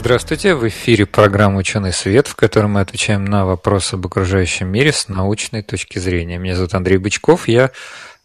Здравствуйте, 0.00 0.54
в 0.54 0.66
эфире 0.66 1.04
программа 1.04 1.58
«Ученый 1.58 1.92
свет», 1.92 2.26
в 2.26 2.34
которой 2.34 2.68
мы 2.68 2.80
отвечаем 2.80 3.26
на 3.26 3.44
вопросы 3.44 3.96
об 3.96 4.06
окружающем 4.06 4.66
мире 4.66 4.94
с 4.94 5.08
научной 5.08 5.62
точки 5.62 5.98
зрения. 5.98 6.38
Меня 6.38 6.56
зовут 6.56 6.72
Андрей 6.72 6.96
Бычков, 6.96 7.48
я 7.48 7.70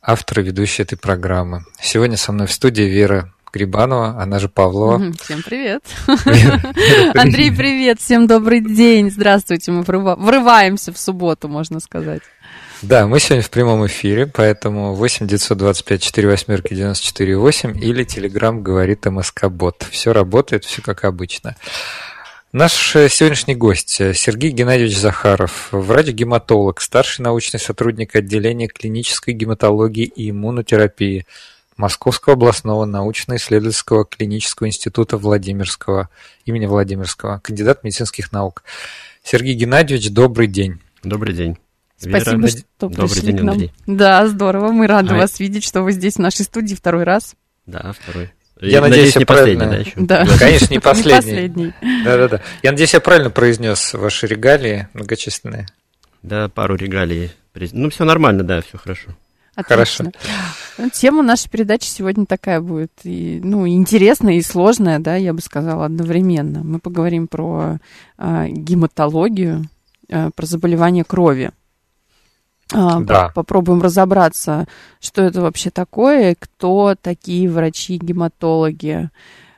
автор 0.01 0.39
и 0.39 0.43
ведущий 0.43 0.83
этой 0.83 0.97
программы. 0.97 1.65
Сегодня 1.81 2.15
со 2.15 2.31
мной 2.31 2.47
в 2.47 2.53
студии 2.53 2.83
Вера 2.83 3.33
Грибанова, 3.51 4.21
она 4.21 4.39
же 4.39 4.47
Павлова. 4.47 5.11
Всем 5.21 5.43
привет. 5.43 5.83
Андрей, 7.13 7.51
привет, 7.53 7.99
всем 7.99 8.25
добрый 8.25 8.61
день. 8.61 9.11
Здравствуйте, 9.11 9.73
мы 9.73 9.83
врываемся 9.83 10.93
в 10.93 10.97
субботу, 10.97 11.49
можно 11.49 11.81
сказать. 11.81 12.21
Да, 12.87 13.07
мы 13.07 13.19
сегодня 13.19 13.41
в 13.41 13.49
прямом 13.49 13.87
эфире, 13.87 14.27
поэтому 14.27 14.93
8 14.93 15.25
925 15.25 16.03
4 16.03 16.27
восьмерки 16.27 16.75
94 16.75 17.35
8 17.35 17.83
или 17.83 18.03
Телеграм 18.03 18.61
говорит 18.61 19.07
МСК 19.07 19.45
Бот. 19.45 19.87
Все 19.89 20.13
работает, 20.13 20.65
все 20.65 20.83
как 20.83 21.03
обычно. 21.03 21.55
Наш 22.51 22.95
э, 22.95 23.09
сегодняшний 23.09 23.55
гость 23.55 23.99
э, 23.99 24.13
Сергей 24.13 24.51
Геннадьевич 24.51 24.99
Захаров, 24.99 25.69
врач-гематолог, 25.71 26.79
старший 26.79 27.23
научный 27.23 27.59
сотрудник 27.59 28.15
отделения 28.15 28.67
клинической 28.67 29.33
гематологии 29.33 30.05
и 30.05 30.29
иммунотерапии 30.29 31.25
Московского 31.77 32.33
областного 32.33 32.85
научно-исследовательского 32.85 34.05
клинического 34.05 34.67
института 34.67 35.17
Владимирского, 35.17 36.09
имени 36.45 36.67
Владимирского, 36.67 37.39
кандидат 37.39 37.83
медицинских 37.83 38.31
наук. 38.31 38.63
Сергей 39.23 39.55
Геннадьевич, 39.55 40.11
добрый 40.11 40.45
день. 40.45 40.79
Добрый 41.01 41.33
день. 41.33 41.57
Спасибо, 41.97 42.37
Вера. 42.37 42.47
что 42.47 42.63
Добрый 42.79 43.09
пришли 43.09 43.27
день, 43.27 43.37
к 43.37 43.41
нам. 43.41 43.49
Андрей. 43.53 43.71
Да, 43.87 44.27
здорово, 44.27 44.71
мы 44.71 44.87
рады 44.87 45.13
А- 45.15 45.17
вас 45.17 45.39
видеть, 45.39 45.63
что 45.63 45.81
вы 45.81 45.91
здесь 45.93 46.15
в 46.15 46.19
нашей 46.19 46.43
студии 46.43 46.75
второй 46.75 47.03
раз. 47.03 47.35
Да, 47.65 47.93
второй. 47.97 48.31
Я 48.61 48.77
И, 48.77 48.81
надеюсь, 48.81 49.15
я 49.15 49.19
не 49.19 49.25
последний, 49.25 49.55
правильно- 49.57 49.83
да, 49.83 49.89
еще? 49.89 49.93
Да. 49.97 50.37
Конечно, 50.39 50.65
не 50.69 50.75
Не 50.75 50.79
последний. 50.79 51.15
последний. 51.15 51.73
Да-да-да. 52.05 52.41
Я 52.63 52.71
надеюсь, 52.71 52.93
я 52.93 52.99
правильно 53.01 53.29
произнес 53.29 53.93
ваши 53.93 54.27
регалии 54.27 54.87
многочисленные. 54.93 55.67
Да, 56.23 56.49
пару 56.49 56.75
регалий. 56.75 57.31
Ну, 57.71 57.89
все 57.89 58.03
нормально, 58.05 58.43
да, 58.43 58.61
все 58.61 58.77
хорошо. 58.77 59.09
Отлично. 59.55 60.11
Ну, 60.77 60.89
Тема 60.89 61.23
нашей 61.23 61.49
передачи 61.49 61.85
сегодня 61.87 62.25
такая 62.25 62.59
будет, 62.59 62.91
и, 63.03 63.39
ну, 63.41 63.65
интересная 63.67 64.33
и 64.33 64.41
сложная, 64.41 64.99
да, 64.99 65.15
я 65.15 65.31
бы 65.33 65.41
сказала, 65.41 65.85
одновременно. 65.85 66.61
Мы 66.63 66.79
поговорим 66.79 67.27
про 67.27 67.77
а, 68.17 68.47
гематологию, 68.49 69.63
а, 70.11 70.29
про 70.31 70.45
заболевания 70.45 71.03
крови. 71.05 71.51
А, 72.73 72.99
Да. 72.99 73.27
по- 73.29 73.33
Попробуем 73.35 73.81
разобраться, 73.81 74.65
что 74.99 75.21
это 75.21 75.41
вообще 75.41 75.69
такое, 75.69 76.35
кто 76.39 76.95
такие 76.99 77.49
врачи-гематологи. 77.49 79.09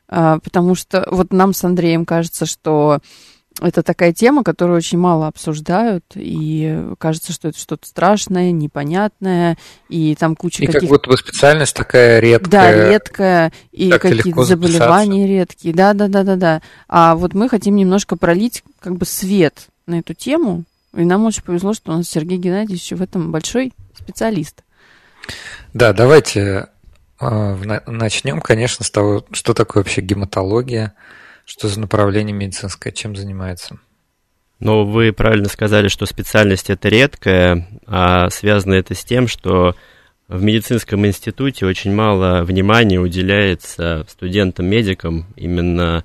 А, 0.09 0.39
Потому 0.39 0.75
что 0.75 1.07
вот 1.11 1.31
нам 1.31 1.53
с 1.53 1.63
Андреем 1.63 2.05
кажется, 2.05 2.45
что 2.45 2.99
это 3.59 3.81
такая 3.81 4.13
тема, 4.13 4.43
которую 4.43 4.77
очень 4.77 4.99
мало 4.99 5.27
обсуждают, 5.27 6.03
и 6.15 6.79
кажется, 6.99 7.33
что 7.33 7.47
это 7.47 7.57
что-то 7.57 7.87
страшное, 7.87 8.51
непонятное, 8.51 9.57
и 9.89 10.15
там 10.15 10.35
куча 10.35 10.61
И 10.63 10.67
как 10.67 10.75
каких-то... 10.75 10.93
будто 10.95 11.09
бы 11.09 11.17
специальность 11.17 11.75
такая 11.75 12.19
редкая. 12.19 12.49
Да, 12.51 12.89
редкая, 12.91 13.51
и 13.71 13.89
какие-то 13.89 14.43
заболевания 14.43 15.27
редкие. 15.27 15.73
Да, 15.73 15.93
да, 15.93 16.07
да, 16.07 16.23
да, 16.23 16.35
да. 16.35 16.61
А 16.87 17.15
вот 17.15 17.33
мы 17.33 17.49
хотим 17.49 17.75
немножко 17.75 18.15
пролить 18.15 18.63
как 18.79 18.95
бы 18.95 19.05
свет 19.05 19.67
на 19.87 19.99
эту 19.99 20.13
тему. 20.13 20.63
И 20.97 21.05
нам 21.05 21.25
очень 21.25 21.43
повезло, 21.43 21.73
что 21.73 21.91
у 21.91 21.95
нас 21.95 22.09
Сергей 22.09 22.39
Геннадьевич 22.39 22.91
в 22.91 23.01
этом 23.03 23.31
большой 23.31 23.71
специалист. 23.95 24.63
Да, 25.71 25.93
давайте 25.93 26.69
э, 27.21 27.81
начнем, 27.85 28.41
конечно, 28.41 28.83
с 28.83 28.89
того, 28.89 29.23
что 29.31 29.53
такое 29.53 29.83
вообще 29.83 30.01
гематология, 30.01 30.93
что 31.45 31.67
за 31.67 31.79
направление 31.79 32.35
медицинское, 32.35 32.91
чем 32.91 33.15
занимается. 33.15 33.77
Но 34.59 34.85
вы 34.85 35.13
правильно 35.13 35.49
сказали, 35.49 35.87
что 35.87 36.07
специальность 36.07 36.71
это 36.71 36.89
редкая, 36.89 37.67
а 37.85 38.31
связано 38.31 38.73
это 38.73 38.95
с 38.95 39.05
тем, 39.05 39.27
что 39.27 39.75
в 40.27 40.41
медицинском 40.41 41.05
институте 41.05 41.67
очень 41.67 41.93
мало 41.93 42.43
внимания 42.43 42.99
уделяется 42.99 44.03
студентам-медикам 44.09 45.27
именно 45.35 46.03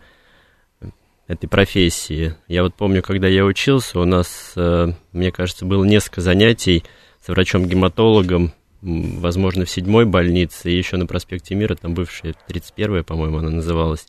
этой 1.32 1.48
профессии. 1.48 2.34
Я 2.46 2.62
вот 2.62 2.74
помню, 2.74 3.02
когда 3.02 3.26
я 3.26 3.44
учился, 3.44 3.98
у 3.98 4.04
нас, 4.04 4.52
э, 4.56 4.92
мне 5.12 5.32
кажется, 5.32 5.64
было 5.64 5.84
несколько 5.84 6.20
занятий 6.20 6.84
с 7.24 7.28
врачом-гематологом, 7.28 8.52
возможно, 8.82 9.64
в 9.64 9.70
седьмой 9.70 10.04
больнице, 10.04 10.70
и 10.70 10.76
еще 10.76 10.96
на 10.96 11.06
проспекте 11.06 11.54
Мира, 11.54 11.74
там 11.74 11.94
бывшая 11.94 12.34
31-я, 12.48 13.02
по-моему, 13.02 13.38
она 13.38 13.50
называлась, 13.50 14.06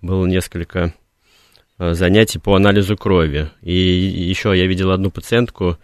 было 0.00 0.24
несколько 0.26 0.94
э, 1.78 1.94
занятий 1.94 2.38
по 2.38 2.54
анализу 2.54 2.96
крови. 2.96 3.50
И 3.60 3.74
еще 3.74 4.56
я 4.56 4.66
видел 4.66 4.90
одну 4.92 5.10
пациентку, 5.10 5.78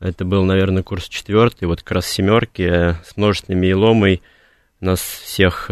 это 0.00 0.24
был, 0.24 0.44
наверное, 0.44 0.82
курс 0.82 1.08
четвертый, 1.08 1.66
вот 1.66 1.82
как 1.82 1.92
раз 1.92 2.06
семерки 2.06 2.62
э, 2.62 2.94
с 3.04 3.16
множественной 3.16 3.58
миеломой. 3.58 4.22
Нас 4.80 5.00
всех 5.00 5.70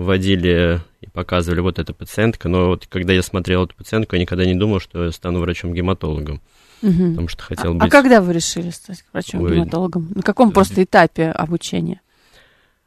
вводили 0.00 0.80
и 1.00 1.08
показывали, 1.08 1.60
вот 1.60 1.78
эта 1.78 1.92
пациентка, 1.92 2.48
но 2.48 2.68
вот 2.68 2.86
когда 2.88 3.12
я 3.12 3.22
смотрел 3.22 3.64
эту 3.64 3.74
пациентку, 3.74 4.16
я 4.16 4.22
никогда 4.22 4.44
не 4.44 4.54
думал, 4.54 4.80
что 4.80 5.04
я 5.04 5.12
стану 5.12 5.40
врачом-гематологом, 5.40 6.40
Мгм. 6.82 7.10
потому 7.10 7.28
что 7.28 7.42
хотел 7.42 7.72
А 7.72 7.74
быть... 7.74 7.90
когда 7.90 8.20
вы 8.20 8.32
решили 8.32 8.70
стать 8.70 9.04
врачом-гематологом? 9.12 10.10
На 10.14 10.22
каком 10.22 10.52
просто 10.52 10.82
этапе 10.82 11.30
обучения? 11.30 12.00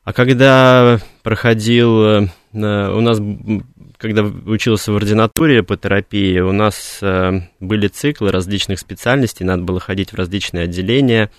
А 0.04 0.12
когда 0.12 1.00
проходил, 1.22 2.02
э, 2.04 2.28
у 2.52 3.02
нас, 3.02 3.20
когда 4.04 4.24
учился 4.24 4.92
в 4.92 4.98
ординатуре 4.98 5.64
по 5.64 5.78
терапии, 5.78 6.38
у 6.40 6.52
нас 6.52 7.00
э, 7.02 7.40
были 7.62 7.88
циклы 7.88 8.32
различных 8.32 8.80
специальностей, 8.80 9.46
надо 9.46 9.64
было 9.64 9.80
ходить 9.80 10.12
в 10.12 10.16
различные 10.16 10.66
отделения 10.66 11.32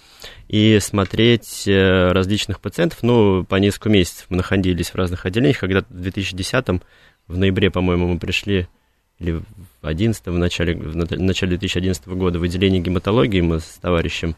и 0.48 0.78
смотреть 0.80 1.68
э, 1.68 2.12
различных 2.12 2.60
пациентов, 2.60 3.00
ну, 3.02 3.44
по 3.44 3.56
несколько 3.56 3.90
месяцев 3.90 4.24
мы 4.30 4.38
находились 4.38 4.88
в 4.88 4.94
разных 4.94 5.26
отделениях, 5.26 5.58
когда 5.58 5.82
в 5.82 5.92
2010 5.92 6.80
в 7.28 7.36
ноябре, 7.36 7.70
по-моему, 7.70 8.08
мы 8.08 8.18
пришли, 8.18 8.66
или 9.18 9.32
в 9.32 9.86
11 9.86 10.24
в 10.24 10.38
начале, 10.38 10.74
в 10.74 10.96
на- 10.96 11.06
начале 11.18 11.58
2011 11.58 12.06
года 12.06 12.38
в 12.38 12.44
отделение 12.44 12.80
гематологии 12.80 13.42
мы 13.42 13.60
с 13.60 13.78
товарищем 13.78 14.36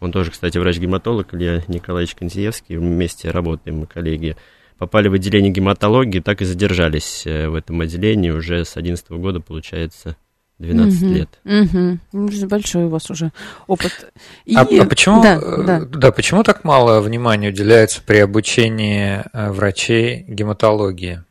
он 0.00 0.12
тоже, 0.12 0.30
кстати, 0.30 0.58
врач-гематолог, 0.58 1.34
Илья 1.34 1.62
Николаевич 1.68 2.14
Контиевский, 2.14 2.76
вместе 2.76 3.30
работаем, 3.30 3.78
мы 3.78 3.86
коллеги. 3.86 4.36
Попали 4.78 5.08
в 5.08 5.14
отделение 5.14 5.50
гематологии, 5.52 6.20
так 6.20 6.42
и 6.42 6.44
задержались 6.44 7.22
э, 7.26 7.48
в 7.48 7.54
этом 7.54 7.80
отделении 7.80 8.30
уже 8.30 8.64
с 8.64 8.76
11 8.76 9.08
года, 9.12 9.40
получается, 9.40 10.16
12 10.58 11.02
Мгм. 11.02 11.14
лет. 11.14 12.30
Же 12.32 12.46
Большой 12.46 12.84
у 12.84 12.88
вас 12.88 13.10
уже 13.10 13.32
опыт. 13.66 14.12
И- 14.44 14.54
А, 14.54 14.62
а 14.62 14.84
почему, 14.84 15.22
Да, 15.22 15.36
э, 15.42 15.62
да. 15.66 15.80
да, 15.80 16.12
почему 16.12 16.42
так 16.42 16.64
мало 16.64 17.00
внимания 17.00 17.48
уделяется 17.48 18.02
при 18.04 18.18
обучении 18.18 19.22
э, 19.32 19.50
врачей 19.50 20.24
гематологии? 20.28 21.22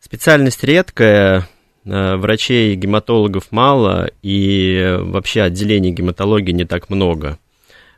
Специальность 0.00 0.62
редкая, 0.64 1.46
врачей 1.84 2.74
гематологов 2.76 3.50
мало, 3.50 4.10
и 4.22 4.96
вообще 5.00 5.42
отделений 5.42 5.90
гематологии 5.90 6.52
не 6.52 6.64
так 6.64 6.88
много. 6.90 7.38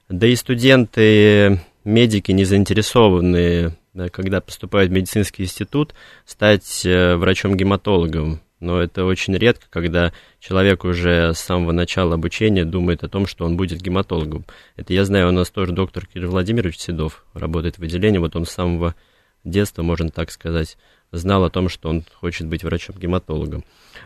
Да 0.09 0.27
и 0.27 0.35
студенты, 0.37 1.61
медики 1.85 2.33
не 2.33 2.45
заинтересованы, 2.45 3.75
когда 4.13 4.41
поступают 4.41 4.91
в 4.91 4.95
медицинский 4.95 5.45
институт, 5.45 5.95
стать 6.25 6.85
э, 6.85 7.17
врачом-гематологом. 7.17 8.41
Но 8.61 8.79
это 8.79 9.07
очень 9.07 9.35
редко, 9.37 9.65
когда 9.71 10.13
человек 10.39 10.85
уже 10.85 11.33
с 11.33 11.39
самого 11.39 11.73
начала 11.73 12.15
обучения 12.15 12.67
думает 12.67 13.03
о 13.03 13.09
том, 13.09 13.27
что 13.27 13.47
он 13.47 13.57
будет 13.57 13.81
гематологом. 13.81 14.45
Это 14.77 14.93
я 14.93 15.05
знаю, 15.07 15.29
у 15.29 15.33
нас 15.33 15.49
тоже 15.51 15.73
доктор 15.73 16.07
Кирилл 16.07 16.31
Владимирович 16.31 16.79
Седов 16.79 17.25
работает 17.33 17.79
в 17.79 17.83
отделении, 17.83 18.19
вот 18.19 18.37
он 18.37 18.45
с 18.45 18.51
самого 18.51 18.95
детства, 19.45 19.83
можно 19.83 20.11
так 20.11 20.31
сказать, 20.31 20.77
знал 21.11 21.45
о 21.45 21.51
том, 21.51 21.71
что 21.71 21.89
он 21.89 22.05
хочет 22.13 22.47
быть 22.47 22.63
врачом-гематологом. 22.63 23.65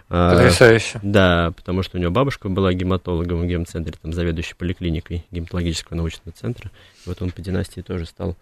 А, 0.09 0.35
Потрясающе. 0.37 1.01
да, 1.03 1.53
потому 1.57 1.83
что 1.83 1.99
у 1.99 2.01
него 2.01 2.13
бабушка 2.13 2.49
была 2.49 2.73
гематологом 2.73 3.41
в 3.41 3.47
гемцентре, 3.47 3.95
там 4.01 4.13
заведующей 4.13 4.55
поликлиникой 4.55 5.27
гематологического 5.33 5.97
научного 5.97 6.33
центра. 6.33 6.71
И 7.05 7.09
вот 7.09 7.21
он 7.21 7.31
по 7.33 7.43
династии 7.43 7.81
тоже 7.81 8.07
стал 8.07 8.37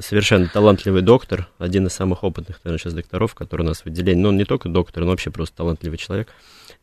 совершенно 0.00 0.48
талантливый 0.48 1.02
доктор, 1.02 1.48
один 1.58 1.86
из 1.86 1.92
самых 1.92 2.24
опытных, 2.24 2.60
наверное, 2.64 2.78
сейчас 2.78 2.94
докторов, 2.94 3.34
который 3.34 3.62
у 3.62 3.64
нас 3.64 3.80
в 3.80 3.86
отделении. 3.86 4.22
Но 4.22 4.28
он 4.28 4.36
не 4.36 4.44
только 4.44 4.68
доктор, 4.68 5.04
но 5.04 5.10
вообще 5.10 5.30
просто 5.30 5.56
талантливый 5.56 5.98
человек. 5.98 6.28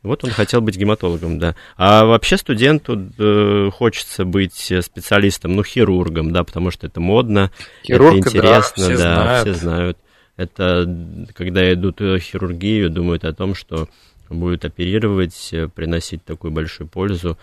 Вот 0.01 0.23
он 0.23 0.31
хотел 0.31 0.61
быть 0.61 0.77
гематологом, 0.77 1.39
да. 1.39 1.55
А 1.77 2.05
вообще 2.05 2.37
студенту 2.37 3.09
э, 3.17 3.69
хочется 3.71 4.25
быть 4.25 4.55
специалистом, 4.55 5.55
ну, 5.55 5.63
хирургом, 5.63 6.31
да, 6.31 6.43
потому 6.43 6.71
что 6.71 6.87
это 6.87 6.99
модно, 6.99 7.51
Хирург, 7.83 8.17
это 8.17 8.29
интересно, 8.29 8.43
да, 8.43 8.63
все, 8.73 8.97
да 8.97 8.97
знают. 8.97 9.47
все 9.47 9.53
знают. 9.53 9.97
Это 10.37 11.27
когда 11.33 11.73
идут 11.73 11.99
в 12.01 12.19
хирургию, 12.19 12.89
думают 12.89 13.23
о 13.23 13.33
том, 13.33 13.55
что 13.55 13.87
будет 14.29 14.65
оперировать, 14.65 15.53
приносить 15.75 16.23
такую 16.25 16.51
большую 16.51 16.87
пользу 16.87 17.37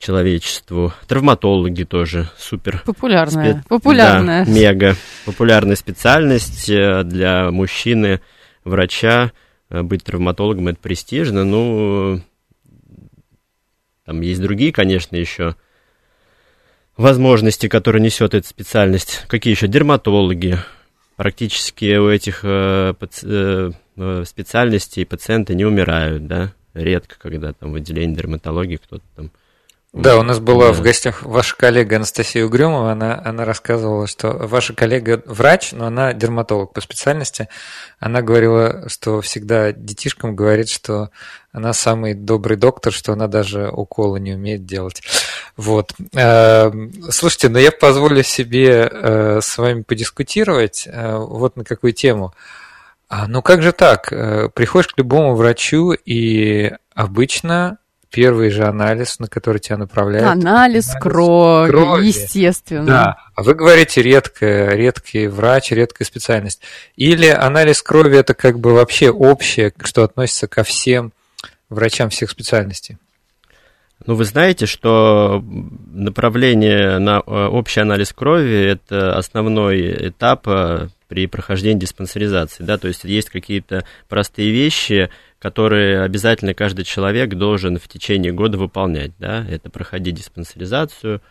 человечеству. 0.00 0.92
Травматологи 1.06 1.84
тоже 1.84 2.28
супер. 2.38 2.82
Популярная. 2.84 3.52
Спе... 3.52 3.64
Популярная. 3.68 4.44
Да, 4.46 4.50
мега. 4.50 4.96
Популярная 5.26 5.76
специальность 5.76 6.68
э, 6.70 7.04
для 7.04 7.50
мужчины, 7.50 8.20
врача. 8.64 9.30
Э, 9.68 9.82
быть 9.82 10.02
травматологом 10.02 10.68
это 10.68 10.78
престижно. 10.80 11.44
Ну, 11.44 12.22
там 14.06 14.22
есть 14.22 14.40
другие, 14.40 14.72
конечно, 14.72 15.16
еще 15.16 15.54
возможности, 16.96 17.68
которые 17.68 18.02
несет 18.02 18.34
эта 18.34 18.48
специальность. 18.48 19.24
Какие 19.28 19.54
еще? 19.54 19.68
Дерматологи. 19.68 20.58
Практически 21.16 21.96
у 21.98 22.08
этих 22.08 22.40
э, 22.42 22.94
специальностей 24.24 25.04
пациенты 25.04 25.54
не 25.54 25.66
умирают, 25.66 26.26
да. 26.26 26.54
Редко, 26.72 27.16
когда 27.18 27.52
там 27.52 27.72
в 27.72 27.74
отделении 27.74 28.14
дерматологии 28.14 28.76
кто-то 28.76 29.04
там 29.14 29.30
да, 29.92 30.18
у 30.18 30.22
нас 30.22 30.38
была 30.38 30.68
да. 30.68 30.72
в 30.72 30.82
гостях 30.82 31.24
ваша 31.24 31.56
коллега 31.56 31.96
Анастасия 31.96 32.44
Угрюмова, 32.44 32.92
она, 32.92 33.20
она 33.24 33.44
рассказывала, 33.44 34.06
что 34.06 34.30
ваша 34.30 34.72
коллега 34.72 35.20
врач, 35.26 35.72
но 35.72 35.86
она 35.86 36.12
дерматолог 36.12 36.72
по 36.72 36.80
специальности. 36.80 37.48
Она 37.98 38.22
говорила, 38.22 38.88
что 38.88 39.20
всегда 39.20 39.72
детишкам 39.72 40.36
говорит, 40.36 40.68
что 40.68 41.10
она 41.50 41.72
самый 41.72 42.14
добрый 42.14 42.56
доктор, 42.56 42.92
что 42.92 43.14
она 43.14 43.26
даже 43.26 43.68
уколы 43.68 44.20
не 44.20 44.34
умеет 44.34 44.64
делать. 44.64 45.02
Вот. 45.56 45.92
Э, 46.14 46.70
слушайте, 47.10 47.48
но 47.48 47.58
я 47.58 47.72
позволю 47.72 48.22
себе 48.22 48.88
э, 48.90 49.40
с 49.42 49.58
вами 49.58 49.82
подискутировать 49.82 50.86
э, 50.86 51.16
вот 51.16 51.56
на 51.56 51.64
какую 51.64 51.94
тему. 51.94 52.32
А, 53.08 53.26
ну 53.26 53.42
как 53.42 53.60
же 53.60 53.72
так? 53.72 54.08
Приходишь 54.54 54.92
к 54.92 54.98
любому 54.98 55.34
врачу, 55.34 55.92
и 55.92 56.70
обычно 56.94 57.78
первый 58.10 58.50
же 58.50 58.64
анализ, 58.64 59.18
на 59.18 59.28
который 59.28 59.58
тебя 59.58 59.78
направляют. 59.78 60.26
Анализ, 60.26 60.88
анализ 60.88 60.94
крови, 61.00 61.70
крови, 61.70 62.06
естественно. 62.06 62.86
Да, 62.86 63.16
а 63.34 63.42
вы 63.42 63.54
говорите 63.54 64.02
редкая, 64.02 64.74
редкий 64.74 65.28
врач, 65.28 65.70
редкая 65.70 66.06
специальность. 66.06 66.60
Или 66.96 67.28
анализ 67.28 67.82
крови 67.82 68.18
это 68.18 68.34
как 68.34 68.58
бы 68.58 68.74
вообще 68.74 69.10
общее, 69.10 69.72
что 69.82 70.02
относится 70.02 70.48
ко 70.48 70.64
всем 70.64 71.12
врачам 71.68 72.10
всех 72.10 72.30
специальностей? 72.30 72.98
Ну, 74.06 74.14
вы 74.14 74.24
знаете, 74.24 74.64
что 74.66 75.44
направление 75.92 76.98
на 76.98 77.22
э, 77.24 77.46
общий 77.46 77.80
анализ 77.80 78.12
крови– 78.14 78.64
это 78.72 79.16
основной 79.16 80.08
этап 80.08 80.48
э, 80.48 80.88
при 81.06 81.26
прохождении 81.26 81.80
диспансеризации, 81.80 82.62
да, 82.62 82.78
то 82.78 82.88
есть 82.88 83.04
есть 83.04 83.28
какие-то 83.28 83.84
простые 84.08 84.52
вещи, 84.52 85.10
которые 85.40 86.02
обязательно 86.02 86.54
каждый 86.54 86.84
человек 86.84 87.30
должен 87.30 87.78
в 87.78 87.88
течение 87.88 88.30
года 88.30 88.58
выполнять, 88.58 89.12
да, 89.18 89.44
это 89.50 89.70
проходить 89.70 90.16
диспансеризацию, 90.16 91.22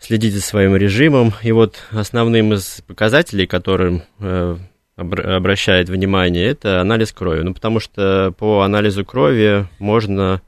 следить 0.00 0.34
за 0.34 0.40
своим 0.40 0.74
режимом, 0.74 1.34
и 1.42 1.52
вот 1.52 1.76
основным 1.90 2.54
из 2.54 2.82
показателей, 2.86 3.46
которым 3.46 4.02
э, 4.18 4.56
обращает 4.96 5.90
внимание, 5.90 6.46
это 6.46 6.80
анализ 6.80 7.12
крови, 7.12 7.42
ну, 7.42 7.52
потому 7.52 7.80
что 7.80 8.34
по 8.36 8.62
анализу 8.62 9.04
крови 9.04 9.68
можно 9.78 10.40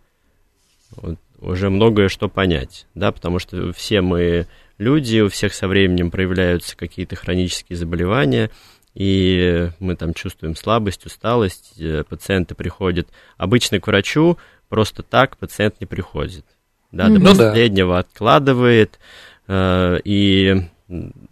вот, 0.97 1.19
уже 1.39 1.69
многое 1.69 2.09
что 2.09 2.29
понять, 2.29 2.87
да, 2.95 3.13
потому 3.13 3.39
что 3.39 3.75
все 3.75 4.01
мы 4.01 4.47
люди, 4.79 5.21
у 5.21 5.29
всех 5.29 5.53
со 5.53 5.69
временем 5.69 6.11
проявляются 6.11 6.77
какие-то 6.79 7.15
хронические 7.15 7.77
заболевания, 7.77 8.51
и 8.95 9.71
мы 9.81 9.97
там 9.97 10.15
чувствуем 10.15 10.57
слабость, 10.57 11.05
усталость, 11.05 11.75
э, 11.79 12.05
пациенты 12.09 12.55
приходят. 12.55 13.09
Обычно 13.37 13.81
к 13.81 13.87
врачу 13.87 14.39
просто 14.69 15.03
так 15.03 15.37
пациент 15.37 15.81
не 15.81 15.87
приходит. 15.87 16.45
Да, 16.93 17.09
до 17.09 17.19
ну, 17.19 17.31
последнего 17.31 17.95
да. 17.95 17.99
откладывает, 18.01 19.01
э, 19.49 19.99
и 20.05 20.63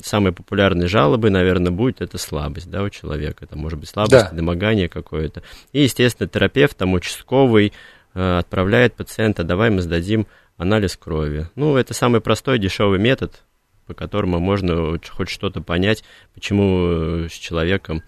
самые 0.02 0.32
популярные 0.32 0.88
жалобы, 0.88 1.30
наверное, 1.30 1.70
будет 1.70 2.00
это 2.00 2.18
слабость, 2.18 2.68
да, 2.70 2.82
у 2.82 2.90
человека. 2.90 3.44
Это 3.44 3.56
может 3.56 3.78
быть 3.78 3.88
слабость, 3.88 4.12
да. 4.12 4.30
недомогание 4.32 4.88
какое-то. 4.88 5.42
И, 5.72 5.82
естественно, 5.82 6.28
терапевт, 6.28 6.76
там, 6.76 6.94
участковый, 6.94 7.72
э, 8.14 8.38
отправляет 8.38 8.94
пациента, 8.94 9.44
давай 9.44 9.70
мы 9.70 9.82
сдадим 9.82 10.26
анализ 10.56 10.96
крови. 10.96 11.48
Ну, 11.54 11.76
это 11.76 11.94
самый 11.94 12.20
простой, 12.20 12.58
дешевый 12.58 12.98
метод, 12.98 13.42
по 13.86 13.94
которому 13.94 14.38
можно 14.38 14.98
хоть 15.10 15.28
что-то 15.28 15.60
понять, 15.60 16.04
почему 16.34 16.86
э, 16.86 17.28
с 17.30 17.32
человеком 17.32 18.02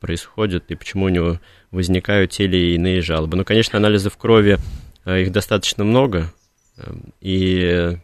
происходит 0.00 0.70
и 0.70 0.74
почему 0.74 1.06
у 1.06 1.08
него 1.08 1.40
возникают 1.70 2.30
те 2.32 2.44
или 2.44 2.74
иные 2.74 3.02
жалобы. 3.02 3.36
Ну, 3.36 3.44
конечно, 3.44 3.78
анализов 3.78 4.16
крови, 4.16 4.58
э, 5.04 5.22
их 5.22 5.32
достаточно 5.32 5.84
много, 5.84 6.32
э, 6.76 6.92
и 7.20 7.98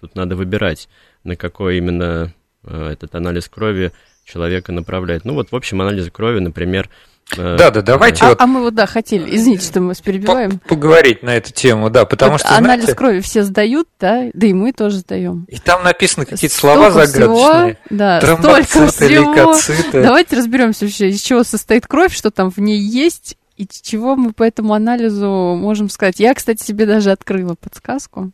тут 0.00 0.14
надо 0.14 0.36
выбирать, 0.36 0.88
на 1.24 1.36
какой 1.36 1.78
именно 1.78 2.34
этот 2.64 3.14
анализ 3.14 3.48
крови 3.48 3.92
человека 4.24 4.72
направляет. 4.72 5.24
Ну, 5.24 5.34
вот, 5.34 5.52
в 5.52 5.56
общем, 5.56 5.80
анализ 5.80 6.10
крови, 6.10 6.40
например, 6.40 6.88
Э, 6.88 7.17
да, 7.36 7.70
да, 7.70 7.82
давайте. 7.82 8.24
А, 8.24 8.28
вот 8.30 8.40
а 8.40 8.46
мы 8.46 8.62
вот, 8.62 8.74
да, 8.74 8.86
хотели, 8.86 9.36
извините, 9.36 9.66
что 9.66 9.80
мы 9.80 9.88
вас 9.88 10.00
перебиваем. 10.00 10.60
Поговорить 10.60 11.22
на 11.22 11.36
эту 11.36 11.52
тему, 11.52 11.90
да, 11.90 12.04
потому 12.04 12.32
вот 12.32 12.40
что. 12.40 12.56
Анализ 12.56 12.84
знаете, 12.84 12.94
крови 12.94 13.20
все 13.20 13.42
сдают, 13.42 13.88
да, 14.00 14.30
да 14.32 14.46
и 14.46 14.52
мы 14.52 14.72
тоже 14.72 14.98
сдаем. 14.98 15.44
И 15.48 15.58
там 15.58 15.84
написаны 15.84 16.26
какие-то 16.26 16.56
слова 16.56 16.90
загадочные. 16.90 17.76
Всего, 17.84 17.96
да, 17.96 18.20
столько 18.20 18.86
всего. 18.88 19.08
лейкоциты. 19.08 20.02
Давайте 20.02 20.36
разберемся 20.36 20.86
вообще, 20.86 21.10
из 21.10 21.20
чего 21.20 21.44
состоит 21.44 21.86
кровь, 21.86 22.14
что 22.14 22.30
там 22.30 22.50
в 22.50 22.58
ней 22.58 22.80
есть, 22.80 23.36
и 23.56 23.66
чего 23.66 24.16
мы 24.16 24.32
по 24.32 24.44
этому 24.44 24.72
анализу 24.72 25.56
можем 25.58 25.90
сказать. 25.90 26.20
Я, 26.20 26.32
кстати, 26.32 26.62
себе 26.62 26.86
даже 26.86 27.10
открыла 27.10 27.54
подсказку. 27.54 28.30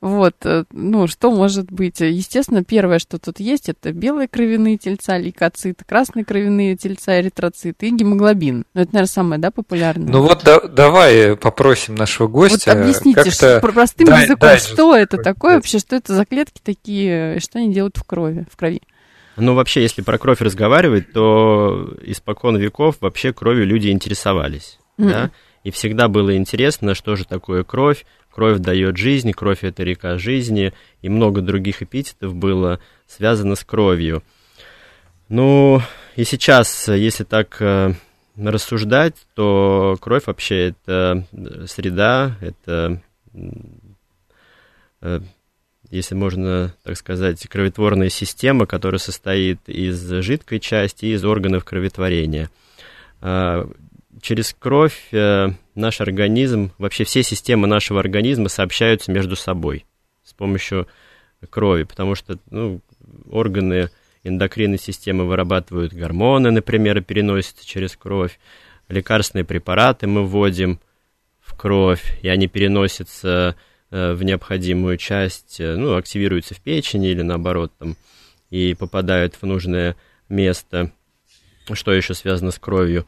Вот, 0.00 0.34
э, 0.44 0.64
ну, 0.72 1.06
что 1.06 1.30
может 1.30 1.70
быть? 1.72 2.00
Естественно, 2.00 2.62
первое, 2.62 2.98
что 2.98 3.18
тут 3.18 3.40
есть, 3.40 3.68
это 3.68 3.92
белые 3.92 4.28
кровяные 4.28 4.76
тельца, 4.76 5.18
лейкоциты, 5.18 5.84
красные 5.84 6.24
кровяные 6.24 6.76
тельца, 6.76 7.20
эритроциты 7.20 7.88
и 7.88 7.90
гемоглобин. 7.90 8.64
Ну, 8.74 8.80
это, 8.80 8.92
наверное, 8.92 9.08
самое, 9.08 9.40
да, 9.40 9.50
популярное? 9.50 10.08
Ну 10.08 10.22
вот 10.22 10.42
да, 10.44 10.60
давай 10.60 11.36
попросим 11.36 11.94
нашего 11.94 12.28
гостя. 12.28 12.72
Вот 12.72 12.80
объясните, 12.80 13.30
что, 13.30 13.60
простым 13.60 14.06
дай, 14.06 14.22
языком, 14.22 14.48
дай, 14.48 14.58
что 14.58 14.96
это 14.96 15.16
такое 15.16 15.52
дай. 15.52 15.58
вообще, 15.58 15.78
что 15.78 15.96
это 15.96 16.14
за 16.14 16.24
клетки 16.24 16.60
такие, 16.62 17.40
что 17.40 17.58
они 17.58 17.72
делают 17.72 17.96
в 17.96 18.04
крови, 18.04 18.46
в 18.50 18.56
крови? 18.56 18.82
Ну, 19.36 19.54
вообще, 19.54 19.82
если 19.82 20.02
про 20.02 20.18
кровь 20.18 20.40
разговаривать, 20.40 21.12
то 21.12 21.94
испокон 22.02 22.56
веков 22.56 22.96
вообще 23.00 23.32
кровью 23.32 23.66
люди 23.66 23.88
интересовались, 23.88 24.78
mm-hmm. 24.98 25.10
да? 25.10 25.30
И 25.62 25.72
всегда 25.72 26.06
было 26.06 26.36
интересно, 26.36 26.94
что 26.94 27.16
же 27.16 27.24
такое 27.24 27.64
кровь, 27.64 28.06
кровь 28.36 28.58
дает 28.58 28.98
жизнь, 28.98 29.32
кровь 29.32 29.64
это 29.64 29.82
река 29.82 30.18
жизни, 30.18 30.74
и 31.00 31.08
много 31.08 31.40
других 31.40 31.80
эпитетов 31.80 32.34
было 32.34 32.80
связано 33.06 33.54
с 33.54 33.64
кровью. 33.64 34.22
Ну, 35.30 35.80
и 36.16 36.24
сейчас, 36.24 36.86
если 36.88 37.24
так 37.24 37.56
э, 37.60 37.94
рассуждать, 38.36 39.14
то 39.34 39.96
кровь 40.02 40.26
вообще 40.26 40.74
это 40.74 41.24
среда, 41.66 42.36
это, 42.42 43.00
э, 45.00 45.20
если 45.88 46.14
можно 46.14 46.74
так 46.82 46.98
сказать, 46.98 47.40
кроветворная 47.48 48.10
система, 48.10 48.66
которая 48.66 48.98
состоит 48.98 49.66
из 49.66 49.98
жидкой 50.22 50.60
части 50.60 51.06
и 51.06 51.14
из 51.14 51.24
органов 51.24 51.64
кроветворения. 51.64 52.50
Через 54.20 54.54
кровь 54.58 55.08
э, 55.12 55.48
наш 55.74 56.00
организм, 56.00 56.72
вообще 56.78 57.04
все 57.04 57.22
системы 57.22 57.66
нашего 57.66 58.00
организма 58.00 58.48
сообщаются 58.48 59.12
между 59.12 59.36
собой 59.36 59.84
с 60.24 60.32
помощью 60.32 60.88
крови, 61.50 61.84
потому 61.84 62.14
что 62.14 62.38
ну, 62.50 62.80
органы 63.30 63.90
эндокринной 64.24 64.78
системы 64.78 65.24
вырабатывают 65.26 65.92
гормоны, 65.92 66.50
например, 66.50 66.98
и 66.98 67.02
переносятся 67.02 67.66
через 67.66 67.96
кровь. 67.96 68.38
Лекарственные 68.88 69.44
препараты 69.44 70.06
мы 70.06 70.26
вводим 70.26 70.80
в 71.40 71.56
кровь, 71.56 72.18
и 72.22 72.28
они 72.28 72.48
переносятся 72.48 73.56
э, 73.90 74.12
в 74.12 74.22
необходимую 74.24 74.96
часть, 74.96 75.60
э, 75.60 75.76
ну, 75.76 75.96
активируются 75.96 76.54
в 76.54 76.60
печени 76.60 77.08
или 77.10 77.22
наоборот 77.22 77.72
там, 77.78 77.96
и 78.50 78.74
попадают 78.74 79.34
в 79.34 79.42
нужное 79.44 79.96
место. 80.28 80.92
Что 81.72 81.92
еще 81.92 82.14
связано 82.14 82.50
с 82.50 82.58
кровью? 82.58 83.06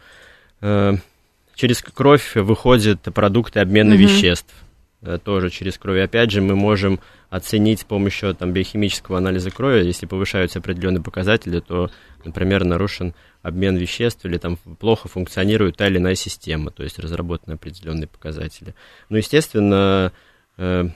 Через 0.60 1.82
кровь 1.82 2.36
выходят 2.36 3.02
продукты 3.14 3.60
обмена 3.60 3.94
угу. 3.94 4.02
веществ. 4.02 4.54
э, 5.02 5.18
тоже 5.22 5.50
через 5.50 5.78
кровь. 5.78 6.02
Опять 6.02 6.30
же, 6.30 6.40
мы 6.40 6.54
можем 6.56 7.00
оценить 7.30 7.80
с 7.80 7.84
помощью 7.84 8.34
там, 8.34 8.52
биохимического 8.52 9.18
анализа 9.18 9.50
крови, 9.50 9.84
если 9.84 10.06
повышаются 10.06 10.58
определенные 10.58 11.02
показатели, 11.02 11.60
то, 11.60 11.90
например, 12.24 12.64
нарушен 12.64 13.14
обмен 13.42 13.76
веществ 13.76 14.24
или 14.24 14.38
там 14.38 14.56
плохо 14.56 15.08
функционирует 15.08 15.76
та 15.76 15.86
или 15.86 15.98
иная 15.98 16.14
система, 16.14 16.70
то 16.70 16.82
есть 16.82 16.98
разработаны 16.98 17.54
определенные 17.54 18.06
показатели. 18.06 18.74
Ну, 19.08 19.18
естественно, 19.18 20.12
э, 20.56 20.88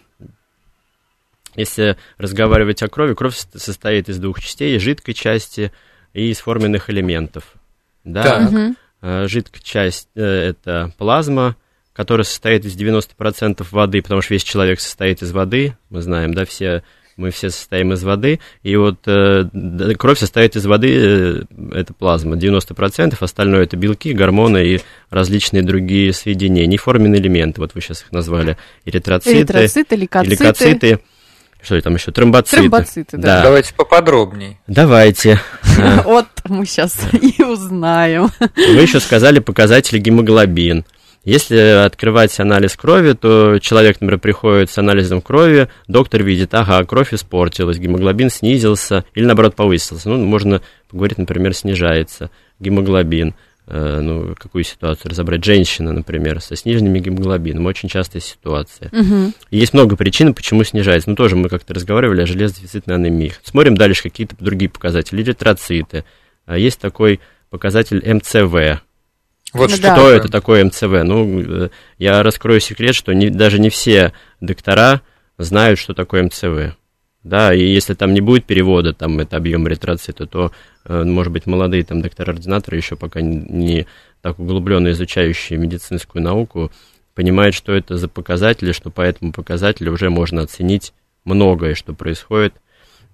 если 1.55 1.97
разговаривать 2.17 2.83
о 2.83 2.89
крови, 2.89 3.15
кровь 3.15 3.37
состоит 3.37 4.09
из 4.09 4.19
двух 4.19 4.41
частей, 4.41 4.79
жидкой 4.79 5.15
части 5.15 5.71
и 6.15 6.31
из 6.31 6.39
форменных 6.39 6.89
элементов. 6.89 7.55
Да, 8.05 8.49
угу. 8.51 8.75
Жидкая 9.03 9.63
часть 9.63 10.09
э, 10.15 10.23
это 10.23 10.93
плазма, 10.97 11.57
которая 11.93 12.25
состоит 12.25 12.65
из 12.65 12.77
90% 12.77 13.67
воды, 13.71 14.01
потому 14.01 14.23
что 14.23 14.35
весь 14.35 14.45
человек 14.45 14.81
состоит 14.81 15.23
из 15.23 15.33
воды, 15.33 15.77
мы 15.91 16.01
знаем, 16.01 16.33
да, 16.33 16.45
все 16.45 16.83
мы 17.17 17.31
все 17.31 17.51
состоим 17.51 17.93
из 17.93 18.03
воды, 18.05 18.41
и 18.63 18.75
вот 18.77 19.07
э, 19.07 19.45
кровь 19.99 20.19
состоит 20.19 20.57
из 20.57 20.65
воды, 20.65 20.89
э, 20.95 21.43
это 21.73 21.93
плазма, 21.93 22.37
90%, 22.37 23.17
остальное 23.21 23.65
это 23.65 23.77
белки, 23.77 24.13
гормоны 24.13 24.65
и 24.65 24.81
различные 25.11 25.63
другие 25.63 26.13
соединения, 26.13 26.67
неформенные 26.67 27.21
элементы, 27.21 27.61
вот 27.61 27.75
вы 27.75 27.81
сейчас 27.83 28.03
их 28.03 28.13
назвали, 28.13 28.57
эритроциты, 28.87 29.41
эритроциты 29.41 29.97
лейкоциты. 29.97 30.31
лейкоциты 30.31 31.01
что 31.63 31.81
там 31.81 31.95
еще? 31.95 32.11
Тромбоциты. 32.11 32.57
Тромбоциты, 32.63 33.17
да. 33.17 33.39
да. 33.39 33.43
Давайте 33.45 33.75
поподробнее. 33.75 34.59
Давайте. 34.67 35.41
Вот 36.05 36.27
мы 36.49 36.67
сейчас 36.67 36.99
и 37.13 37.43
узнаем. 37.43 38.29
Вы 38.41 38.83
еще 38.83 39.01
сказали 39.01 39.39
показатели 39.39 39.99
гемоглобин. 39.99 40.85
Если 41.25 41.57
открывать 41.57 42.39
анализ 42.41 42.77
крови, 42.77 43.13
то 43.13 43.59
человек, 43.61 44.01
например, 44.01 44.19
приходит 44.19 44.71
с 44.71 44.79
анализом 44.79 45.23
крови, 45.23 45.69
доктор 45.87 46.25
видит, 46.25 46.53
ага, 46.53 46.85
кровь 46.85 47.15
испортилась, 47.15 47.79
гемоглобин 47.79 48.29
снизился 48.29 49.05
или, 49.15 49.25
наоборот, 49.25 49.55
повысился. 49.55 50.09
Ну, 50.09 50.19
можно 50.25 50.61
поговорить, 50.91 51.19
например, 51.19 51.55
снижается 51.55 52.31
гемоглобин. 52.59 53.35
Э, 53.75 54.01
ну, 54.03 54.35
какую 54.39 54.65
ситуацию 54.65 55.11
разобрать. 55.11 55.43
Женщина, 55.43 55.93
например, 55.93 56.43
со 56.43 56.57
сниженными 56.57 56.99
гемоглобином, 56.99 57.65
очень 57.65 57.89
частая 57.89 58.21
ситуация. 58.21 58.91
Угу. 58.93 59.33
есть 59.51 59.73
много 59.73 59.97
причин, 59.97 60.35
почему 60.35 60.63
снижается. 60.63 61.09
Ну, 61.09 61.17
тоже 61.17 61.37
мы 61.37 61.49
как-то 61.49 61.73
разговаривали 61.73 62.21
о 62.21 62.27
железодефицитной 62.27 62.97
анемии. 62.97 63.33
Смотрим 63.43 63.75
дальше 63.75 64.03
какие-то 64.03 64.37
другие 64.39 64.69
показатели. 64.69 65.23
Эритроциты. 65.23 66.05
А 66.45 66.59
есть 66.59 66.81
такой 66.81 67.21
показатель 67.49 68.03
МЦВ. 68.07 68.83
Вот 69.55 69.71
ну, 69.71 69.77
что 69.77 69.83
да. 69.83 70.11
это 70.11 70.29
такое 70.29 70.67
МЦВ? 70.67 71.05
Ну, 71.05 71.41
э, 71.41 71.69
я 71.97 72.23
раскрою 72.23 72.61
секрет, 72.61 72.95
что 72.95 73.15
не, 73.15 73.31
даже 73.31 73.59
не 73.59 73.71
все 73.71 74.13
доктора 74.43 75.01
знают, 75.39 75.79
что 75.79 75.95
такое 75.95 76.25
МЦВ 76.25 76.77
да, 77.25 77.55
и 77.55 77.65
если 77.65 77.95
там 77.95 78.15
не 78.15 78.21
будет 78.21 78.45
перевода, 78.45 78.93
там 78.93 79.21
это 79.21 79.37
объем 79.37 79.69
эритроцита, 79.69 80.27
то, 80.27 80.51
может 80.89 81.33
быть, 81.33 81.47
молодые 81.47 81.85
там 81.85 82.03
доктора-ординаторы 82.03 82.77
еще 82.77 82.97
пока 82.97 83.21
не 83.21 83.87
так 84.21 84.39
углубленно 84.39 84.91
изучающие 84.91 85.59
медицинскую 85.59 86.23
науку, 86.23 86.71
понимают, 87.15 87.55
что 87.55 87.73
это 87.73 87.97
за 87.97 88.09
показатели, 88.09 88.73
что 88.73 88.91
по 88.91 89.03
этому 89.03 89.33
показателю 89.33 89.93
уже 89.93 90.11
можно 90.11 90.43
оценить 90.43 90.93
многое, 91.25 91.75
что 91.75 91.93
происходит 91.93 92.55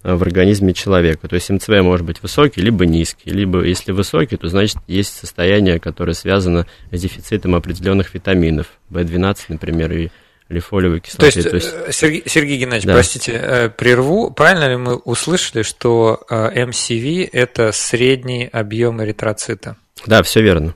э, 0.02 0.14
в 0.14 0.22
организме 0.22 0.72
человека. 0.72 1.28
То 1.28 1.34
есть 1.34 1.50
МЦВ 1.50 1.68
может 1.82 2.06
быть 2.06 2.22
высокий, 2.22 2.60
либо 2.60 2.86
низкий. 2.86 3.30
Либо 3.30 3.62
если 3.64 3.92
высокий, 3.92 4.36
то 4.36 4.48
значит 4.48 4.78
есть 4.86 5.14
состояние, 5.14 5.80
которое 5.80 6.14
связано 6.14 6.66
с 6.90 7.00
дефицитом 7.00 7.54
определенных 7.54 8.14
витаминов, 8.14 8.78
В12, 8.90 9.36
например, 9.48 9.92
и 9.92 10.08
или 10.48 10.60
фолиевой 10.60 11.00
кислоты. 11.00 11.30
То 11.30 11.38
есть, 11.38 11.50
То 11.50 11.56
есть... 11.56 11.74
Э, 11.88 11.92
Сергей, 11.92 12.22
Сергей 12.26 12.58
Геннадьевич, 12.58 12.86
да. 12.86 12.94
простите, 12.94 13.32
э, 13.32 13.68
прерву. 13.68 14.30
Правильно 14.30 14.68
ли 14.68 14.76
мы 14.76 14.96
услышали, 14.96 15.62
что 15.62 16.24
MCV 16.30 17.24
э,– 17.24 17.28
это 17.32 17.72
средний 17.72 18.46
объем 18.46 19.02
эритроцита? 19.02 19.76
Да, 20.06 20.22
все 20.22 20.40
верно. 20.42 20.74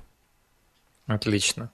Отлично. 1.06 1.70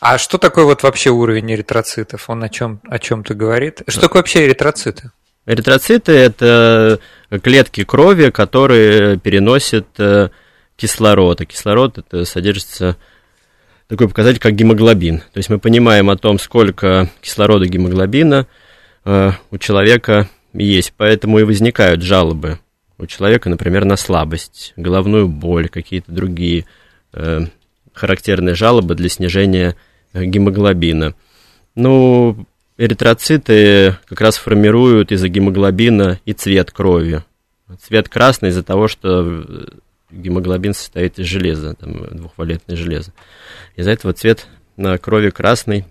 А 0.00 0.18
что 0.18 0.38
такое 0.38 0.64
вот 0.64 0.82
вообще 0.82 1.10
уровень 1.10 1.52
эритроцитов? 1.52 2.30
Он 2.30 2.42
о 2.42 2.48
чем 2.48 2.80
о 2.88 2.98
чем-то 2.98 3.34
говорит? 3.34 3.82
Что 3.88 4.02
такое 4.02 4.22
вообще 4.22 4.46
эритроциты? 4.46 5.10
Эритроциты– 5.46 6.12
это 6.12 7.00
клетки 7.42 7.84
крови, 7.84 8.30
которые 8.30 9.18
переносят 9.18 9.86
кислород. 10.76 11.40
А 11.40 11.44
кислород 11.44 11.98
это 11.98 12.24
содержится 12.24 12.96
такой 13.88 14.08
показатель, 14.08 14.40
как 14.40 14.54
гемоглобин. 14.54 15.20
То 15.20 15.38
есть 15.38 15.50
мы 15.50 15.58
понимаем 15.58 16.10
о 16.10 16.16
том, 16.16 16.38
сколько 16.38 17.10
кислорода 17.20 17.66
гемоглобина 17.66 18.46
э, 19.04 19.32
у 19.50 19.58
человека 19.58 20.28
есть. 20.52 20.92
Поэтому 20.96 21.38
и 21.38 21.44
возникают 21.44 22.02
жалобы 22.02 22.58
у 22.98 23.06
человека, 23.06 23.48
например, 23.50 23.84
на 23.84 23.96
слабость, 23.96 24.72
головную 24.76 25.28
боль, 25.28 25.68
какие-то 25.68 26.12
другие 26.12 26.64
э, 27.12 27.40
характерные 27.92 28.54
жалобы 28.54 28.94
для 28.94 29.08
снижения 29.08 29.76
э, 30.12 30.24
гемоглобина. 30.24 31.14
Ну, 31.74 32.46
эритроциты 32.78 33.98
как 34.06 34.20
раз 34.20 34.36
формируют 34.36 35.12
из-за 35.12 35.28
гемоглобина 35.28 36.20
и 36.24 36.32
цвет 36.32 36.70
крови. 36.70 37.24
Цвет 37.80 38.08
красный 38.08 38.50
из-за 38.50 38.62
того, 38.62 38.88
что 38.88 39.22
э, 39.24 39.66
гемоглобин 40.14 40.74
состоит 40.74 41.18
из 41.18 41.26
железа, 41.26 41.74
там, 41.74 42.06
двухвалентное 42.16 42.76
железо. 42.76 43.12
Из-за 43.76 43.90
этого 43.90 44.12
цвет 44.12 44.46
на 44.76 44.96
крови 44.98 45.30
красный. 45.30 45.86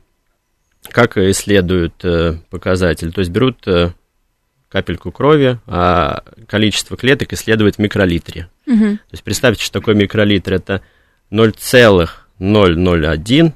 Как 0.90 1.18
исследуют 1.18 1.96
э, 2.04 2.36
показатель? 2.50 3.14
То 3.14 3.20
есть 3.20 3.32
берут 3.32 3.66
э, 3.68 3.92
капельку 4.70 5.12
крови, 5.12 5.60
а 5.68 6.24
количество 6.48 6.96
клеток 6.98 7.34
исследуют 7.34 7.76
в 7.76 7.80
микролитре. 7.80 8.50
Угу. 8.66 8.98
То 8.98 9.12
есть 9.12 9.24
представьте, 9.24 9.64
что 9.64 9.80
такое 9.80 9.94
микролитр. 9.96 10.54
Это 10.54 10.82
0,001 11.30 13.54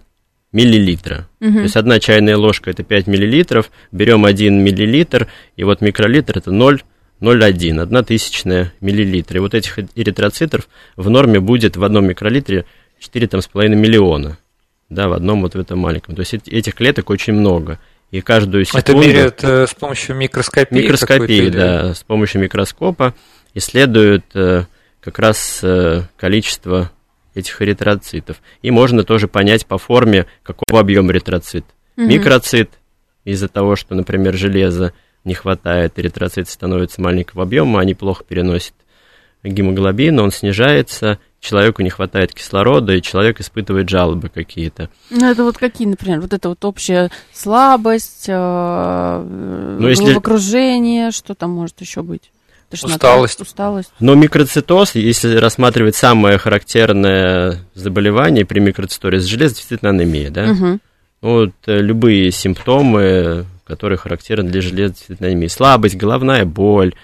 миллилитра. 0.51 1.27
Угу. 1.41 1.53
То 1.53 1.61
есть 1.61 1.75
одна 1.75 1.99
чайная 1.99 2.37
ложка 2.37 2.69
это 2.69 2.83
5 2.83 3.07
миллилитров. 3.07 3.71
Берем 3.91 4.25
1 4.25 4.63
миллилитр, 4.63 5.27
и 5.55 5.63
вот 5.63 5.81
микролитр 5.81 6.37
это 6.37 6.51
0 6.51 6.83
0,1, 7.21 7.79
одна 7.79 8.03
тысячная 8.03 8.73
миллилитра. 8.81 9.37
И 9.37 9.39
вот 9.39 9.53
этих 9.53 9.79
эритроцитов 9.95 10.67
в 10.95 11.09
норме 11.09 11.39
будет 11.39 11.77
в 11.77 11.83
одном 11.83 12.07
микролитре 12.07 12.65
4,5 13.01 13.69
миллиона. 13.69 14.37
Да, 14.89 15.09
в 15.09 15.13
одном 15.13 15.41
вот 15.41 15.55
в 15.55 15.59
этом 15.59 15.79
маленьком. 15.79 16.15
То 16.15 16.21
есть 16.21 16.33
этих 16.33 16.75
клеток 16.75 17.09
очень 17.09 17.33
много. 17.33 17.79
И 18.11 18.21
каждую 18.21 18.63
секунду... 18.63 18.91
Это 18.91 18.95
меряют 18.95 19.43
э, 19.43 19.67
с 19.67 19.73
помощью 19.73 20.15
микроскопии? 20.15 20.75
Микроскопии, 20.75 21.49
да. 21.49 21.93
С 21.93 22.03
помощью 22.03 22.41
микроскопа 22.41 23.13
исследуют 23.53 24.23
э, 24.33 24.63
как 25.01 25.19
раз 25.19 25.59
э, 25.61 26.03
количество 26.15 26.91
этих 27.35 27.61
эритроцитов. 27.61 28.37
И 28.61 28.71
можно 28.71 29.03
тоже 29.03 29.27
понять 29.27 29.65
по 29.65 29.77
форме, 29.77 30.25
какого 30.43 30.79
объема 30.79 31.11
эритроцит. 31.11 31.65
Угу. 31.97 32.07
Микроцит 32.07 32.71
из-за 33.25 33.49
того, 33.49 33.75
что, 33.75 33.93
например, 33.93 34.35
железо 34.35 34.93
не 35.27 35.35
хватает, 35.35 35.99
эритроциты 35.99 36.49
становятся 36.49 37.01
маленького 37.01 37.43
объема, 37.43 37.79
они 37.79 37.93
плохо 37.93 38.23
переносят 38.27 38.73
гемоглобин, 39.43 40.19
он 40.19 40.31
снижается, 40.31 41.19
человеку 41.39 41.81
не 41.81 41.89
хватает 41.89 42.33
кислорода, 42.33 42.93
и 42.93 43.01
человек 43.01 43.39
испытывает 43.39 43.89
жалобы 43.89 44.29
какие-то. 44.29 44.89
Ну, 45.09 45.29
это 45.29 45.43
вот 45.43 45.57
какие, 45.57 45.87
например, 45.87 46.21
вот 46.21 46.33
это 46.33 46.49
вот 46.49 46.63
общая 46.65 47.11
слабость, 47.33 48.25
э, 48.27 49.25
ну, 49.79 49.87
если... 49.87 50.13
окружение, 50.13 51.11
что 51.11 51.35
там 51.35 51.51
может 51.51 51.79
еще 51.81 52.01
быть? 52.01 52.31
Тошнота, 52.69 52.95
усталость. 52.95 53.41
усталость. 53.41 53.93
Но 54.01 54.15
микроцитоз, 54.15 54.95
если 54.95 55.37
рассматривать 55.37 55.95
самое 55.95 56.37
характерное 56.37 57.59
заболевание 57.75 58.45
при 58.45 58.59
микроцитозе, 58.59 59.19
железодефицитная 59.19 59.91
анемия, 59.91 60.29
да? 60.29 60.51
Угу. 60.51 60.79
Вот 61.21 61.53
э, 61.65 61.77
любые 61.79 62.31
симптомы 62.31 63.45
которые 63.67 63.97
характерны 63.97 64.49
для 64.49 64.61
железодефицитной 64.61 65.29
анемии. 65.29 65.47
Слабость, 65.47 65.97
головная 65.97 66.45
боль, 66.45 66.95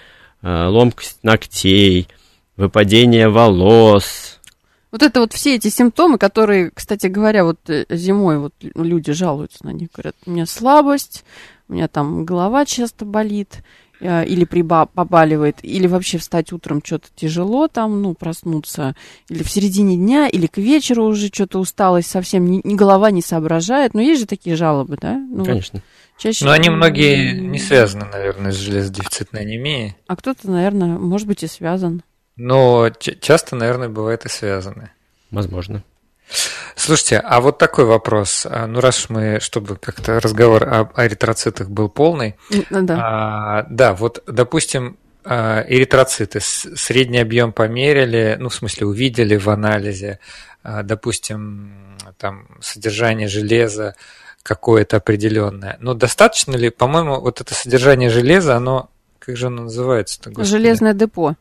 э, 0.41 0.65
ломкость 0.67 1.19
ногтей, 1.21 2.07
выпадение 2.55 3.29
волос. 3.29 4.39
Вот 4.91 5.01
это 5.01 5.19
вот 5.21 5.33
все 5.33 5.55
эти 5.55 5.69
симптомы, 5.69 6.17
которые, 6.17 6.71
кстати 6.73 7.07
говоря, 7.07 7.43
вот 7.43 7.59
э, 7.67 7.85
зимой 7.89 8.37
вот 8.37 8.53
люди 8.61 9.11
жалуются 9.11 9.65
на 9.65 9.71
них, 9.71 9.89
говорят, 9.93 10.15
у 10.25 10.31
меня 10.31 10.45
слабость, 10.45 11.25
у 11.67 11.73
меня 11.73 11.87
там 11.87 12.25
голова 12.25 12.65
часто 12.65 13.03
болит, 13.03 13.63
э, 13.99 14.25
или 14.25 14.45
приба 14.45 14.85
побаливает, 14.85 15.57
или 15.63 15.87
вообще 15.87 16.17
встать 16.17 16.53
утром 16.53 16.81
что-то 16.83 17.07
тяжело 17.15 17.67
там, 17.67 18.01
ну, 18.01 18.13
проснуться, 18.13 18.95
или 19.29 19.43
в 19.43 19.49
середине 19.49 19.97
дня, 19.97 20.27
или 20.27 20.45
к 20.47 20.57
вечеру 20.57 21.05
уже 21.05 21.27
что-то 21.27 21.59
усталость 21.59 22.09
совсем, 22.09 22.49
ни, 22.49 22.61
ни 22.63 22.75
голова 22.75 23.11
не 23.11 23.21
соображает. 23.21 23.95
Но 23.95 24.01
есть 24.01 24.21
же 24.21 24.27
такие 24.27 24.55
жалобы, 24.55 24.97
да? 25.01 25.17
Ну, 25.17 25.43
Конечно. 25.43 25.79
Вот. 25.79 26.02
Чаще... 26.23 26.45
Но 26.45 26.51
они 26.51 26.69
многие 26.69 27.33
не 27.33 27.59
связаны, 27.59 28.05
наверное, 28.05 28.53
с 28.53 28.55
железодефицитной 28.55 29.41
анемией. 29.41 29.97
А 30.07 30.15
кто-то, 30.15 30.49
наверное, 30.49 30.97
может 30.97 31.27
быть 31.27 31.43
и 31.43 31.47
связан. 31.47 32.01
Но 32.37 32.89
часто, 33.19 33.57
наверное, 33.57 33.89
бывает 33.89 34.23
и 34.23 34.29
связаны. 34.29 34.91
Возможно. 35.31 35.83
Слушайте, 36.77 37.17
а 37.17 37.41
вот 37.41 37.57
такой 37.57 37.83
вопрос. 37.83 38.47
А, 38.49 38.67
ну, 38.67 38.79
раз 38.79 39.09
мы, 39.09 39.39
чтобы 39.41 39.75
как-то 39.75 40.21
разговор 40.21 40.63
об 40.63 40.97
эритроцитах 40.97 41.69
был 41.69 41.89
полный. 41.89 42.35
Да. 42.69 42.97
А, 43.01 43.65
да, 43.69 43.93
вот, 43.93 44.23
допустим, 44.25 44.95
а, 45.25 45.65
эритроциты, 45.67 46.39
средний 46.39 47.19
объем 47.19 47.51
померили, 47.51 48.37
ну, 48.39 48.47
в 48.47 48.55
смысле, 48.55 48.87
увидели 48.87 49.35
в 49.35 49.49
анализе, 49.49 50.19
а, 50.63 50.83
допустим, 50.83 51.97
там, 52.17 52.47
содержание 52.61 53.27
железа 53.27 53.95
какое-то 54.43 54.97
определенное. 54.97 55.77
Но 55.79 55.93
достаточно 55.93 56.55
ли, 56.55 56.69
по-моему, 56.69 57.19
вот 57.19 57.41
это 57.41 57.53
содержание 57.53 58.09
железа, 58.09 58.55
оно, 58.57 58.89
как 59.19 59.37
же 59.37 59.47
оно 59.47 59.63
называется? 59.63 60.19
Железное 60.43 60.93
депо. 60.93 61.35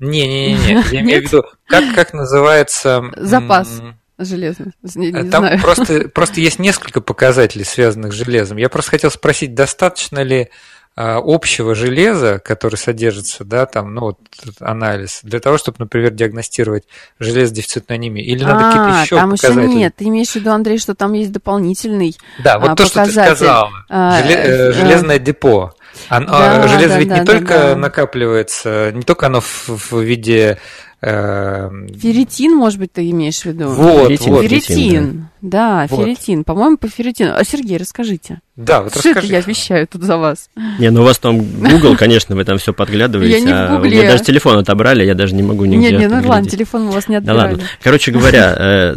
Не-не-не, 0.00 0.84
я 0.92 1.00
имею 1.00 1.22
в 1.22 1.24
виду, 1.26 1.44
как, 1.66 1.94
как 1.94 2.12
называется... 2.12 3.04
Запас 3.16 3.80
железный. 4.24 4.72
Не, 4.94 5.12
не 5.12 5.30
Там 5.30 5.44
знаю. 5.44 5.60
Просто, 5.60 6.08
просто 6.08 6.40
есть 6.40 6.58
несколько 6.58 7.00
показателей, 7.00 7.64
связанных 7.64 8.12
с 8.12 8.16
железом. 8.16 8.58
Я 8.58 8.68
просто 8.68 8.90
хотел 8.90 9.10
спросить, 9.10 9.54
достаточно 9.54 10.20
ли 10.22 10.50
общего 10.96 11.74
железа, 11.74 12.38
который 12.38 12.76
содержится, 12.76 13.44
да, 13.44 13.66
там, 13.66 13.94
ну, 13.94 14.00
вот 14.02 14.18
анализ, 14.60 15.20
для 15.22 15.40
того, 15.40 15.56
чтобы, 15.56 15.76
например, 15.78 16.10
диагностировать 16.10 16.84
железодефицитную 17.18 17.96
анемию? 17.96 18.26
Или 18.26 18.44
надо 18.44 18.68
а, 18.68 18.72
какие-то 18.72 19.02
еще 19.02 19.16
там 19.16 19.30
показатели? 19.30 19.62
еще 19.66 19.74
нет. 19.74 19.94
Ты 19.96 20.04
имеешь 20.04 20.30
в 20.30 20.34
виду, 20.36 20.50
Андрей, 20.50 20.78
что 20.78 20.94
там 20.94 21.12
есть 21.12 21.32
дополнительный 21.32 22.16
Да, 22.42 22.58
вот 22.58 22.70
а, 22.70 22.76
то, 22.76 22.84
показатель. 22.84 23.12
что 23.12 23.30
ты 23.30 23.36
сказал. 23.36 23.68
А, 23.88 24.22
Желе, 24.22 24.34
э, 24.34 24.72
железное 24.72 25.16
а, 25.16 25.18
депо. 25.18 25.74
Оно, 26.08 26.26
да, 26.26 26.68
железо 26.68 26.88
да, 26.88 26.98
ведь 26.98 27.08
да, 27.08 27.18
не 27.18 27.24
да, 27.24 27.32
только 27.32 27.54
да. 27.54 27.76
накапливается, 27.76 28.92
не 28.92 29.02
только 29.02 29.26
оно 29.26 29.40
в, 29.40 29.68
в 29.68 30.00
виде 30.00 30.58
ферритин, 31.02 32.56
может 32.56 32.78
быть, 32.78 32.92
ты 32.92 33.08
имеешь 33.10 33.40
в 33.40 33.46
виду? 33.46 33.68
Вот, 33.68 34.08
ферритин. 34.08 34.32
Вот. 34.32 34.42
ферритин. 34.42 35.28
Да, 35.40 35.86
вот. 35.88 36.00
ферритин. 36.00 36.44
По-моему, 36.44 36.76
по 36.76 36.88
ферритину. 36.88 37.32
А, 37.34 37.42
Сергей, 37.44 37.78
расскажите. 37.78 38.40
Да, 38.56 38.82
вот 38.82 38.92
Что 38.92 39.08
расскажи. 39.08 39.28
это 39.28 39.36
я 39.36 39.40
вещаю 39.40 39.88
тут 39.88 40.02
за 40.02 40.18
вас? 40.18 40.50
Не, 40.78 40.90
ну 40.90 41.00
у 41.00 41.04
вас 41.04 41.18
там 41.18 41.40
Google, 41.40 41.96
конечно, 41.96 42.36
вы 42.36 42.44
там 42.44 42.58
все 42.58 42.74
подглядываете. 42.74 43.38
Я 43.38 43.44
не 43.44 43.52
а 43.52 43.68
в 43.68 43.70
Гугле. 43.76 43.90
У 43.90 44.02
меня 44.02 44.12
даже 44.12 44.24
телефон 44.24 44.58
отобрали, 44.58 45.04
я 45.04 45.14
даже 45.14 45.34
не 45.34 45.42
могу 45.42 45.64
нигде 45.64 45.90
Нет, 45.90 46.00
нет, 46.00 46.10
ну 46.10 46.28
ладно, 46.28 46.48
телефон 46.48 46.88
у 46.88 46.90
вас 46.90 47.08
не 47.08 47.16
отбирали. 47.16 47.38
Да 47.38 47.48
ладно. 47.52 47.64
Короче 47.82 48.12
говоря, 48.12 48.54
э, 48.58 48.96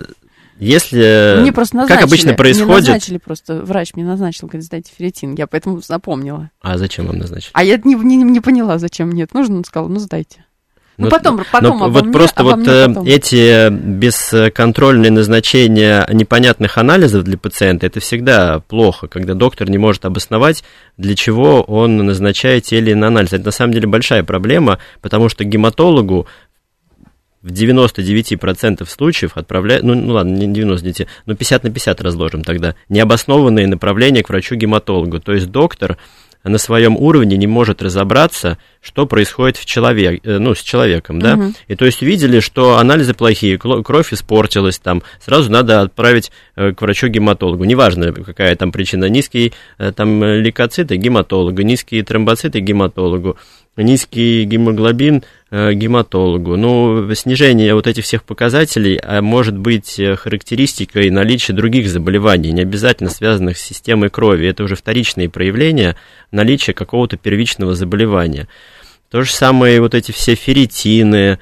если, 0.59 1.37
мне 1.39 1.51
просто 1.51 1.77
назначили, 1.77 1.97
как 1.97 2.07
обычно 2.07 2.33
происходит... 2.33 2.67
Мне 2.67 2.77
назначили 2.77 3.17
просто, 3.17 3.61
врач 3.61 3.93
мне 3.95 4.05
назначил, 4.05 4.47
говорит, 4.47 4.65
сдайте 4.65 4.91
ферритин, 4.95 5.35
я 5.35 5.47
поэтому 5.47 5.81
запомнила. 5.81 6.51
А 6.61 6.77
зачем 6.77 7.07
вам 7.07 7.17
назначили? 7.17 7.51
А 7.53 7.63
я 7.63 7.79
не, 7.83 7.95
не, 7.95 8.17
не 8.17 8.39
поняла, 8.39 8.77
зачем 8.77 9.11
нет. 9.11 9.33
Нужно, 9.33 9.57
он 9.57 9.65
сказал, 9.65 9.89
ну 9.89 9.99
сдайте. 9.99 10.45
Ну, 10.97 11.09
потом, 11.09 11.43
потом 11.51 11.79
но, 11.79 11.89
вот 11.89 12.03
мне, 12.03 12.13
просто 12.13 12.43
вот 12.43 12.67
э, 12.67 12.87
потом. 12.87 13.05
эти 13.05 13.69
бесконтрольные 13.69 15.11
назначения 15.11 16.07
непонятных 16.11 16.77
анализов 16.77 17.23
для 17.23 17.37
пациента, 17.37 17.87
это 17.87 17.99
всегда 17.99 18.59
плохо, 18.59 19.07
когда 19.07 19.33
доктор 19.33 19.69
не 19.69 19.79
может 19.79 20.05
обосновать, 20.05 20.63
для 20.97 21.15
чего 21.15 21.61
он 21.63 21.97
назначает 21.97 22.65
те 22.65 22.77
или 22.77 22.91
иные 22.91 23.07
анализы. 23.07 23.37
Это 23.37 23.45
на 23.45 23.51
самом 23.51 23.73
деле 23.73 23.87
большая 23.87 24.23
проблема, 24.23 24.77
потому 25.01 25.29
что 25.29 25.43
гематологу 25.43 26.27
в 27.43 27.47
99% 27.47 28.87
случаев 28.87 29.31
отправляют, 29.35 29.83
ну, 29.83 29.95
ну 29.95 30.13
ладно, 30.13 30.33
не 30.33 30.47
99, 30.47 31.07
но 31.25 31.35
50 31.35 31.63
на 31.63 31.69
50 31.71 32.01
разложим 32.01 32.43
тогда, 32.43 32.75
необоснованные 32.87 33.67
направления 33.67 34.23
к 34.23 34.29
врачу-гематологу. 34.29 35.19
То 35.19 35.33
есть 35.33 35.47
доктор 35.47 35.97
на 36.43 36.57
своем 36.57 36.97
уровне 36.97 37.37
не 37.37 37.47
может 37.47 37.81
разобраться, 37.81 38.57
что 38.81 39.05
происходит 39.05 39.57
в 39.57 39.65
человек, 39.65 40.21
э, 40.23 40.37
ну, 40.39 40.53
с 40.55 40.61
человеком, 40.61 41.19
да, 41.19 41.35
угу. 41.35 41.53
и 41.67 41.75
то 41.75 41.85
есть 41.85 42.01
видели, 42.01 42.39
что 42.39 42.77
анализы 42.77 43.13
плохие, 43.13 43.57
кровь 43.57 44.13
испортилась, 44.13 44.79
там, 44.79 45.03
сразу 45.23 45.51
надо 45.51 45.81
отправить 45.81 46.31
э, 46.55 46.73
к 46.73 46.81
врачу-гематологу, 46.81 47.63
неважно, 47.63 48.11
какая 48.11 48.55
там 48.55 48.71
причина, 48.71 49.05
низкие 49.05 49.53
э, 49.77 49.91
там 49.93 50.21
лейкоциты 50.23 50.97
гематологу, 50.97 51.61
низкие 51.61 52.03
тромбоциты 52.03 52.59
гематологу, 52.59 53.37
низкий 53.77 54.43
гемоглобин 54.43 55.23
гематологу. 55.53 56.57
Ну, 56.57 57.13
снижение 57.13 57.75
вот 57.75 57.85
этих 57.85 58.05
всех 58.05 58.23
показателей 58.23 58.97
а 58.97 59.21
может 59.21 59.55
быть 59.55 59.99
э, 59.99 60.15
характеристикой 60.15 61.11
наличия 61.11 61.53
других 61.53 61.87
заболеваний, 61.89 62.51
не 62.51 62.61
обязательно 62.61 63.11
связанных 63.11 63.59
с 63.59 63.61
системой 63.61 64.09
крови. 64.09 64.47
Это 64.47 64.63
уже 64.63 64.75
вторичные 64.75 65.29
проявления 65.29 65.95
наличия 66.31 66.73
какого-то 66.73 67.17
первичного 67.17 67.75
заболевания. 67.75 68.47
То 69.11 69.21
же 69.21 69.31
самое 69.31 69.79
вот 69.79 69.93
эти 69.93 70.11
все 70.11 70.33
ферритины, 70.33 71.37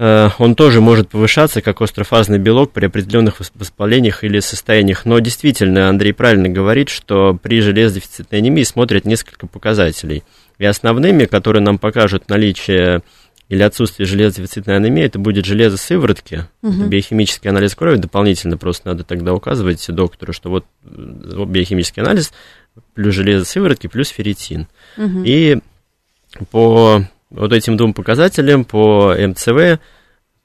э, 0.00 0.28
он 0.38 0.56
тоже 0.56 0.80
может 0.80 1.08
повышаться 1.08 1.60
как 1.60 1.80
острофазный 1.82 2.40
белок 2.40 2.72
при 2.72 2.86
определенных 2.86 3.38
воспалениях 3.54 4.24
или 4.24 4.40
состояниях. 4.40 5.04
Но 5.04 5.20
действительно, 5.20 5.88
Андрей 5.88 6.14
правильно 6.14 6.48
говорит, 6.48 6.88
что 6.88 7.38
при 7.40 7.60
железодефицитной 7.60 8.40
анемии 8.40 8.64
смотрят 8.64 9.04
несколько 9.04 9.46
показателей– 9.46 10.24
и 10.58 10.64
основными, 10.64 11.24
которые 11.24 11.62
нам 11.62 11.78
покажут 11.78 12.28
наличие 12.28 13.02
или 13.48 13.62
отсутствие 13.62 14.06
железодефицитной 14.06 14.76
анемии, 14.76 15.04
это 15.04 15.18
будет 15.18 15.44
железо 15.44 15.76
сыворотки, 15.76 16.46
угу. 16.62 16.86
биохимический 16.86 17.50
анализ 17.50 17.74
крови, 17.74 17.98
дополнительно 17.98 18.56
просто 18.56 18.88
надо 18.88 19.04
тогда 19.04 19.34
указывать 19.34 19.84
доктору, 19.88 20.32
что 20.32 20.48
вот 20.50 20.64
э, 20.84 21.44
биохимический 21.44 22.02
анализ 22.02 22.32
плюс 22.94 23.14
железо 23.14 23.44
сыворотки 23.44 23.86
плюс 23.86 24.08
ферритин. 24.08 24.66
Угу. 24.96 25.22
И 25.24 25.58
по 26.50 27.04
вот 27.30 27.52
этим 27.52 27.76
двум 27.76 27.92
показателям, 27.92 28.64
по 28.64 29.14
МЦВ, 29.14 29.80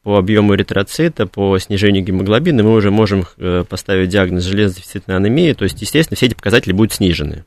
по 0.04 0.18
объему 0.18 0.56
эритроцита, 0.56 1.26
по 1.26 1.58
снижению 1.58 2.04
гемоглобина, 2.04 2.64
мы 2.64 2.74
уже 2.74 2.92
можем 2.92 3.26
э, 3.38 3.64
поставить 3.68 4.10
диагноз 4.10 4.44
железодефицитной 4.44 5.16
анемии, 5.16 5.54
то 5.54 5.64
есть, 5.64 5.82
естественно, 5.82 6.18
все 6.18 6.28
эти 6.28 6.34
показатели 6.34 6.74
будут 6.74 6.94
снижены. 6.94 7.46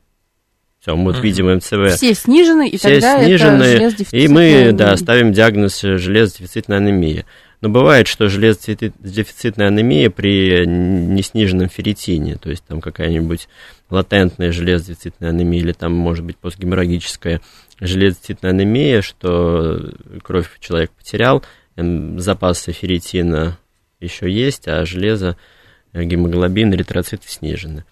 Все, 0.82 0.96
мы 0.96 1.12
видим 1.20 1.48
МЦВ. 1.48 1.94
Все 1.96 2.12
снижены, 2.12 2.68
и 2.68 2.76
все 2.76 2.94
тогда 2.94 3.22
снижены, 3.24 3.62
это 3.62 4.04
И 4.10 4.26
мы, 4.26 4.72
да, 4.72 4.96
ставим 4.96 5.32
диагноз 5.32 5.80
железодефицитной 5.80 6.78
анемии. 6.78 7.24
Но 7.60 7.68
бывает, 7.68 8.08
что 8.08 8.28
железодефицитная 8.28 9.68
анемия 9.68 10.10
при 10.10 10.66
несниженном 10.66 11.68
ферритине, 11.68 12.34
то 12.34 12.50
есть 12.50 12.64
там 12.64 12.80
какая-нибудь 12.80 13.48
латентная 13.90 14.50
железодефицитная 14.50 15.30
анемия 15.30 15.60
или 15.60 15.72
там, 15.72 15.92
может 15.94 16.24
быть, 16.24 16.36
постгеморрагическая 16.36 17.40
железодефицитная 17.78 18.50
анемия, 18.50 19.02
что 19.02 19.92
кровь 20.24 20.50
человек 20.58 20.90
потерял, 20.90 21.44
запасы 21.76 22.72
ферритина 22.72 23.56
еще 24.00 24.28
есть, 24.28 24.66
а 24.66 24.84
железо, 24.84 25.36
э, 25.92 26.02
гемоглобин, 26.02 26.74
эритроциты 26.74 27.28
снижены. 27.28 27.84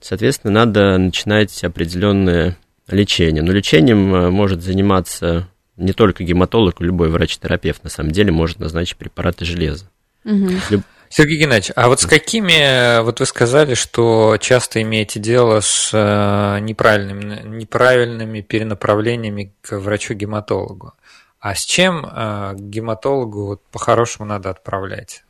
Соответственно, 0.00 0.52
надо 0.52 0.98
начинать 0.98 1.64
определенное 1.64 2.56
лечение. 2.88 3.42
Но 3.42 3.52
лечением 3.52 4.14
э, 4.14 4.30
может 4.30 4.62
заниматься 4.62 5.48
не 5.76 5.92
только 5.92 6.24
гематолог, 6.24 6.80
любой 6.80 7.08
врач-терапевт, 7.08 7.84
на 7.84 7.90
самом 7.90 8.12
деле, 8.12 8.32
может 8.32 8.58
назначить 8.58 8.96
препараты 8.96 9.44
железа. 9.44 9.90
Угу. 10.24 10.50
Люб... 10.70 10.82
Сергей 11.08 11.38
Геннадьевич, 11.38 11.72
а 11.76 11.88
вот 11.88 12.00
с 12.00 12.06
какими, 12.06 13.00
вот 13.02 13.20
вы 13.20 13.26
сказали, 13.26 13.74
что 13.74 14.36
часто 14.40 14.82
имеете 14.82 15.20
дело 15.20 15.60
с 15.60 15.90
э, 15.92 16.58
неправильными, 16.60 17.42
неправильными 17.44 18.40
перенаправлениями 18.40 19.54
к 19.60 19.78
врачу-гематологу. 19.78 20.94
А 21.38 21.54
с 21.54 21.64
чем 21.64 22.04
э, 22.04 22.54
гематологу 22.56 23.46
вот, 23.46 23.62
по-хорошему 23.70 24.26
надо 24.26 24.50
отправлять? 24.50 25.24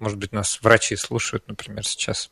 Может 0.00 0.18
быть, 0.18 0.32
нас 0.32 0.58
врачи 0.62 0.96
слушают, 0.96 1.46
например, 1.46 1.84
сейчас. 1.84 2.30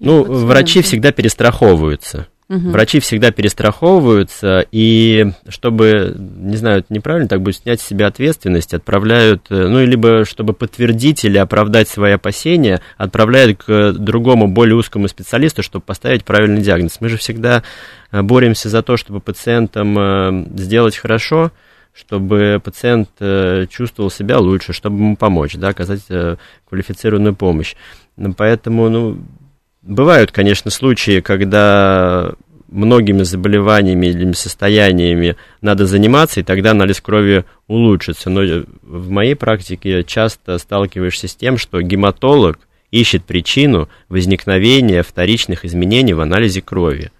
Ну, 0.00 0.22
врачи 0.24 0.82
всегда 0.82 1.12
перестраховываются. 1.12 2.28
Угу. 2.50 2.70
Врачи 2.70 2.98
всегда 2.98 3.30
перестраховываются, 3.30 4.64
и 4.72 5.32
чтобы, 5.48 6.16
не 6.16 6.56
знаю, 6.56 6.82
неправильно 6.88 7.28
так 7.28 7.42
будет, 7.42 7.56
снять 7.56 7.78
с 7.78 7.86
себя 7.86 8.06
ответственность, 8.06 8.72
отправляют, 8.72 9.46
э, 9.50 9.68
ну, 9.68 9.84
либо 9.84 10.24
чтобы 10.24 10.54
подтвердить 10.54 11.26
или 11.26 11.36
оправдать 11.36 11.90
свои 11.90 12.12
опасения, 12.12 12.80
отправляют 12.96 13.62
к 13.62 13.92
другому, 13.92 14.48
более 14.48 14.76
узкому 14.76 15.08
специалисту, 15.08 15.62
чтобы 15.62 15.84
поставить 15.84 16.24
правильный 16.24 16.62
диагноз. 16.62 17.02
Мы 17.02 17.10
же 17.10 17.18
всегда 17.18 17.64
э, 18.12 18.22
боремся 18.22 18.70
за 18.70 18.82
то, 18.82 18.96
чтобы 18.96 19.20
пациентам 19.20 19.98
э, 19.98 20.44
сделать 20.56 20.96
хорошо, 20.96 21.52
чтобы 21.92 22.62
пациент 22.64 23.10
чувствовал 23.70 24.08
себя 24.08 24.38
лучше, 24.38 24.72
чтобы 24.72 24.98
ему 24.98 25.16
помочь, 25.16 25.56
да, 25.56 25.68
оказать 25.68 26.06
квалифицированную 26.68 27.34
помощь. 27.34 27.74
Поэтому, 28.36 28.88
ну, 28.88 29.18
Бывают, 29.82 30.32
конечно, 30.32 30.70
случаи, 30.70 31.20
когда 31.20 32.34
многими 32.68 33.22
заболеваниями 33.22 34.08
или 34.08 34.32
состояниями 34.32 35.36
надо 35.60 35.86
заниматься, 35.86 36.40
и 36.40 36.42
тогда 36.42 36.72
анализ 36.72 37.00
крови 37.00 37.44
улучшится. 37.66 38.30
Но 38.30 38.64
в 38.82 39.10
моей 39.10 39.34
практике 39.34 40.04
часто 40.04 40.58
сталкиваешься 40.58 41.28
с 41.28 41.34
тем, 41.34 41.56
что 41.56 41.80
гематолог 41.80 42.58
ищет 42.90 43.24
причину 43.24 43.88
возникновения 44.08 45.02
вторичных 45.02 45.64
изменений 45.64 46.14
в 46.14 46.20
анализе 46.20 46.62
крови 46.62 47.10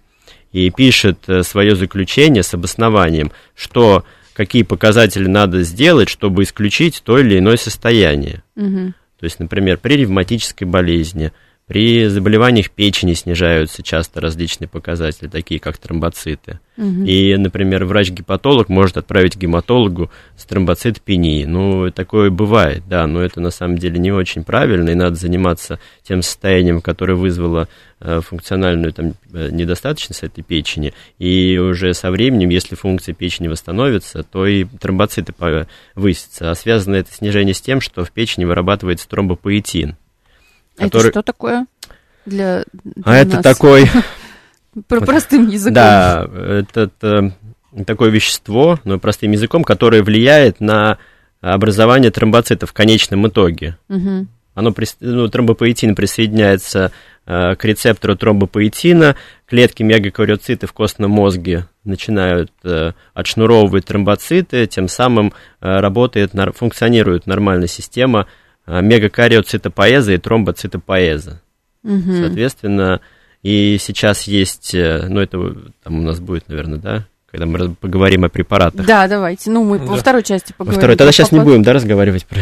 и 0.51 0.69
пишет 0.71 1.19
э, 1.27 1.43
свое 1.43 1.75
заключение 1.75 2.41
с 2.41 2.53
обоснованием, 2.53 3.31
что 3.55 4.03
какие 4.33 4.63
показатели 4.63 5.27
надо 5.27 5.61
сделать, 5.63 6.09
чтобы 6.09 6.43
исключить 6.43 7.01
то 7.03 7.19
или 7.19 7.37
иное 7.37 7.57
состояние. 7.57 8.41
Угу. 8.55 8.93
То 9.19 9.23
есть, 9.25 9.39
например, 9.39 9.77
при 9.77 9.95
ревматической 9.97 10.65
болезни, 10.65 11.31
при 11.69 12.07
заболеваниях 12.07 12.71
печени 12.71 13.13
снижаются 13.13 13.83
часто 13.83 14.19
различные 14.19 14.67
показатели, 14.67 15.27
такие 15.27 15.59
как 15.59 15.77
тромбоциты. 15.77 16.59
Угу. 16.77 17.03
И, 17.05 17.35
например, 17.37 17.85
врач-гепатолог 17.85 18.69
может 18.69 18.97
отправить 18.97 19.37
гематологу 19.37 20.09
с 20.35 20.45
тромбоцитопенией. 20.45 21.45
Ну, 21.45 21.91
такое 21.91 22.31
бывает, 22.31 22.81
да, 22.89 23.05
но 23.05 23.21
это 23.21 23.39
на 23.39 23.51
самом 23.51 23.77
деле 23.77 23.99
не 23.99 24.11
очень 24.11 24.43
правильно, 24.43 24.89
и 24.89 24.95
надо 24.95 25.15
заниматься 25.15 25.79
тем 26.01 26.23
состоянием, 26.23 26.81
которое 26.81 27.13
вызвало 27.13 27.67
э, 27.99 28.19
функциональную 28.19 28.91
там, 28.91 29.13
э, 29.31 29.49
недостаточность 29.51 30.23
этой 30.23 30.43
печени. 30.43 30.95
И 31.19 31.59
уже 31.59 31.93
со 31.93 32.09
временем, 32.09 32.49
если 32.49 32.73
функция 32.73 33.13
печени 33.13 33.47
восстановится, 33.47 34.23
то 34.23 34.47
и 34.47 34.63
тромбоциты 34.63 35.33
повысятся. 35.33 36.49
А 36.49 36.55
связано 36.55 36.95
это 36.95 37.13
снижение 37.13 37.53
с 37.53 37.61
тем, 37.61 37.79
что 37.79 38.03
в 38.03 38.11
печени 38.11 38.45
вырабатывается 38.45 39.07
тромбопоэтин. 39.07 39.95
Который... 40.79 41.09
Это 41.09 41.11
что 41.11 41.21
такое? 41.23 41.65
Для, 42.25 42.63
для 42.83 43.03
а 43.03 43.11
нас? 43.11 43.21
это 43.21 43.41
такой... 43.41 43.89
Простым 44.87 45.49
языком. 45.49 45.73
Да, 45.73 46.29
это, 46.31 46.81
это 46.81 47.33
такое 47.85 48.09
вещество, 48.09 48.79
но 48.83 48.99
простым 48.99 49.31
языком, 49.31 49.63
которое 49.63 50.03
влияет 50.03 50.59
на 50.59 50.99
образование 51.41 52.11
тромбоцитов 52.11 52.69
в 52.69 52.73
конечном 52.73 53.27
итоге. 53.27 53.77
Угу. 53.89 54.27
Оно, 54.55 54.75
ну, 54.99 55.27
тромбопоэтин 55.27 55.95
присоединяется 55.95 56.91
э, 57.25 57.55
к 57.55 57.63
рецептору 57.63 58.15
тромбопоэтина, 58.15 59.15
клетки 59.47 59.83
мегакариоциты 59.83 60.67
в 60.67 60.73
костном 60.73 61.11
мозге 61.11 61.67
начинают 61.83 62.51
э, 62.63 62.91
отшнуровывать 63.13 63.85
тромбоциты, 63.85 64.67
тем 64.67 64.87
самым 64.87 65.33
э, 65.61 65.79
работает, 65.79 66.31
функционирует 66.55 67.25
нормальная 67.25 67.67
система 67.67 68.21
Э, 68.21 68.25
мегакариоцитопоэза 68.69 70.13
и 70.13 70.17
тромбоцитопоэза. 70.17 71.41
Угу. 71.83 72.13
Соответственно, 72.21 73.01
и 73.41 73.77
сейчас 73.79 74.23
есть, 74.23 74.73
э, 74.75 75.05
ну 75.07 75.19
это 75.19 75.55
там 75.83 75.99
у 75.99 76.01
нас 76.01 76.19
будет, 76.19 76.47
наверное, 76.49 76.79
да, 76.79 77.07
когда 77.31 77.45
мы 77.45 77.75
поговорим 77.75 78.25
о 78.25 78.29
препаратах. 78.29 78.85
Да, 78.85 79.07
давайте. 79.07 79.49
Ну, 79.49 79.63
мы 79.63 79.79
да. 79.79 79.85
во 79.85 79.97
второй 79.97 80.23
части 80.23 80.53
поговорим. 80.53 80.75
Во 80.75 80.79
второй. 80.79 80.95
Тогда 80.97 81.11
сейчас 81.11 81.31
не 81.31 81.39
будем, 81.39 81.63
да, 81.63 81.73
разговаривать 81.73 82.25
про 82.25 82.39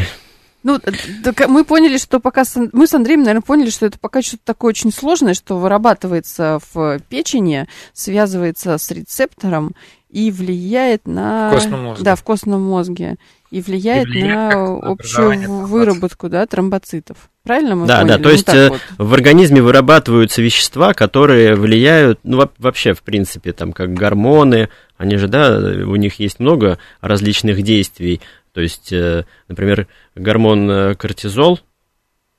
ну, 0.68 0.80
так 1.24 1.48
мы 1.48 1.64
поняли, 1.64 1.98
что 1.98 2.20
пока... 2.20 2.44
Мы 2.74 2.88
с 2.88 2.94
Андреем, 2.94 3.22
наверное, 3.22 3.42
поняли, 3.42 3.70
что 3.70 3.86
это 3.86 3.98
пока 3.98 4.22
что-то 4.22 4.44
такое 4.44 4.70
очень 4.70 4.92
сложное, 4.92 5.34
что 5.34 5.58
вырабатывается 5.58 6.60
в 6.74 7.00
печени, 7.08 7.68
связывается 7.94 8.78
с 8.78 8.92
рецептором 8.92 9.76
и 10.10 10.30
влияет 10.30 11.08
на... 11.08 11.50
В 11.50 11.54
костном 11.54 11.84
мозге. 11.86 12.04
Да, 12.04 12.16
в 12.16 12.24
костном 12.24 12.62
мозге 12.64 13.16
и 13.50 13.62
влияет, 13.62 14.08
и 14.08 14.12
влияет 14.12 14.56
на 14.56 14.78
общую 14.78 15.66
выработку 15.68 16.28
да, 16.28 16.46
тромбоцитов. 16.46 17.30
Правильно 17.44 17.76
мы 17.76 17.88
да, 17.88 18.02
поняли? 18.02 18.18
Да, 18.18 18.24
то 18.24 18.30
есть 18.30 18.50
э, 18.50 18.70
вот. 18.70 18.82
в 18.98 19.14
организме 19.14 19.62
вырабатываются 19.62 20.42
вещества, 20.42 20.94
которые 20.94 21.56
влияют, 21.56 22.20
ну, 22.24 22.46
вообще, 22.58 22.94
в 22.94 23.04
принципе, 23.04 23.54
там, 23.54 23.72
как 23.72 23.94
гормоны, 23.94 24.68
они 24.98 25.16
же, 25.16 25.30
да, 25.30 25.58
у 25.58 25.96
них 25.96 26.20
есть 26.20 26.42
много 26.42 26.78
различных 27.00 27.62
действий. 27.62 28.20
То 28.58 28.62
есть, 28.62 28.92
э, 28.92 29.24
например, 29.48 29.86
гормон 30.16 30.68
э, 30.72 30.96
кортизол, 30.96 31.60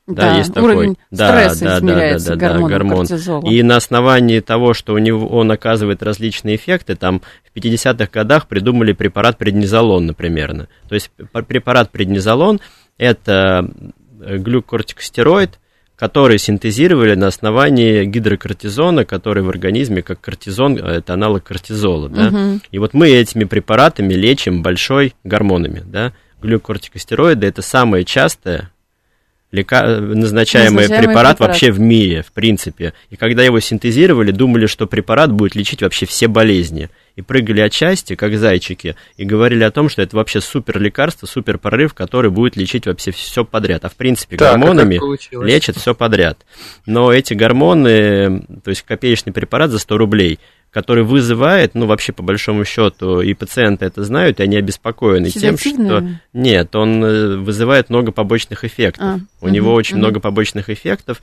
да, 0.08 0.32
да, 0.32 0.38
есть 0.38 0.52
такой. 0.52 0.96
Да, 1.12 1.54
да, 1.54 1.80
да, 1.80 2.18
да, 2.18 2.34
да, 2.34 2.58
гормон. 2.58 3.06
Кортизола. 3.06 3.48
И 3.48 3.62
на 3.62 3.76
основании 3.76 4.40
того, 4.40 4.74
что 4.74 4.94
у 4.94 4.98
него 4.98 5.28
он 5.28 5.52
оказывает 5.52 6.02
различные 6.02 6.56
эффекты, 6.56 6.96
там 6.96 7.22
в 7.44 7.56
50-х 7.56 8.08
годах 8.12 8.48
придумали 8.48 8.94
препарат 8.94 9.38
преднизолон, 9.38 10.06
например. 10.06 10.66
То 10.88 10.96
есть 10.96 11.12
препарат 11.46 11.92
преднизолон 11.92 12.58
это 12.96 13.70
э, 14.20 14.38
глюкортикостероид, 14.38 15.60
который 15.98 16.38
синтезировали 16.38 17.14
на 17.14 17.26
основании 17.26 18.04
гидрокортизона, 18.04 19.04
который 19.04 19.42
в 19.42 19.48
организме, 19.48 20.02
как 20.02 20.20
кортизон, 20.20 20.76
э, 20.76 20.98
это 20.98 21.14
аналог 21.14 21.42
кортизола. 21.42 22.08
Да? 22.08 22.28
Угу. 22.28 22.60
И 22.70 22.78
вот 22.78 22.94
мы 22.94 23.08
этими 23.10 23.44
препаратами 23.44 24.14
лечим 24.14 24.62
большой 24.62 25.14
гормонами. 25.24 25.82
Да? 25.84 26.12
Глюкортикостероиды– 26.40 27.46
это 27.48 27.62
самое 27.62 28.04
частое 28.04 28.70
лека... 29.50 29.86
назначаемый, 29.86 30.14
назначаемый 30.14 30.84
препарат, 30.84 31.04
препарат 31.04 31.40
вообще 31.40 31.72
в 31.72 31.80
мире, 31.80 32.22
в 32.22 32.30
принципе. 32.30 32.92
И 33.10 33.16
когда 33.16 33.42
его 33.42 33.58
синтезировали, 33.58 34.30
думали, 34.30 34.66
что 34.66 34.86
препарат 34.86 35.32
будет 35.32 35.56
лечить 35.56 35.82
вообще 35.82 36.06
все 36.06 36.28
болезни. 36.28 36.90
И 37.18 37.20
прыгали 37.20 37.62
от 37.62 37.72
счастья, 37.72 38.14
как 38.14 38.38
зайчики, 38.38 38.94
и 39.16 39.24
говорили 39.24 39.64
о 39.64 39.72
том, 39.72 39.88
что 39.88 40.02
это 40.02 40.14
вообще 40.14 40.40
супер 40.40 40.78
лекарство, 40.78 41.26
супер 41.26 41.58
прорыв, 41.58 41.92
который 41.92 42.30
будет 42.30 42.54
лечить 42.54 42.86
вообще 42.86 43.10
все 43.10 43.44
подряд. 43.44 43.84
А 43.84 43.88
в 43.88 43.96
принципе 43.96 44.36
так, 44.36 44.54
а 44.54 44.56
гормонами 44.56 45.00
лечат 45.44 45.76
все 45.78 45.96
подряд. 45.96 46.38
Но 46.86 47.12
эти 47.12 47.34
гормоны, 47.34 48.44
то 48.62 48.70
есть 48.70 48.82
копеечный 48.82 49.32
препарат 49.32 49.72
за 49.72 49.80
100 49.80 49.98
рублей, 49.98 50.38
который 50.70 51.02
вызывает, 51.02 51.74
ну, 51.74 51.86
вообще, 51.86 52.12
по 52.12 52.22
большому 52.22 52.64
счету, 52.64 53.20
и 53.20 53.34
пациенты 53.34 53.86
это 53.86 54.04
знают, 54.04 54.38
и 54.38 54.44
они 54.44 54.56
обеспокоены 54.56 55.30
тем, 55.30 55.58
что... 55.58 56.06
Нет, 56.32 56.76
он 56.76 57.04
э, 57.04 57.36
вызывает 57.38 57.90
много 57.90 58.12
побочных 58.12 58.62
эффектов. 58.62 59.04
А, 59.04 59.18
У 59.40 59.46
угу, 59.46 59.52
него 59.52 59.74
очень 59.74 59.96
угу. 59.96 60.02
много 60.02 60.20
побочных 60.20 60.70
эффектов, 60.70 61.20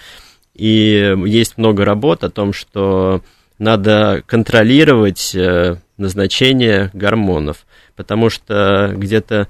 и 0.53 1.15
есть 1.25 1.57
много 1.57 1.85
работ 1.85 2.25
о 2.25 2.29
том, 2.29 2.51
что 2.51 3.21
надо 3.57 4.23
контролировать 4.25 5.33
э, 5.35 5.77
назначение 5.97 6.89
гормонов, 6.93 7.65
потому 7.95 8.29
что 8.29 8.93
где-то 8.95 9.47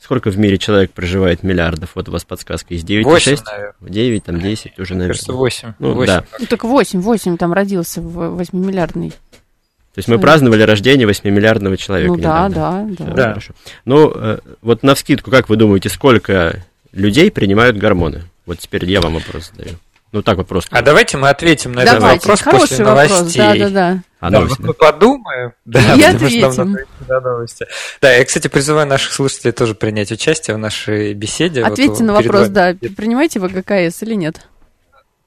Сколько 0.00 0.30
в 0.30 0.38
мире 0.38 0.56
человек 0.56 0.92
проживает 0.92 1.42
миллиардов? 1.42 1.90
Вот 1.94 2.08
у 2.08 2.12
вас 2.12 2.24
подсказка 2.24 2.72
есть 2.72 2.86
9, 2.86 3.04
8, 3.04 3.22
6? 3.22 3.44
Наверное. 3.44 3.74
9, 3.80 4.24
там 4.24 4.40
10 4.40 4.78
уже, 4.78 4.94
наверное. 4.94 5.08
Кажется, 5.08 5.32
8. 5.34 5.72
Ну, 5.78 5.92
8. 5.92 6.06
да. 6.06 6.24
Ну, 6.38 6.46
так 6.46 6.64
8, 6.64 7.00
8 7.02 7.36
там 7.36 7.52
родился 7.52 8.00
в 8.00 8.40
8-миллиардный. 8.40 9.10
То 9.10 9.98
есть 9.98 10.08
мы 10.08 10.18
праздновали 10.18 10.62
рождение 10.62 11.06
8-миллиардного 11.06 11.76
человека. 11.76 12.12
Ну 12.12 12.18
да, 12.18 12.48
да, 12.48 12.86
да. 12.98 13.04
да. 13.04 13.28
Хорошо. 13.30 13.52
Ну, 13.84 14.10
э, 14.14 14.38
вот 14.62 14.82
на 14.82 14.94
вскидку, 14.94 15.30
как 15.30 15.50
вы 15.50 15.56
думаете, 15.56 15.90
сколько 15.90 16.64
людей 16.92 17.30
принимают 17.30 17.76
гормоны? 17.76 18.22
Вот 18.46 18.58
теперь 18.58 18.86
я 18.86 19.02
вам 19.02 19.14
вопрос 19.14 19.50
задаю. 19.54 19.76
Ну, 20.12 20.22
так 20.22 20.38
вот 20.38 20.48
просто. 20.48 20.76
А 20.76 20.82
давайте 20.82 21.16
мы 21.16 21.28
ответим 21.28 21.72
на 21.72 21.84
давайте. 21.84 22.06
этот 22.06 22.26
вопрос 22.26 22.40
Хороший 22.40 22.60
после 22.62 22.84
вопрос. 22.84 23.10
новостей. 23.10 23.42
Да, 23.42 23.54
да, 23.54 23.68
да. 23.70 24.02
А 24.18 24.30
да, 24.30 24.46
мы 24.58 24.74
подумаем. 24.74 25.52
Да, 25.64 25.80
и 25.94 26.02
ответим. 26.02 26.76
Да, 27.06 27.20
новости. 27.20 27.66
Да, 28.00 28.12
я, 28.12 28.24
кстати, 28.24 28.48
призываю 28.48 28.86
наших 28.86 29.12
слушателей 29.12 29.52
тоже 29.52 29.74
принять 29.74 30.10
участие 30.10 30.56
в 30.56 30.58
нашей 30.58 31.14
беседе. 31.14 31.62
Ответьте 31.62 31.92
вот, 31.92 32.00
на 32.00 32.12
вопрос, 32.14 32.48
вами. 32.48 32.52
да, 32.52 32.74
принимаете 32.96 33.38
вы 33.38 33.48
ГКС 33.48 34.02
или 34.02 34.14
нет? 34.14 34.46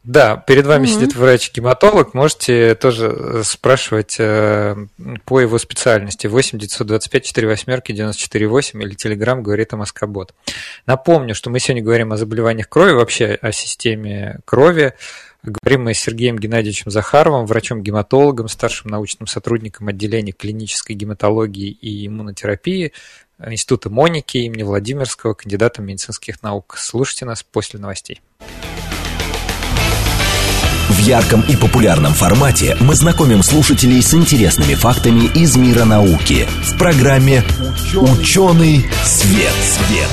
Да, 0.03 0.35
перед 0.35 0.65
вами 0.65 0.85
угу. 0.85 0.93
сидит 0.93 1.15
врач-гематолог, 1.15 2.13
можете 2.13 2.75
тоже 2.75 3.07
э, 3.07 3.41
спрашивать 3.45 4.17
э, 4.19 4.75
по 5.23 5.39
его 5.39 5.57
специальности 5.57 6.27
8 6.27 6.59
925 6.59 7.25
4 7.25 7.47
восьмерки 7.47 7.93
94 7.93 8.47
8 8.47 8.83
или 8.83 8.95
Телеграм 8.95 9.41
говорит 9.41 9.73
о 9.73 9.77
Москобот. 9.77 10.33
Напомню, 10.85 11.35
что 11.35 11.49
мы 11.49 11.59
сегодня 11.59 11.83
говорим 11.83 12.11
о 12.11 12.17
заболеваниях 12.17 12.67
крови, 12.67 12.91
вообще 12.91 13.37
о 13.41 13.53
системе 13.53 14.39
крови. 14.43 14.93
Говорим 15.41 15.85
мы 15.85 15.93
с 15.93 15.99
Сергеем 15.99 16.37
Геннадьевичем 16.37 16.91
Захаровым, 16.91 17.45
врачом-гематологом, 17.45 18.49
старшим 18.49 18.91
научным 18.91 19.27
сотрудником 19.27 19.87
отделения 19.87 20.31
клинической 20.33 20.95
гематологии 20.95 21.69
и 21.69 22.07
иммунотерапии 22.07 22.91
Института 23.45 23.89
Моники 23.89 24.37
имени 24.37 24.63
Владимирского, 24.63 25.33
кандидатом 25.33 25.85
медицинских 25.85 26.43
наук. 26.43 26.75
Слушайте 26.77 27.25
нас 27.25 27.43
после 27.43 27.79
новостей. 27.79 28.21
В 31.03 31.05
ярком 31.05 31.43
и 31.49 31.57
популярном 31.57 32.13
формате 32.13 32.77
мы 32.79 32.95
знакомим 32.95 33.43
слушателей 33.43 34.01
с 34.01 34.13
интересными 34.13 34.73
фактами 34.73 35.25
из 35.35 35.57
мира 35.57 35.83
науки 35.83 36.47
в 36.63 36.77
программе 36.77 37.43
«Ученый 37.93 38.85
свет». 39.03 39.51
свет. 39.51 40.07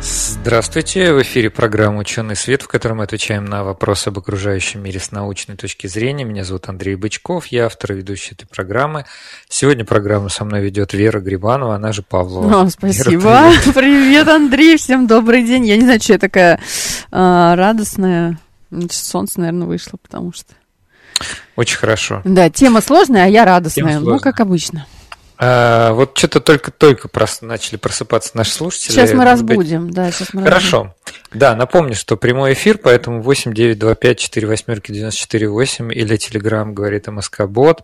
Здравствуйте, 0.00 1.12
в 1.12 1.20
эфире 1.20 1.50
программа 1.50 1.98
«Ученый 1.98 2.34
свет», 2.34 2.62
в 2.62 2.66
которой 2.66 2.94
мы 2.94 3.04
отвечаем 3.04 3.44
на 3.44 3.62
вопросы 3.62 4.08
об 4.08 4.18
окружающем 4.18 4.82
мире 4.82 5.00
с 5.00 5.12
научной 5.12 5.54
точки 5.54 5.86
зрения. 5.86 6.24
Меня 6.24 6.44
зовут 6.44 6.66
Андрей 6.70 6.94
Бычков, 6.94 7.48
я 7.48 7.66
автор 7.66 7.92
и 7.92 7.96
ведущий 7.96 8.32
этой 8.32 8.46
программы. 8.46 9.04
Сегодня 9.50 9.84
программу 9.84 10.30
со 10.30 10.46
мной 10.46 10.62
ведет 10.62 10.94
Вера 10.94 11.20
Грибанова, 11.20 11.74
она 11.74 11.92
же 11.92 12.00
Павлова. 12.00 12.62
О, 12.62 12.70
спасибо. 12.70 13.10
Вера, 13.10 13.20
привет. 13.20 13.64
привет, 13.74 14.28
Андрей, 14.28 14.78
всем 14.78 15.06
добрый 15.06 15.44
день. 15.44 15.66
Я 15.66 15.76
не 15.76 15.82
знаю, 15.82 16.00
что 16.00 16.14
я 16.14 16.18
такая 16.18 16.58
а, 17.10 17.54
радостная. 17.54 18.38
Солнце, 18.90 19.40
наверное, 19.40 19.66
вышло, 19.66 19.98
потому 20.02 20.32
что... 20.32 20.54
Очень 21.56 21.78
хорошо. 21.78 22.22
Да, 22.24 22.50
тема 22.50 22.80
сложная, 22.80 23.24
а 23.24 23.28
я 23.28 23.44
радостная. 23.44 24.00
Ну, 24.00 24.18
как 24.18 24.40
обычно. 24.40 24.86
А, 25.36 25.92
вот 25.92 26.16
что-то 26.16 26.40
только-только 26.40 27.08
прос... 27.08 27.40
начали 27.42 27.76
просыпаться 27.76 28.36
наши 28.36 28.52
слушатели. 28.52 28.92
Сейчас 28.92 29.12
мы 29.12 29.24
разбудим, 29.24 29.90
да, 29.90 30.10
сейчас 30.10 30.32
мы 30.32 30.42
Хорошо. 30.42 30.94
Разбудим. 31.04 31.30
Да, 31.34 31.56
напомню, 31.56 31.94
что 31.94 32.16
прямой 32.16 32.52
эфир, 32.52 32.78
поэтому 32.78 33.20
8 33.20 33.52
9 33.52 33.78
2 33.78 33.94
5 33.94 34.18
4 34.18 34.46
восьмерки 34.46 34.92
94 34.92 35.48
8 35.48 35.92
или 35.92 36.16
Телеграм 36.16 36.72
говорит 36.72 37.08
МСК 37.08 37.42
Бот. 37.46 37.82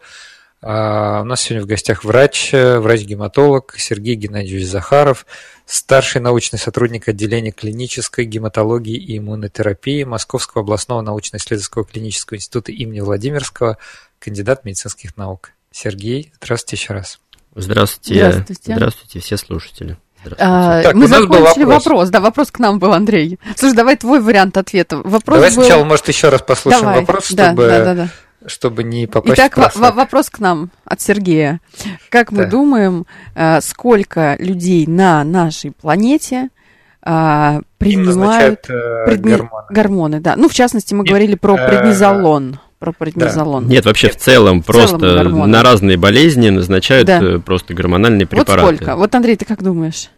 А 0.63 1.23
у 1.23 1.25
нас 1.25 1.41
сегодня 1.41 1.65
в 1.65 1.69
гостях 1.69 2.05
врач, 2.05 2.51
врач-гематолог 2.53 3.75
Сергей 3.79 4.15
Геннадьевич 4.15 4.67
Захаров, 4.67 5.25
старший 5.65 6.21
научный 6.21 6.59
сотрудник 6.59 7.09
отделения 7.09 7.51
клинической 7.51 8.27
гематологии 8.27 8.97
и 8.97 9.17
иммунотерапии 9.17 10.05
Московского 10.05 10.63
областного 10.63 11.01
научно-исследовательского 11.01 11.85
клинического 11.85 12.37
института 12.37 12.73
имени 12.73 13.01
Владимирского, 13.01 13.79
кандидат 14.19 14.67
медицинских 14.67 15.17
наук. 15.17 15.53
Сергей, 15.71 16.33
здравствуйте 16.43 16.83
еще 16.83 16.93
раз. 16.93 17.21
Здравствуйте. 17.55 18.31
Здравствуйте, 18.31 18.75
здравствуйте 18.75 19.21
все 19.21 19.37
слушатели. 19.39 19.97
А, 20.39 20.83
так, 20.83 20.95
мы 20.95 21.07
закончили 21.07 21.65
вопрос. 21.65 21.87
вопрос. 21.87 22.09
Да, 22.11 22.21
вопрос 22.21 22.51
к 22.51 22.59
нам 22.59 22.79
был, 22.79 22.93
Андрей. 22.93 23.39
Слушай, 23.57 23.75
давай 23.75 23.97
твой 23.97 24.21
вариант 24.21 24.59
ответа. 24.59 24.99
Вопрос 24.99 25.37
давай 25.37 25.55
был... 25.55 25.63
сначала, 25.63 25.85
может, 25.85 26.07
еще 26.09 26.29
раз 26.29 26.43
послушаем 26.43 26.85
давай. 26.85 27.01
вопрос, 27.01 27.25
чтобы, 27.25 27.39
да, 27.39 27.55
да, 27.55 27.85
да, 27.85 27.95
да. 27.95 28.09
Чтобы 28.47 28.85
не 28.85 29.07
попасть 29.07 29.39
Итак, 29.39 29.53
в 29.53 29.55
просак. 29.57 29.95
вопрос 29.95 30.31
к 30.31 30.39
нам 30.39 30.71
от 30.85 31.01
Сергея. 31.01 31.61
Как 32.09 32.33
мы 32.33 32.45
да. 32.45 32.51
думаем, 32.51 33.07
э, 33.35 33.61
сколько 33.61 34.37
людей 34.39 34.87
на 34.87 35.25
нашей 35.25 35.73
планете 35.73 36.49
а, 37.03 37.61
принимают 37.79 38.69
э, 38.69 39.05
предни... 39.07 39.31
гормоны. 39.31 39.67
гормоны? 39.71 40.21
Да. 40.21 40.37
Ну, 40.37 40.49
в 40.49 40.55
частности, 40.55 40.93
мы 40.95 41.05
Нет, 41.05 41.09
говорили 41.09 41.35
про 41.35 41.57
э, 41.57 41.69
преднизолон 41.69 42.59
про 42.79 42.93
преднизолон. 42.93 43.67
Да. 43.67 43.71
Нет, 43.71 43.85
вообще 43.85 44.09
в 44.09 44.17
целом 44.17 44.63
в 44.63 44.67
просто 44.67 44.99
целом 44.99 45.51
на 45.51 45.63
разные 45.63 45.99
болезни 45.99 46.49
назначают 46.49 47.07
да. 47.07 47.39
Просто 47.45 47.75
гормональные 47.75 48.27
препараты. 48.27 48.63
Вот 48.63 48.77
сколько? 48.77 48.97
Вот, 48.97 49.15
Андрей, 49.15 49.37
ты 49.37 49.45
как 49.45 49.63
думаешь? 49.63 50.09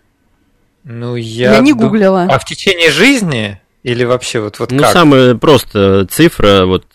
Ну, 0.85 1.17
я... 1.17 1.55
Я 1.55 1.59
не 1.59 1.73
гуглила. 1.73 2.29
А 2.31 2.39
в 2.39 2.45
течение 2.45 2.93
жизни 2.93 3.61
или 3.83 4.05
вообще 4.05 4.41
вот, 4.41 4.61
вот 4.61 4.71
ну, 4.71 4.79
как? 4.79 4.89
Ну, 4.89 4.93
самая 4.93 5.35
просто 5.35 6.07
цифра, 6.09 6.65
вот 6.65 6.87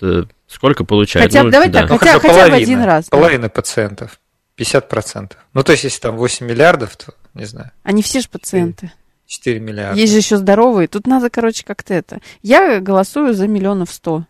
сколько 0.48 0.84
получают. 0.84 1.32
Хотя, 1.32 1.44
ну, 1.44 1.52
давай 1.52 1.70
да. 1.70 1.82
так, 1.82 1.90
ну, 1.90 1.98
хотя, 1.98 2.14
хотя 2.14 2.28
половина, 2.28 2.58
бы 2.58 2.62
один 2.62 2.84
раз. 2.84 3.06
Половина 3.06 3.50
пациентов, 3.50 4.20
50%. 4.58 5.34
Ну, 5.54 5.64
то 5.64 5.72
есть, 5.72 5.84
если 5.84 6.00
там 6.00 6.18
8 6.18 6.46
миллиардов, 6.46 6.96
то, 6.96 7.14
не 7.34 7.46
знаю. 7.46 7.72
Они 7.84 8.02
все 8.02 8.22
же 8.22 8.30
пациенты. 8.30 8.92
4 9.28 9.60
миллиарда. 9.60 10.00
Есть 10.00 10.14
же 10.14 10.20
еще 10.20 10.38
здоровые. 10.38 10.88
Тут 10.88 11.06
надо, 11.06 11.30
короче, 11.30 11.64
как-то 11.66 11.94
это. 11.94 12.20
Я 12.42 12.80
голосую 12.80 13.34
за 13.34 13.48
миллионов 13.48 13.92
сто. 13.92 14.26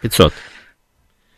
500. 0.00 0.32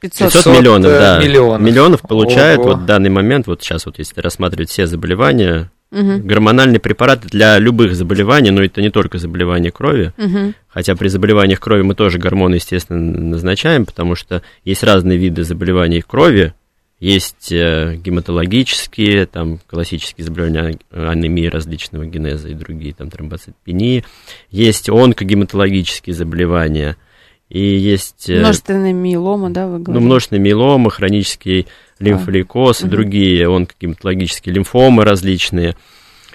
500, 0.01 0.33
500 0.33 0.59
миллионов, 0.59 0.91
э, 0.91 0.99
да. 0.99 1.19
Миллионов, 1.19 1.61
миллионов 1.61 2.01
получают 2.03 2.61
Ого. 2.61 2.71
вот 2.71 2.79
в 2.81 2.85
данный 2.85 3.09
момент, 3.09 3.47
вот 3.47 3.63
сейчас 3.63 3.87
вот 3.87 3.99
если 3.99 4.21
рассматривать 4.21 4.69
все 4.69 4.87
заболевания, 4.87 5.71
угу. 5.91 6.19
гормональные 6.23 6.81
препараты 6.81 7.29
для 7.29 7.59
любых 7.59 7.95
заболеваний, 7.95 8.51
но 8.51 8.63
это 8.63 8.81
не 8.83 8.91
только 8.91 9.19
заболевания 9.19 9.71
крови, 9.71 10.13
угу. 10.19 10.55
хотя 10.69 10.95
при 10.95 11.09
заболеваниях 11.09 11.61
крови 11.61 11.83
мы 11.83 11.95
тоже 11.95 12.19
гормоны, 12.19 12.57
естественно, 12.57 13.01
назначаем, 13.01 13.87
потому 13.87 14.15
что 14.15 14.43
есть 14.65 14.83
разные 14.83 15.19
виды 15.19 15.45
заболеваний 15.45 16.03
крови, 16.03 16.55
есть 16.99 17.53
э, 17.53 17.97
гематологические, 17.97 19.27
там 19.27 19.59
классические 19.67 20.25
заболевания 20.25 20.79
анемии 20.91 21.47
различного 21.47 22.07
генеза 22.07 22.49
и 22.49 22.55
другие, 22.55 22.95
там 22.95 23.11
тромбоцитопении, 23.11 24.05
есть 24.51 24.89
онкогематологические 24.89 26.15
заболевания– 26.15 26.97
и 27.49 27.61
есть... 27.61 28.29
Э, 28.29 28.41
множественная 28.41 28.93
миелома, 28.93 29.51
да, 29.51 29.67
вы 29.67 29.79
говорите? 29.79 29.93
Ну, 29.93 30.01
множественная 30.01 30.43
миелома, 30.43 30.91
хронический 30.91 31.67
лимфолейкоз 31.99 32.83
а, 32.83 32.87
и 32.87 32.91
другие 32.91 33.49
онкогематологические 33.49 34.55
лимфомы 34.55 35.05
различные. 35.05 35.77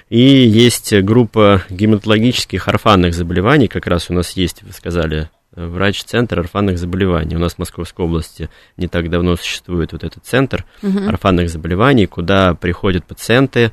И 0.09 0.19
есть 0.19 0.93
группа 0.93 1.63
гематологических 1.69 2.67
орфанных 2.67 3.13
заболеваний, 3.13 3.67
как 3.67 3.87
раз 3.87 4.09
у 4.09 4.13
нас 4.13 4.31
есть, 4.31 4.61
вы 4.63 4.73
сказали, 4.73 5.29
врач-центр 5.55 6.39
орфанных 6.39 6.77
заболеваний. 6.77 7.35
У 7.35 7.39
нас 7.39 7.55
в 7.55 7.59
Московской 7.59 8.05
области 8.05 8.49
не 8.77 8.87
так 8.87 9.09
давно 9.09 9.35
существует 9.35 9.91
вот 9.91 10.03
этот 10.03 10.25
центр 10.25 10.65
угу. 10.81 11.07
орфанных 11.07 11.49
заболеваний, 11.49 12.07
куда 12.07 12.53
приходят 12.55 13.05
пациенты 13.05 13.71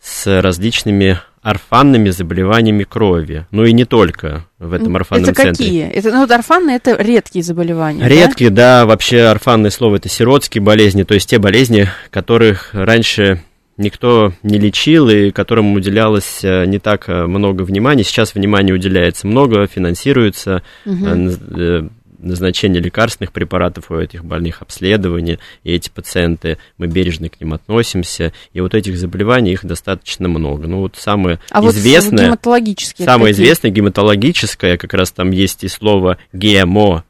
с 0.00 0.40
различными 0.40 1.20
орфанными 1.42 2.10
заболеваниями 2.10 2.84
крови. 2.84 3.46
Ну 3.50 3.64
и 3.64 3.72
не 3.72 3.84
только 3.84 4.46
в 4.58 4.72
этом 4.72 4.96
орфанном 4.96 5.30
это 5.30 5.34
центре. 5.34 5.64
какие? 5.64 5.88
Это, 5.88 6.10
ну, 6.10 6.20
вот 6.20 6.30
орфанные 6.30 6.76
это 6.76 6.96
редкие 7.00 7.42
заболевания. 7.42 8.06
Редкие, 8.06 8.50
да? 8.50 8.80
да, 8.80 8.86
вообще 8.86 9.22
орфанное 9.22 9.70
слово 9.70 9.96
это 9.96 10.08
сиротские 10.08 10.62
болезни, 10.62 11.02
то 11.02 11.14
есть 11.14 11.30
те 11.30 11.38
болезни, 11.38 11.88
которых 12.10 12.70
раньше 12.72 13.42
никто 13.78 14.34
не 14.42 14.58
лечил 14.58 15.08
и 15.08 15.30
которым 15.30 15.72
уделялось 15.72 16.40
э, 16.42 16.66
не 16.66 16.78
так 16.78 17.08
э, 17.08 17.26
много 17.26 17.62
внимания. 17.62 18.04
Сейчас 18.04 18.34
внимания 18.34 18.74
уделяется 18.74 19.26
много, 19.26 19.66
финансируется, 19.66 20.62
угу 20.84 21.90
назначение 22.22 22.80
лекарственных 22.80 23.32
препаратов 23.32 23.90
у 23.90 23.96
этих 23.96 24.24
больных, 24.24 24.62
обследование, 24.62 25.38
и 25.64 25.72
эти 25.72 25.90
пациенты, 25.90 26.58
мы 26.78 26.86
бережно 26.86 27.28
к 27.28 27.40
ним 27.40 27.54
относимся, 27.54 28.32
и 28.52 28.60
вот 28.60 28.74
этих 28.74 28.96
заболеваний 28.98 29.52
их 29.52 29.64
достаточно 29.64 30.28
много. 30.28 30.66
Ну 30.66 30.80
вот 30.80 30.96
самое 30.96 31.38
а 31.50 31.64
известное... 31.66 32.18
Вот 32.18 32.26
гематологические 32.26 33.06
самое 33.06 33.32
какие? 33.32 33.44
известное 33.44 33.70
гематологическое, 33.70 34.76
как 34.76 34.94
раз 34.94 35.12
там 35.12 35.30
есть 35.30 35.64
и 35.64 35.68
слово 35.68 36.18
гемо, 36.32 37.04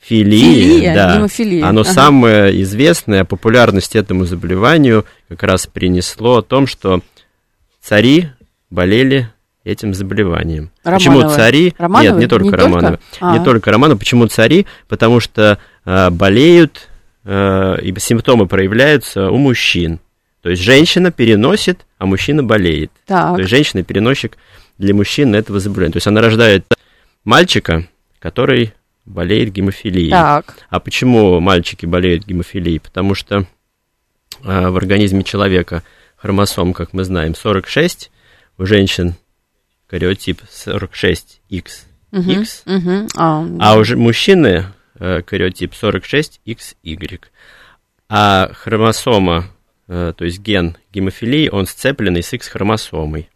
Филии, 0.00 0.40
Филия, 0.40 0.94
да, 0.94 1.16
гемофилия. 1.16 1.64
оно 1.64 1.82
ага. 1.82 1.92
самое 1.92 2.62
известное, 2.62 3.24
популярность 3.24 3.94
этому 3.94 4.24
заболеванию 4.24 5.06
как 5.28 5.44
раз 5.44 5.68
принесло 5.68 6.38
о 6.38 6.42
том, 6.42 6.66
что 6.66 7.02
цари 7.80 8.30
болели 8.68 9.31
этим 9.64 9.94
заболеванием. 9.94 10.70
Романовы. 10.84 10.98
Почему 10.98 11.30
цари? 11.30 11.74
Романовы? 11.78 12.10
Нет, 12.10 12.18
не 12.18 12.26
только 12.26 12.46
не 12.46 12.52
Романовы. 12.52 12.98
Только? 13.18 13.38
Не 13.38 13.44
только 13.44 13.70
Романовы. 13.70 13.98
Почему 13.98 14.26
цари? 14.26 14.66
Потому 14.88 15.20
что 15.20 15.58
э, 15.84 16.10
болеют, 16.10 16.88
э, 17.24 17.76
и 17.82 17.98
симптомы 17.98 18.46
проявляются 18.46 19.30
у 19.30 19.36
мужчин. 19.36 20.00
То 20.42 20.50
есть 20.50 20.62
женщина 20.62 21.12
переносит, 21.12 21.86
а 21.98 22.06
мужчина 22.06 22.42
болеет. 22.42 22.90
Так. 23.06 23.34
То 23.34 23.38
есть 23.38 23.50
женщина 23.50 23.84
переносчик 23.84 24.36
для 24.78 24.94
мужчин 24.94 25.34
этого 25.34 25.60
заболевания. 25.60 25.92
То 25.92 25.98
есть 25.98 26.06
она 26.08 26.20
рождает 26.20 26.64
мальчика, 27.24 27.86
который 28.18 28.72
болеет 29.04 29.52
гемофилией. 29.52 30.10
Так. 30.10 30.56
А 30.68 30.80
почему 30.80 31.38
мальчики 31.38 31.86
болеют 31.86 32.26
гемофилией? 32.26 32.80
Потому 32.80 33.14
что 33.14 33.46
э, 34.42 34.68
в 34.68 34.76
организме 34.76 35.22
человека 35.22 35.84
хромосом, 36.16 36.72
как 36.72 36.92
мы 36.92 37.04
знаем, 37.04 37.36
46, 37.36 38.10
у 38.58 38.66
женщин 38.66 39.14
кариотип 39.92 40.40
46XX, 40.44 41.84
угу, 42.12 42.32
угу. 42.64 43.08
А, 43.14 43.46
а 43.60 43.76
уже 43.76 43.98
мужчины 43.98 44.64
э, 44.98 45.20
кариотип 45.20 45.72
46XY. 45.72 47.20
А 48.08 48.50
хромосома, 48.54 49.50
э, 49.88 50.14
то 50.16 50.24
есть 50.24 50.40
ген 50.40 50.78
гемофилии, 50.94 51.50
он 51.50 51.66
сцепленный 51.66 52.22
с 52.22 52.32
X-хромосомой. 52.32 53.28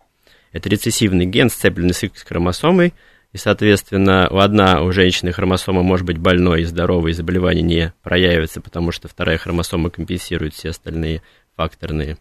Это 0.52 0.70
рецессивный 0.70 1.26
ген, 1.26 1.50
сцепленный 1.50 1.92
с 1.92 2.02
X-хромосомой, 2.04 2.94
и, 3.34 3.36
соответственно, 3.36 4.26
у 4.30 4.38
одна 4.38 4.80
у 4.80 4.92
женщины 4.92 5.32
хромосома 5.32 5.82
может 5.82 6.06
быть 6.06 6.16
больной 6.16 6.62
и 6.62 6.64
здоровой, 6.64 7.10
и 7.10 7.14
заболевание 7.14 7.62
не 7.62 7.92
проявится, 8.02 8.62
потому 8.62 8.92
что 8.92 9.08
вторая 9.08 9.36
хромосома 9.36 9.90
компенсирует 9.90 10.54
все 10.54 10.70
остальные 10.70 11.20
факторные 11.54 12.16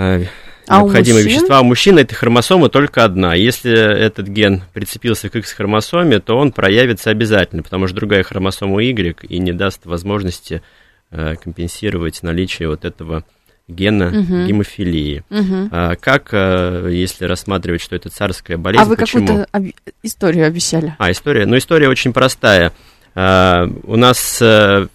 Э, 0.00 0.26
а 0.68 0.82
необходимые 0.82 1.24
вещества. 1.24 1.58
А 1.58 1.60
у 1.60 1.64
мужчины 1.64 2.00
этой 2.00 2.14
хромосомы 2.14 2.68
только 2.68 3.04
одна. 3.04 3.34
Если 3.34 3.72
этот 3.72 4.28
ген 4.28 4.62
прицепился 4.72 5.28
к 5.28 5.36
X-хромосоме, 5.36 6.20
то 6.20 6.36
он 6.36 6.52
проявится 6.52 7.10
обязательно, 7.10 7.62
потому 7.62 7.86
что 7.86 7.96
другая 7.96 8.22
хромосома 8.22 8.82
Y 8.82 9.16
и 9.22 9.38
не 9.38 9.52
даст 9.52 9.86
возможности 9.86 10.62
э, 11.10 11.34
компенсировать 11.42 12.22
наличие 12.22 12.68
вот 12.68 12.84
этого 12.84 13.24
гена 13.66 14.08
угу. 14.08 14.46
гемофилии. 14.46 15.24
Угу. 15.30 15.68
А, 15.72 15.96
как, 15.96 16.28
э, 16.32 16.88
если 16.90 17.24
рассматривать, 17.24 17.82
что 17.82 17.96
это 17.96 18.08
царская 18.08 18.56
болезнь, 18.56 18.84
А 18.84 18.86
вы 18.86 18.96
какую-то 18.96 19.46
об... 19.52 19.66
историю 20.02 20.46
обещали? 20.46 20.94
А, 20.98 21.10
история? 21.10 21.46
Ну, 21.46 21.56
история 21.58 21.88
очень 21.88 22.12
простая. 22.12 22.72
А, 23.14 23.66
у 23.84 23.96
нас 23.96 24.42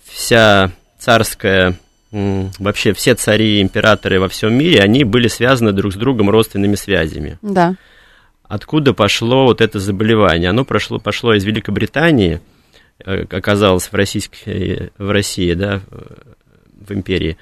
вся 0.03 0.71
царская 0.97 1.75
вообще 2.13 2.93
все 2.93 3.15
цари 3.15 3.57
и 3.57 3.61
императоры 3.61 4.19
во 4.19 4.29
всем 4.29 4.53
мире, 4.53 4.81
они 4.81 5.03
были 5.03 5.27
связаны 5.27 5.71
друг 5.71 5.93
с 5.93 5.95
другом 5.95 6.29
родственными 6.29 6.75
связями. 6.75 7.39
Да. 7.41 7.75
Откуда 8.43 8.93
пошло 8.93 9.45
вот 9.45 9.61
это 9.61 9.79
заболевание? 9.79 10.51
Оно 10.51 10.63
прошло, 10.63 10.99
пошло 10.99 11.33
из 11.33 11.43
Великобритании, 11.43 12.39
э, 13.03 13.25
оказалось 13.29 13.87
в, 13.87 13.93
российской, 13.93 14.91
в 14.97 15.09
России, 15.09 15.53
да, 15.53 15.81
в 16.87 16.93
империи. 16.93 17.37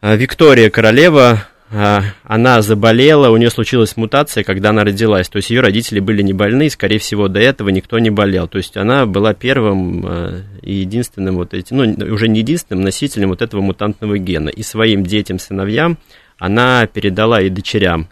А 0.00 0.16
Виктория 0.16 0.68
королева 0.70 1.46
она 1.70 2.62
заболела, 2.62 3.30
у 3.30 3.36
нее 3.36 3.50
случилась 3.50 3.96
мутация, 3.96 4.42
когда 4.42 4.70
она 4.70 4.82
родилась. 4.82 5.28
То 5.28 5.36
есть 5.36 5.50
ее 5.50 5.60
родители 5.60 6.00
были 6.00 6.20
не 6.20 6.32
больны, 6.32 6.66
и, 6.66 6.70
скорее 6.70 6.98
всего, 6.98 7.28
до 7.28 7.38
этого 7.38 7.68
никто 7.68 7.98
не 8.00 8.10
болел. 8.10 8.48
То 8.48 8.58
есть 8.58 8.76
она 8.76 9.06
была 9.06 9.34
первым 9.34 10.04
а, 10.04 10.42
и 10.62 10.74
единственным 10.74 11.36
вот 11.36 11.54
этим, 11.54 11.76
ну, 11.76 12.12
уже 12.12 12.26
не 12.26 12.40
единственным 12.40 12.82
носителем 12.82 13.28
вот 13.28 13.40
этого 13.40 13.60
мутантного 13.60 14.18
гена. 14.18 14.48
И 14.48 14.64
своим 14.64 15.04
детям, 15.04 15.38
сыновьям 15.38 15.98
она 16.38 16.88
передала 16.88 17.40
и 17.40 17.50
дочерям 17.50 18.08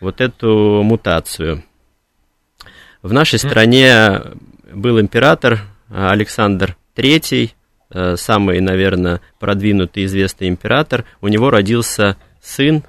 вот 0.00 0.22
эту 0.22 0.82
мутацию. 0.82 1.64
В 3.02 3.12
нашей 3.12 3.38
стране 3.38 4.22
был 4.72 4.98
император 4.98 5.60
Александр 5.90 6.76
III, 6.96 7.50
самый, 8.16 8.60
наверное, 8.60 9.20
продвинутый 9.38 10.04
известный 10.04 10.48
император, 10.48 11.04
у 11.20 11.28
него 11.28 11.50
родился 11.50 12.16
сын 12.40 12.84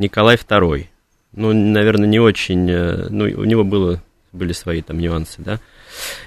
Николай 0.00 0.36
II. 0.36 0.86
Ну, 1.32 1.52
наверное, 1.52 2.08
не 2.08 2.18
очень, 2.18 2.68
э, 2.68 3.06
ну, 3.08 3.24
у 3.24 3.44
него 3.44 3.62
было, 3.62 4.02
были 4.32 4.52
свои 4.52 4.82
там 4.82 4.98
нюансы, 4.98 5.36
да. 5.38 5.60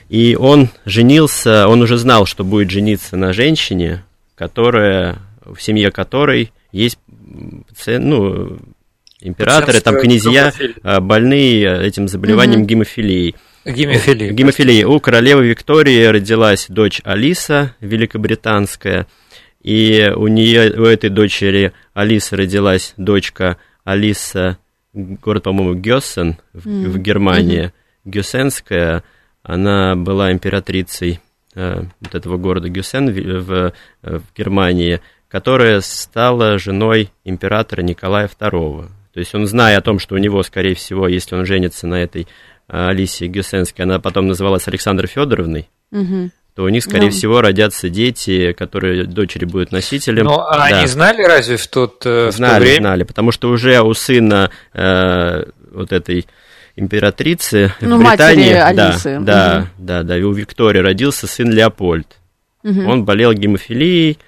И 0.07 0.37
он 0.39 0.69
женился, 0.85 1.67
он 1.67 1.81
уже 1.81 1.97
знал, 1.97 2.25
что 2.25 2.43
будет 2.43 2.69
жениться 2.69 3.17
на 3.17 3.33
женщине, 3.33 4.05
которая, 4.35 5.17
в 5.43 5.59
семье 5.61 5.91
которой 5.91 6.51
есть, 6.71 6.99
ну, 7.85 8.59
императоры, 9.19 9.81
там, 9.81 9.99
князья, 9.99 10.53
а, 10.83 10.99
больные 11.01 11.85
этим 11.85 12.07
заболеванием 12.07 12.61
угу. 12.61 12.67
гемофилией. 12.67 13.35
Гемофилии. 13.65 14.31
Гемофилии. 14.31 14.83
У 14.83 14.99
королевы 14.99 15.47
Виктории 15.47 16.03
родилась 16.03 16.65
дочь 16.67 17.01
Алиса, 17.05 17.75
великобританская, 17.79 19.07
и 19.63 20.11
у 20.15 20.27
нее, 20.27 20.73
у 20.73 20.83
этой 20.83 21.09
дочери 21.09 21.71
Алисы 21.93 22.35
родилась 22.35 22.93
дочка 22.97 23.57
Алиса, 23.85 24.57
город, 24.93 25.43
по-моему, 25.43 25.73
Гессен 25.75 26.37
в, 26.51 26.67
mm. 26.67 26.89
в 26.89 26.97
Германии, 26.99 27.65
mm-hmm. 27.65 27.71
Гюссенская, 28.05 29.03
она 29.41 29.95
была 29.95 30.31
императрицей 30.31 31.21
э, 31.55 31.83
вот 32.01 32.15
этого 32.15 32.37
города 32.37 32.69
Гюссен 32.69 33.09
в, 33.09 33.41
в, 33.41 33.73
в 34.01 34.23
Германии, 34.35 35.01
которая 35.29 35.79
стала 35.81 36.57
женой 36.59 37.09
императора 37.23 37.81
Николая 37.81 38.27
II. 38.27 38.89
То 39.13 39.19
есть 39.19 39.33
он, 39.33 39.47
зная 39.47 39.77
о 39.77 39.81
том, 39.81 39.99
что 39.99 40.15
у 40.15 40.17
него, 40.17 40.43
скорее 40.43 40.75
всего, 40.75 41.07
если 41.07 41.35
он 41.35 41.45
женится 41.45 41.87
на 41.87 42.01
этой 42.01 42.23
э, 42.23 42.25
Алисе 42.67 43.27
Гюссенской, 43.27 43.85
она 43.85 43.99
потом 43.99 44.27
называлась 44.27 44.67
Александрой 44.67 45.07
Федоровной, 45.07 45.69
угу. 45.91 46.31
То 46.55 46.63
у 46.63 46.69
них, 46.69 46.83
скорее 46.83 47.05
ну. 47.05 47.11
всего, 47.11 47.41
родятся 47.41 47.89
дети, 47.89 48.53
которые 48.53 49.05
дочери 49.05 49.45
будут 49.45 49.71
носителем. 49.71 50.25
Ну, 50.25 50.39
а 50.39 50.69
да. 50.69 50.77
они 50.77 50.87
знали 50.87 51.23
разве 51.23 51.57
в 51.57 51.67
тот 51.67 52.03
знали, 52.03 52.31
в 52.31 52.37
то 52.37 52.59
время? 52.59 52.77
Знали, 52.79 53.03
потому 53.03 53.31
что 53.31 53.49
уже 53.49 53.81
у 53.81 53.93
сына 53.93 54.51
э, 54.73 55.45
вот 55.71 55.91
этой 55.91 56.27
императрицы 56.75 57.73
ну, 57.81 57.97
в 57.97 58.07
Британии, 58.07 58.53
Алисы. 58.53 59.13
Да, 59.13 59.17
угу. 59.17 59.25
да, 59.25 59.67
да, 59.77 60.03
да, 60.03 60.17
и 60.17 60.21
у 60.21 60.31
Виктории 60.31 60.79
родился 60.79 61.27
сын 61.27 61.51
Леопольд. 61.51 62.19
Угу. 62.63 62.81
Он 62.89 63.05
болел 63.05 63.33
гемофилией 63.33 64.19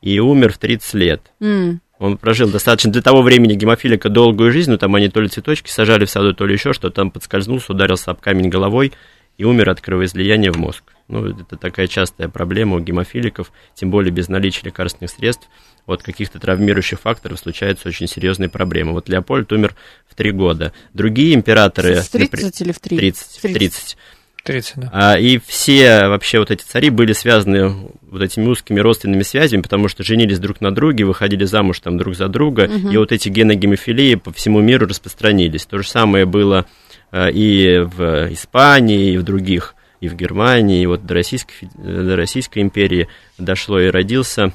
и 0.00 0.18
умер 0.18 0.52
в 0.52 0.58
30 0.58 0.94
лет. 0.94 1.22
Угу. 1.40 1.80
Он 1.98 2.16
прожил 2.16 2.48
достаточно 2.48 2.90
для 2.90 3.02
того 3.02 3.20
времени 3.20 3.54
гемофилика 3.54 4.08
долгую 4.08 4.52
жизнь, 4.52 4.70
но 4.70 4.78
там 4.78 4.94
они 4.94 5.08
то 5.08 5.20
ли 5.20 5.28
цветочки 5.28 5.70
сажали 5.70 6.06
в 6.06 6.10
саду, 6.10 6.32
то 6.32 6.46
ли 6.46 6.54
еще 6.54 6.72
что, 6.72 6.88
там 6.90 7.10
подскользнулся, 7.10 7.72
ударился 7.72 8.10
об 8.10 8.20
камень 8.20 8.48
головой 8.48 8.92
и 9.36 9.44
умер 9.44 9.68
от 9.68 9.82
кровоизлияния 9.82 10.50
в 10.50 10.56
мозг. 10.56 10.82
Ну, 11.10 11.26
это 11.26 11.56
такая 11.56 11.88
частая 11.88 12.28
проблема 12.28 12.76
у 12.76 12.80
гемофиликов, 12.80 13.52
тем 13.74 13.90
более 13.90 14.12
без 14.12 14.28
наличия 14.28 14.66
лекарственных 14.66 15.10
средств. 15.10 15.48
От 15.86 16.02
каких-то 16.02 16.38
травмирующих 16.38 17.00
факторов 17.00 17.40
случаются 17.40 17.88
очень 17.88 18.06
серьезные 18.06 18.48
проблемы. 18.48 18.92
Вот 18.92 19.08
Леопольд 19.08 19.50
умер 19.52 19.74
в 20.08 20.14
три 20.14 20.30
года. 20.30 20.72
Другие 20.94 21.34
императоры... 21.34 21.96
В 21.96 22.08
30 22.08 22.14
например, 22.14 22.52
или 22.60 22.72
в 22.72 22.78
3? 22.78 22.96
30. 22.96 23.42
30. 23.42 23.54
30. 23.54 23.96
30, 24.44 24.72
да. 24.76 24.90
А, 24.92 25.18
и 25.18 25.38
все 25.38 26.06
вообще 26.06 26.38
вот 26.38 26.50
эти 26.50 26.62
цари 26.62 26.90
были 26.90 27.12
связаны 27.12 27.90
вот 28.02 28.22
этими 28.22 28.46
узкими 28.46 28.80
родственными 28.80 29.22
связями, 29.22 29.62
потому 29.62 29.88
что 29.88 30.02
женились 30.02 30.38
друг 30.38 30.60
на 30.60 30.74
друге, 30.74 31.04
выходили 31.04 31.44
замуж 31.44 31.80
там 31.80 31.98
друг 31.98 32.14
за 32.14 32.28
друга, 32.28 32.70
угу. 32.72 32.90
и 32.90 32.96
вот 32.96 33.12
эти 33.12 33.28
гены 33.28 33.54
гемофилии 33.54 34.14
по 34.14 34.32
всему 34.32 34.60
миру 34.60 34.86
распространились. 34.86 35.66
То 35.66 35.78
же 35.78 35.88
самое 35.88 36.24
было 36.24 36.66
а, 37.10 37.28
и 37.28 37.78
в 37.78 38.32
Испании, 38.32 39.14
и 39.14 39.18
в 39.18 39.24
других, 39.24 39.74
и 40.00 40.08
в 40.08 40.14
Германии, 40.14 40.82
и 40.82 40.86
вот 40.86 41.06
до 41.06 41.14
Российской, 41.14 41.68
до 41.74 42.16
Российской 42.16 42.60
империи 42.60 43.08
дошло 43.38 43.78
и 43.80 43.88
родился 43.88 44.52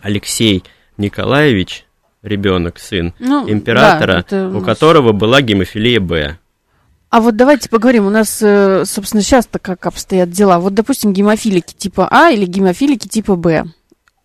Алексей 0.00 0.62
Николаевич, 0.96 1.84
ребенок, 2.22 2.78
сын 2.78 3.12
ну, 3.18 3.48
императора, 3.48 4.24
да, 4.28 4.46
это... 4.46 4.56
у 4.56 4.60
которого 4.60 5.12
была 5.12 5.42
гемофилия 5.42 6.00
Б. 6.00 6.38
А 7.10 7.20
вот 7.20 7.36
давайте 7.36 7.68
поговорим, 7.68 8.06
у 8.06 8.10
нас, 8.10 8.38
э, 8.40 8.84
собственно, 8.86 9.22
сейчас-то 9.22 9.58
как 9.58 9.84
обстоят 9.84 10.30
дела. 10.30 10.58
Вот, 10.58 10.72
допустим, 10.72 11.12
гемофилики 11.12 11.74
типа 11.74 12.08
А 12.10 12.30
или 12.30 12.46
гемофилики 12.46 13.06
типа 13.06 13.36
Б. 13.36 13.64
Э, 13.64 13.64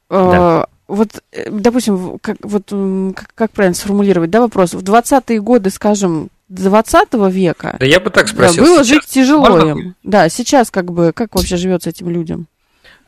да. 0.09 0.67
Вот, 0.87 1.21
э, 1.33 1.49
допустим, 1.49 2.17
как, 2.19 2.37
вот, 2.41 2.73
как, 3.13 3.33
как 3.35 3.51
правильно 3.51 3.75
сформулировать, 3.75 4.29
да, 4.29 4.39
вопрос. 4.39 4.73
В 4.73 4.81
20-е 4.83 5.41
годы, 5.41 5.69
скажем, 5.69 6.29
20 6.49 7.13
века 7.29 7.75
да 7.79 7.85
я 7.85 7.99
бы 7.99 8.09
так 8.09 8.27
спросил, 8.27 8.63
да, 8.63 8.69
было 8.69 8.77
сейчас. 8.83 8.87
жить 8.87 9.05
тяжело 9.05 9.49
Можно? 9.49 9.69
им. 9.69 9.95
Да, 10.03 10.29
сейчас 10.29 10.71
как 10.71 10.91
бы, 10.91 11.11
как 11.13 11.35
вообще 11.35 11.57
живется 11.57 11.89
этим 11.89 12.09
людям? 12.09 12.47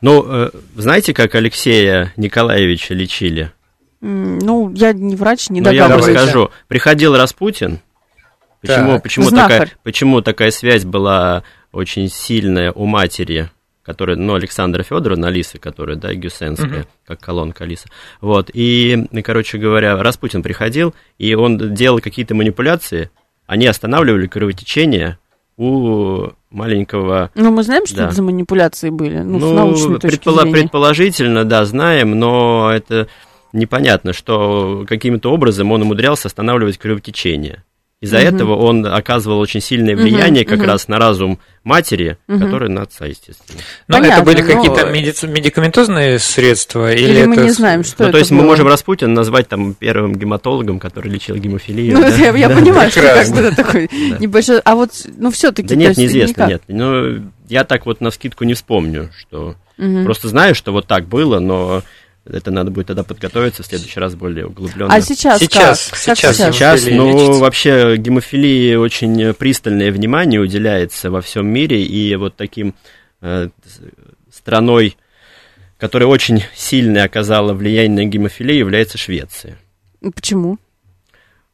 Ну, 0.00 0.50
знаете, 0.76 1.12
как 1.12 1.34
Алексея 1.34 2.12
Николаевича 2.16 2.94
лечили? 2.94 3.52
Ну, 4.00 4.72
я 4.72 4.92
не 4.92 5.14
врач, 5.14 5.50
не 5.50 5.60
Но 5.60 5.70
догадываюсь. 5.70 6.06
я 6.06 6.12
вам 6.12 6.16
расскажу. 6.16 6.50
Приходил 6.68 7.16
Распутин, 7.16 7.80
Почему, 8.60 8.92
так. 8.92 9.02
почему, 9.02 9.30
такая, 9.30 9.70
почему 9.82 10.20
такая 10.20 10.50
связь 10.50 10.84
была 10.84 11.44
очень 11.72 12.08
сильная 12.08 12.72
у 12.72 12.84
матери, 12.84 13.50
которая, 13.82 14.16
ну, 14.16 14.34
Александра 14.34 14.82
Федоровна, 14.82 15.28
Алиса, 15.28 15.58
которая, 15.58 15.96
да, 15.96 16.12
Гюсенская, 16.12 16.80
угу. 16.80 16.88
как 17.06 17.20
колонка 17.20 17.64
Алиса. 17.64 17.88
Вот, 18.20 18.50
и, 18.52 19.06
короче 19.24 19.56
говоря, 19.56 19.96
Распутин 20.02 20.42
приходил, 20.42 20.94
и 21.18 21.34
он 21.34 21.74
делал 21.74 22.00
какие-то 22.00 22.34
манипуляции, 22.34 23.10
они 23.50 23.66
останавливали 23.66 24.28
кровотечение 24.28 25.18
у 25.56 26.28
маленького... 26.50 27.32
Ну, 27.34 27.50
мы 27.50 27.64
знаем, 27.64 27.84
что 27.84 27.96
да. 27.96 28.04
это 28.04 28.14
за 28.14 28.22
манипуляции 28.22 28.90
были, 28.90 29.18
ну, 29.18 29.40
ну 29.40 29.50
с 29.50 29.52
научной 29.52 29.98
точки 29.98 30.20
предполо- 30.20 30.42
зрения. 30.42 30.52
Предположительно, 30.52 31.44
да, 31.44 31.64
знаем, 31.64 32.16
но 32.16 32.70
это 32.72 33.08
непонятно, 33.52 34.12
что 34.12 34.84
каким-то 34.88 35.32
образом 35.32 35.72
он 35.72 35.82
умудрялся 35.82 36.28
останавливать 36.28 36.78
кровотечение. 36.78 37.64
Из-за 38.00 38.16
угу. 38.16 38.24
этого 38.24 38.56
он 38.56 38.86
оказывал 38.86 39.38
очень 39.40 39.60
сильное 39.60 39.94
влияние 39.94 40.44
угу, 40.44 40.50
как 40.50 40.60
угу. 40.60 40.66
раз 40.68 40.88
на 40.88 40.98
разум 40.98 41.38
матери, 41.64 42.16
угу. 42.28 42.40
которая 42.40 42.70
на 42.70 42.82
отца, 42.82 43.04
естественно. 43.04 43.60
Но 43.88 43.98
Понятно, 43.98 44.14
это 44.14 44.24
были 44.24 44.40
какие-то 44.40 44.86
но... 44.86 44.92
меди- 44.92 45.26
медикаментозные 45.26 46.18
средства? 46.18 46.94
Или, 46.94 47.10
или 47.10 47.26
мы 47.26 47.34
это... 47.34 47.44
не 47.44 47.50
знаем, 47.50 47.84
что 47.84 47.96
ну, 47.98 48.04
это 48.06 48.12
то 48.12 48.18
есть 48.18 48.30
было? 48.30 48.38
мы 48.38 48.44
можем 48.46 48.68
Распутина 48.68 49.12
назвать 49.12 49.48
там 49.48 49.74
первым 49.74 50.14
гематологом, 50.14 50.78
который 50.78 51.12
лечил 51.12 51.36
гемофилию. 51.36 51.92
Ну, 51.92 52.00
да? 52.00 52.08
я, 52.08 52.34
я 52.34 52.48
да. 52.48 52.56
понимаю, 52.56 52.90
что 52.90 53.02
как 53.02 53.28
бы 53.28 53.50
такой 53.54 53.90
небольшой... 54.18 54.60
А 54.60 54.76
вот, 54.76 54.92
ну, 55.18 55.30
все 55.30 55.52
таки 55.52 55.68
Да 55.68 55.74
нет, 55.74 55.98
неизвестно, 55.98 56.46
нет. 56.46 56.62
Ну, 56.68 57.30
я 57.50 57.64
так 57.64 57.84
вот 57.84 58.00
на 58.00 58.10
скидку 58.10 58.44
не 58.44 58.54
вспомню, 58.54 59.10
что... 59.18 59.56
Просто 60.04 60.28
знаю, 60.28 60.54
что 60.54 60.72
вот 60.72 60.86
так 60.86 61.06
было, 61.06 61.38
но 61.38 61.82
это 62.24 62.50
надо 62.50 62.70
будет 62.70 62.88
тогда 62.88 63.02
подготовиться 63.02 63.62
в 63.62 63.66
следующий 63.66 63.98
раз 63.98 64.14
более 64.14 64.46
углубленно. 64.46 64.92
А 64.92 65.00
сейчас 65.00 65.40
сейчас, 65.40 65.88
как? 65.88 65.98
сейчас, 65.98 66.38
как 66.38 66.54
сейчас, 66.54 66.86
ну 66.86 67.12
лечится? 67.12 67.40
вообще 67.40 67.96
гемофилии 67.96 68.74
очень 68.74 69.32
пристальное 69.34 69.90
внимание 69.90 70.40
уделяется 70.40 71.10
во 71.10 71.20
всем 71.22 71.46
мире, 71.46 71.82
и 71.82 72.14
вот 72.16 72.36
таким 72.36 72.74
э, 73.22 73.48
страной, 74.30 74.96
которая 75.78 76.08
очень 76.08 76.44
сильно 76.54 77.04
оказала 77.04 77.54
влияние 77.54 78.04
на 78.04 78.10
гемофилию, 78.10 78.58
является 78.58 78.98
Швеция. 78.98 79.58
Почему? 80.14 80.58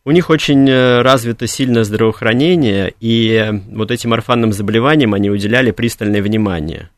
У 0.05 0.13
них 0.13 0.31
очень 0.31 0.69
э, 0.69 1.03
развито 1.03 1.47
сильное 1.47 1.85
здравоохранение, 1.85 2.95
и 3.01 3.53
вот 3.71 3.91
этим 3.91 4.13
орфанным 4.13 4.53
заболеваниям 4.53 5.15
они 5.15 5.31
уделяли 5.31 5.73
пристальное 5.73 6.23
внимание. 6.23 6.91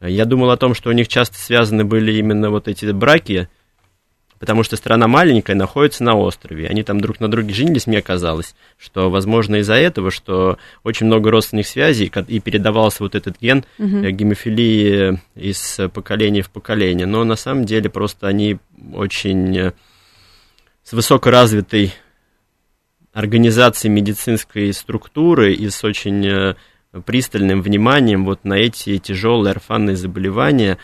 Я 0.00 0.24
думал 0.26 0.50
о 0.50 0.56
том, 0.56 0.74
что 0.74 0.90
у 0.90 0.92
них 0.92 1.08
часто 1.08 1.36
связаны 1.36 1.84
были 1.84 2.12
именно 2.12 2.50
вот 2.50 2.68
эти 2.68 2.84
браки, 2.86 3.48
потому 4.38 4.62
что 4.62 4.76
страна 4.76 5.08
маленькая, 5.08 5.54
находится 5.54 6.04
на 6.04 6.14
острове. 6.14 6.68
Они 6.68 6.82
там 6.82 7.00
друг 7.00 7.20
на 7.20 7.30
друге 7.30 7.54
женились, 7.54 7.86
мне 7.86 8.02
казалось, 8.02 8.54
что, 8.76 9.10
возможно, 9.10 9.56
из-за 9.56 9.74
этого, 9.74 10.10
что 10.10 10.58
очень 10.84 11.06
много 11.06 11.30
родственных 11.30 11.66
связей, 11.66 12.12
и 12.28 12.40
передавался 12.40 13.02
вот 13.02 13.14
этот 13.14 13.40
ген 13.40 13.64
угу. 13.78 14.10
гемофилии 14.10 15.20
из 15.34 15.80
поколения 15.94 16.42
в 16.42 16.50
поколение. 16.50 17.06
Но 17.06 17.24
на 17.24 17.36
самом 17.36 17.64
деле 17.64 17.88
просто 17.88 18.28
они 18.28 18.58
очень 18.92 19.56
э, 19.56 19.72
с 20.82 20.92
высокоразвитой 20.92 21.94
организацией 23.14 23.92
медицинской 23.92 24.74
структуры 24.74 25.54
и 25.54 25.70
с 25.70 25.82
очень 25.84 26.26
э, 26.26 26.54
пристальным 27.04 27.62
вниманием 27.62 28.24
вот 28.24 28.44
на 28.44 28.54
эти 28.54 28.98
тяжелые 28.98 29.52
орфанные 29.52 29.96
заболевания, 29.96 30.78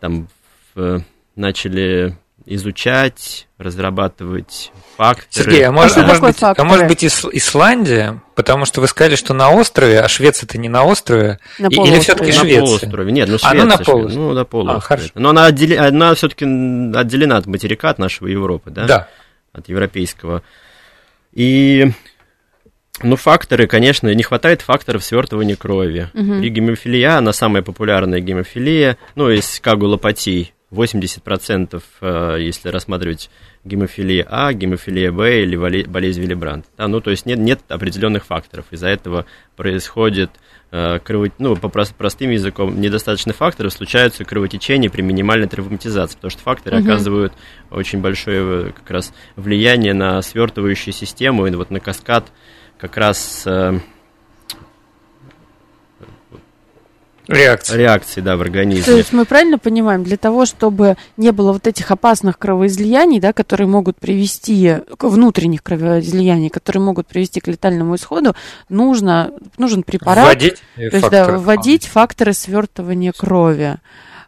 там 0.00 0.28
в, 0.74 1.02
начали 1.36 2.16
изучать, 2.46 3.46
разрабатывать 3.58 4.72
факторы. 4.96 5.44
Сергей, 5.44 5.64
а, 5.64 5.72
может, 5.72 5.98
а, 5.98 6.06
может, 6.06 6.22
быть, 6.22 6.36
а 6.40 6.64
может 6.64 6.86
быть 6.86 7.04
Исландия? 7.04 8.22
Потому 8.34 8.64
что 8.64 8.80
вы 8.80 8.88
сказали, 8.88 9.16
что 9.16 9.34
на 9.34 9.50
острове, 9.50 10.00
а 10.00 10.08
Швеция-то 10.08 10.56
не 10.58 10.68
на 10.68 10.84
острове. 10.84 11.38
На 11.58 11.66
Или 11.66 11.98
все-таки 11.98 12.32
Швеция? 12.32 12.60
На 12.60 12.66
полуострове. 12.66 13.12
Нет, 13.12 13.28
ну 13.28 13.38
Швеция. 13.38 13.62
Она 13.62 13.64
на 13.64 13.78
полуострове. 13.78 14.16
Ну, 14.16 14.32
на 14.32 14.44
полуострове. 14.44 15.10
А, 15.14 15.20
Но 15.20 15.30
она, 15.30 15.46
отдел... 15.46 15.84
она 15.84 16.14
все-таки 16.14 16.44
отделена 16.44 17.36
от 17.36 17.46
материка, 17.46 17.90
от 17.90 17.98
нашего 17.98 18.28
Европы, 18.28 18.70
да? 18.70 18.86
Да. 18.86 19.08
От 19.52 19.68
европейского. 19.68 20.42
И 21.32 21.92
Ну, 23.02 23.16
факторы, 23.16 23.66
конечно, 23.66 24.12
не 24.12 24.22
хватает 24.22 24.62
факторов 24.62 25.04
свертывания 25.04 25.56
крови. 25.56 26.08
Мгм. 26.14 26.40
При 26.40 26.48
гемофилия, 26.50 27.18
она 27.18 27.32
самая 27.32 27.62
популярная 27.62 28.20
гемофилия, 28.20 28.96
ну, 29.14 29.30
из 29.30 29.60
коагулопатий, 29.60 30.52
80%, 30.70 31.82
э, 32.00 32.36
если 32.40 32.68
рассматривать 32.68 33.30
гемофилия 33.64 34.26
А, 34.28 34.52
гемофилия 34.52 35.10
Б 35.12 35.42
или 35.42 35.56
боле- 35.56 35.88
болезнь 35.88 36.20
Виллибрант. 36.20 36.66
Да, 36.76 36.88
ну, 36.88 37.00
то 37.00 37.10
есть 37.10 37.24
нет, 37.26 37.38
нет 37.38 37.60
определенных 37.68 38.26
факторов. 38.26 38.66
Из-за 38.70 38.88
этого 38.88 39.24
происходит 39.56 40.30
э, 40.70 40.98
крово- 41.02 41.32
ну, 41.38 41.56
по 41.56 41.68
прос- 41.68 41.94
простым 41.96 42.30
языком, 42.30 42.78
недостаточно 42.78 43.32
факторов, 43.32 43.72
случаются 43.72 44.26
кровотечения 44.26 44.90
при 44.90 45.00
минимальной 45.00 45.48
травматизации, 45.48 46.16
потому 46.16 46.30
что 46.30 46.42
факторы 46.42 46.78
Мгм. 46.80 46.86
оказывают 46.90 47.32
очень 47.70 48.00
большое 48.02 48.68
э, 48.68 48.72
как 48.72 48.90
раз 48.90 49.14
влияние 49.36 49.94
на 49.94 50.20
свертывающую 50.20 50.92
систему 50.92 51.46
и 51.46 51.50
вот 51.52 51.70
на 51.70 51.80
каскад 51.80 52.26
как 52.78 52.96
раз 52.96 53.42
э, 53.46 53.80
Реакция. 57.28 57.76
реакции 57.76 58.20
да, 58.22 58.36
в 58.36 58.38
То 58.38 58.44
организме. 58.44 58.96
есть 58.96 59.12
мы 59.12 59.26
правильно 59.26 59.58
понимаем, 59.58 60.02
для 60.02 60.16
того, 60.16 60.46
чтобы 60.46 60.96
не 61.18 61.30
было 61.30 61.52
вот 61.52 61.66
этих 61.66 61.90
опасных 61.90 62.38
кровоизлияний, 62.38 63.20
да, 63.20 63.34
которые 63.34 63.68
могут 63.68 63.98
привести 63.98 64.76
к 64.96 65.04
внутренних 65.04 65.62
кровоизлияний, 65.62 66.48
которые 66.48 66.82
могут 66.82 67.06
привести 67.06 67.40
к 67.40 67.48
летальному 67.48 67.96
исходу, 67.96 68.34
нужно, 68.70 69.32
нужен 69.58 69.82
препарат, 69.82 70.26
Вводить 70.26 70.62
то 70.76 70.96
есть, 70.96 71.10
да, 71.10 71.36
вводить 71.36 71.86
факторы 71.86 72.32
свертывания 72.32 73.12
крови. 73.12 73.76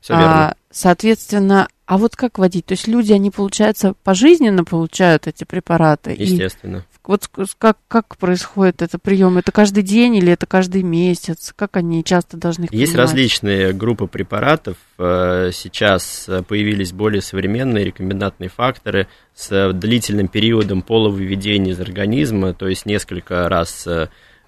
Все 0.03 0.13
верно. 0.15 0.49
А, 0.49 0.55
соответственно, 0.71 1.69
а 1.87 1.97
вот 1.97 2.17
как 2.17 2.39
вводить? 2.39 2.67
То 2.67 2.73
есть 2.73 2.87
люди, 2.87 3.13
они, 3.13 3.31
получается, 3.31 3.95
пожизненно 4.05 4.65
получают 4.65 5.27
эти 5.27 5.45
препараты? 5.45 6.13
И 6.13 6.25
Естественно. 6.25 6.85
Вот 7.11 7.29
как, 7.59 7.77
как 7.89 8.17
происходит 8.19 8.83
это 8.83 8.97
прием? 8.99 9.37
Это 9.37 9.51
каждый 9.51 9.83
день 9.83 10.15
или 10.15 10.31
это 10.33 10.47
каждый 10.47 10.85
месяц? 10.85 11.53
Как 11.57 11.77
они 11.77 12.05
часто 12.05 12.37
должны 12.37 12.67
их 12.67 12.73
Есть 12.73 12.93
принимать? 12.93 13.11
различные 13.11 13.73
группы 13.73 14.07
препаратов. 14.07 14.77
Э, 14.97 15.51
Сейчас 15.53 16.27
э, 16.29 16.45
появились 16.45 16.93
более 16.93 17.21
современные 17.21 17.85
рекомендательные 17.85 18.49
факторы 18.49 19.09
с 19.35 19.51
э, 19.51 19.73
длительным 19.73 20.29
периодом 20.29 20.83
полувыведения 20.83 21.73
из 21.73 21.81
организма, 21.81 22.55
то 22.55 22.69
есть 22.69 22.87
несколько 22.87 23.49
раз 23.49 23.89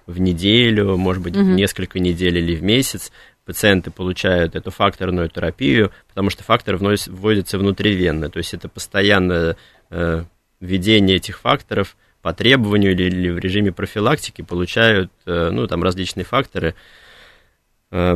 в 0.05 0.19
неделю, 0.19 0.95
может 0.95 1.21
быть, 1.21 1.35
Мгм. 1.35 1.57
несколько 1.57 1.99
недель 1.99 2.37
или 2.37 2.55
в 2.55 2.63
месяц 2.63 3.11
пациенты 3.45 3.91
получают 3.91 4.55
эту 4.55 4.71
факторную 4.71 5.27
терапию, 5.29 5.91
потому 6.07 6.29
что 6.29 6.43
фактор 6.45 6.77
вводится 6.77 7.57
внутривенно, 7.57 8.29
то 8.29 8.37
есть 8.37 8.53
это 8.53 8.69
постоянное 8.69 9.57
э, 9.89 10.23
введение 10.61 11.17
этих 11.17 11.39
факторов 11.39 11.97
по 12.23 12.33
требованию 12.33 12.93
или, 12.93 13.03
или 13.03 13.29
в 13.29 13.37
режиме 13.37 13.73
профилактики 13.73 14.41
получают 14.41 15.11
э, 15.25 15.49
ну, 15.51 15.67
там 15.67 15.83
различные 15.83 16.23
факторы, 16.23 16.73
э, 17.91 18.15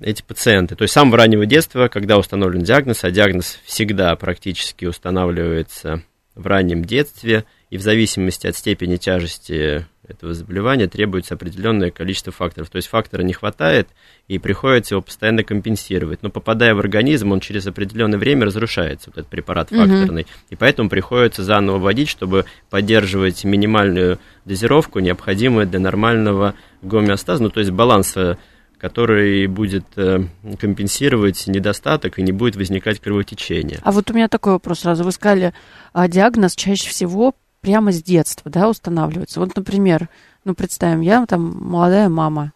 эти 0.00 0.22
пациенты. 0.22 0.76
То 0.76 0.82
есть 0.82 0.92
с 0.92 0.94
самого 0.94 1.16
раннего 1.16 1.46
детства, 1.46 1.88
когда 1.88 2.18
установлен 2.18 2.62
диагноз, 2.62 3.02
а 3.04 3.10
диагноз 3.10 3.58
всегда 3.64 4.14
практически 4.16 4.84
устанавливается 4.84 6.02
в 6.34 6.46
раннем 6.46 6.84
детстве, 6.84 7.46
и 7.70 7.76
в 7.76 7.82
зависимости 7.82 8.46
от 8.46 8.56
степени 8.56 8.96
тяжести 8.96 9.86
этого 10.06 10.32
заболевания 10.32 10.88
требуется 10.88 11.34
определенное 11.34 11.90
количество 11.90 12.32
факторов. 12.32 12.70
То 12.70 12.76
есть 12.76 12.88
фактора 12.88 13.22
не 13.22 13.34
хватает, 13.34 13.88
и 14.26 14.38
приходится 14.38 14.94
его 14.94 15.02
постоянно 15.02 15.44
компенсировать. 15.44 16.22
Но 16.22 16.30
попадая 16.30 16.74
в 16.74 16.78
организм, 16.78 17.32
он 17.32 17.40
через 17.40 17.66
определенное 17.66 18.18
время 18.18 18.46
разрушается, 18.46 19.10
вот 19.10 19.18
этот 19.18 19.30
препарат 19.30 19.68
факторный. 19.68 20.26
И 20.48 20.56
поэтому 20.56 20.88
приходится 20.88 21.44
заново 21.44 21.78
вводить, 21.78 22.08
чтобы 22.08 22.46
поддерживать 22.70 23.44
минимальную 23.44 24.18
дозировку, 24.46 25.00
необходимую 25.00 25.66
для 25.66 25.78
нормального 25.78 26.54
гомеостаза, 26.80 27.42
ну 27.42 27.50
то 27.50 27.60
есть 27.60 27.70
баланса 27.70 28.38
который 28.78 29.48
будет 29.48 29.84
э, 29.96 30.20
компенсировать 30.60 31.48
недостаток 31.48 32.20
и 32.20 32.22
не 32.22 32.30
будет 32.30 32.54
возникать 32.54 33.00
кровотечение. 33.00 33.80
А 33.82 33.90
вот 33.90 34.08
у 34.08 34.14
меня 34.14 34.28
такой 34.28 34.52
вопрос 34.52 34.80
сразу. 34.80 35.02
Вы 35.02 35.10
сказали, 35.10 35.52
а, 35.92 36.06
диагноз 36.06 36.54
чаще 36.54 36.88
всего 36.88 37.34
прямо 37.68 37.92
с 37.92 38.02
детства, 38.02 38.50
да, 38.50 38.66
устанавливается. 38.66 39.40
Вот, 39.40 39.54
например, 39.54 40.08
ну, 40.46 40.54
представим, 40.54 41.02
я 41.02 41.26
там 41.26 41.54
молодая 41.60 42.08
мама, 42.08 42.52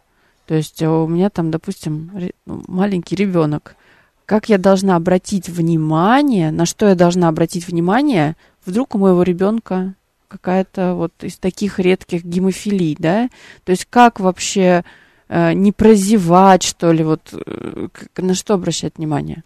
то 0.46 0.54
есть 0.54 0.80
э, 0.80 0.88
у 0.88 1.06
меня 1.06 1.28
там, 1.28 1.50
допустим, 1.50 2.10
ну, 2.46 2.64
маленький 2.66 3.14
ребенок. 3.14 3.76
Как 4.24 4.48
я 4.48 4.56
должна 4.56 4.96
обратить 4.96 5.50
внимание, 5.50 6.50
на 6.50 6.64
что 6.64 6.88
я 6.88 6.94
должна 6.94 7.28
обратить 7.28 7.68
внимание, 7.68 8.36
вдруг 8.64 8.94
у 8.94 8.98
моего 8.98 9.22
ребенка 9.22 9.96
какая-то 10.28 10.94
вот 10.94 11.12
из 11.20 11.36
таких 11.36 11.78
редких 11.78 12.24
гемофилий, 12.24 12.96
да? 12.98 13.28
То 13.64 13.72
есть 13.72 13.86
как 13.90 14.18
вообще 14.18 14.82
э, 15.28 15.52
не 15.52 15.72
прозевать, 15.72 16.62
что 16.62 16.90
ли, 16.90 17.04
вот 17.04 17.34
э, 17.34 17.88
на 18.16 18.34
что 18.34 18.54
обращать 18.54 18.96
внимание? 18.96 19.42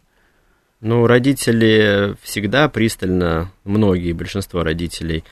Ну, 0.80 1.08
родители 1.08 2.14
всегда 2.22 2.68
пристально, 2.68 3.50
многие, 3.64 4.12
большинство 4.12 4.62
родителей 4.62 5.24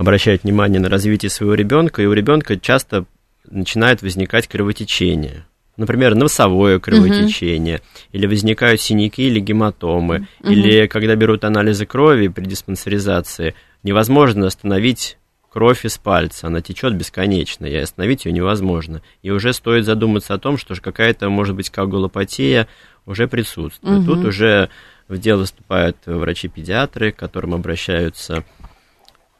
обращают 0.00 0.44
внимание 0.44 0.80
на 0.80 0.88
развитие 0.88 1.28
своего 1.28 1.52
ребенка, 1.52 2.00
и 2.00 2.06
у 2.06 2.14
ребенка 2.14 2.58
часто 2.58 3.04
начинает 3.44 4.00
возникать 4.00 4.48
кровотечение. 4.48 5.44
Например, 5.76 6.14
носовое 6.14 6.78
кровотечение, 6.78 7.82
или 8.10 8.26
возникают 8.26 8.80
синяки 8.80 9.24
или 9.26 9.40
гематомы, 9.40 10.26
Мгм. 10.40 10.52
или 10.52 10.86
когда 10.86 11.16
берут 11.16 11.44
анализы 11.44 11.84
крови 11.84 12.28
при 12.28 12.46
диспансеризации, 12.46 13.54
невозможно 13.82 14.46
остановить 14.46 15.18
кровь 15.50 15.84
из 15.84 15.98
пальца, 15.98 16.46
она 16.46 16.62
течет 16.62 16.94
бесконечно, 16.94 17.66
и 17.66 17.76
остановить 17.76 18.24
ее 18.24 18.32
невозможно. 18.32 19.02
И 19.20 19.30
уже 19.30 19.52
стоит 19.52 19.84
задуматься 19.84 20.32
о 20.32 20.38
том, 20.38 20.56
что 20.56 20.74
какая-то, 20.80 21.28
может 21.28 21.54
быть, 21.54 21.68
коагулопатия 21.68 22.68
уже 23.04 23.28
присутствует. 23.28 23.98
Мгм. 23.98 24.06
Тут 24.06 24.24
уже 24.24 24.70
в 25.08 25.18
дело 25.18 25.44
вступают 25.44 25.98
врачи-педиатры, 26.06 27.12
к 27.12 27.16
которым 27.16 27.52
обращаются 27.52 28.44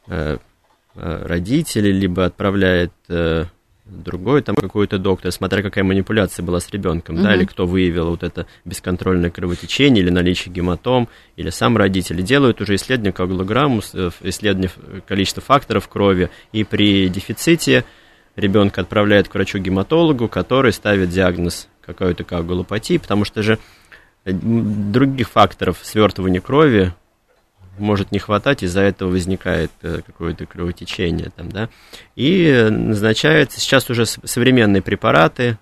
э, 0.07 0.37
родители, 0.95 1.89
либо 1.91 2.25
отправляет 2.25 2.91
э, 3.09 3.45
другой 3.85 4.41
там 4.41 4.55
какой-то 4.55 4.97
доктор, 4.97 5.31
смотря 5.31 5.61
какая 5.61 5.83
манипуляция 5.83 6.43
была 6.43 6.59
с 6.59 6.69
ребенком, 6.69 7.17
да, 7.17 7.29
Мгм. 7.31 7.31
или 7.33 7.45
кто 7.45 7.65
выявил 7.65 8.09
вот 8.09 8.23
это 8.23 8.45
бесконтрольное 8.65 9.29
кровотечение 9.29 10.03
или 10.03 10.09
наличие 10.09 10.53
гематом, 10.53 11.09
или 11.35 11.49
сам 11.49 11.77
родители 11.77 12.21
делают 12.21 12.61
уже 12.61 12.75
исследование 12.75 13.13
коагулограмму, 13.13 13.81
э, 13.93 14.09
исследование 14.21 14.71
количества 15.07 15.41
факторов 15.43 15.87
крови, 15.87 16.29
и 16.53 16.63
при 16.63 17.09
дефиците 17.09 17.83
ребенка 18.35 18.81
отправляют 18.81 19.27
к 19.27 19.33
врачу-гематологу, 19.33 20.29
который 20.29 20.71
ставит 20.71 21.09
диагноз 21.09 21.67
какой-то 21.85 22.23
коагулопатии, 22.23 22.97
потому 22.97 23.25
что 23.25 23.43
же 23.43 23.59
э, 24.23 24.31
других 24.31 25.29
факторов 25.29 25.79
свертывания 25.81 26.39
крови 26.39 26.93
может 27.81 28.11
не 28.11 28.19
хватать, 28.19 28.63
из-за 28.63 28.81
этого 28.81 29.09
возникает 29.09 29.71
э, 29.81 30.01
какое-то 30.05 30.45
кровотечение 30.45 31.31
там, 31.35 31.49
да, 31.49 31.69
и 32.15 32.67
назначаются 32.69 33.59
сейчас 33.59 33.89
уже 33.89 34.05
современные 34.05 34.81
препараты, 34.81 35.57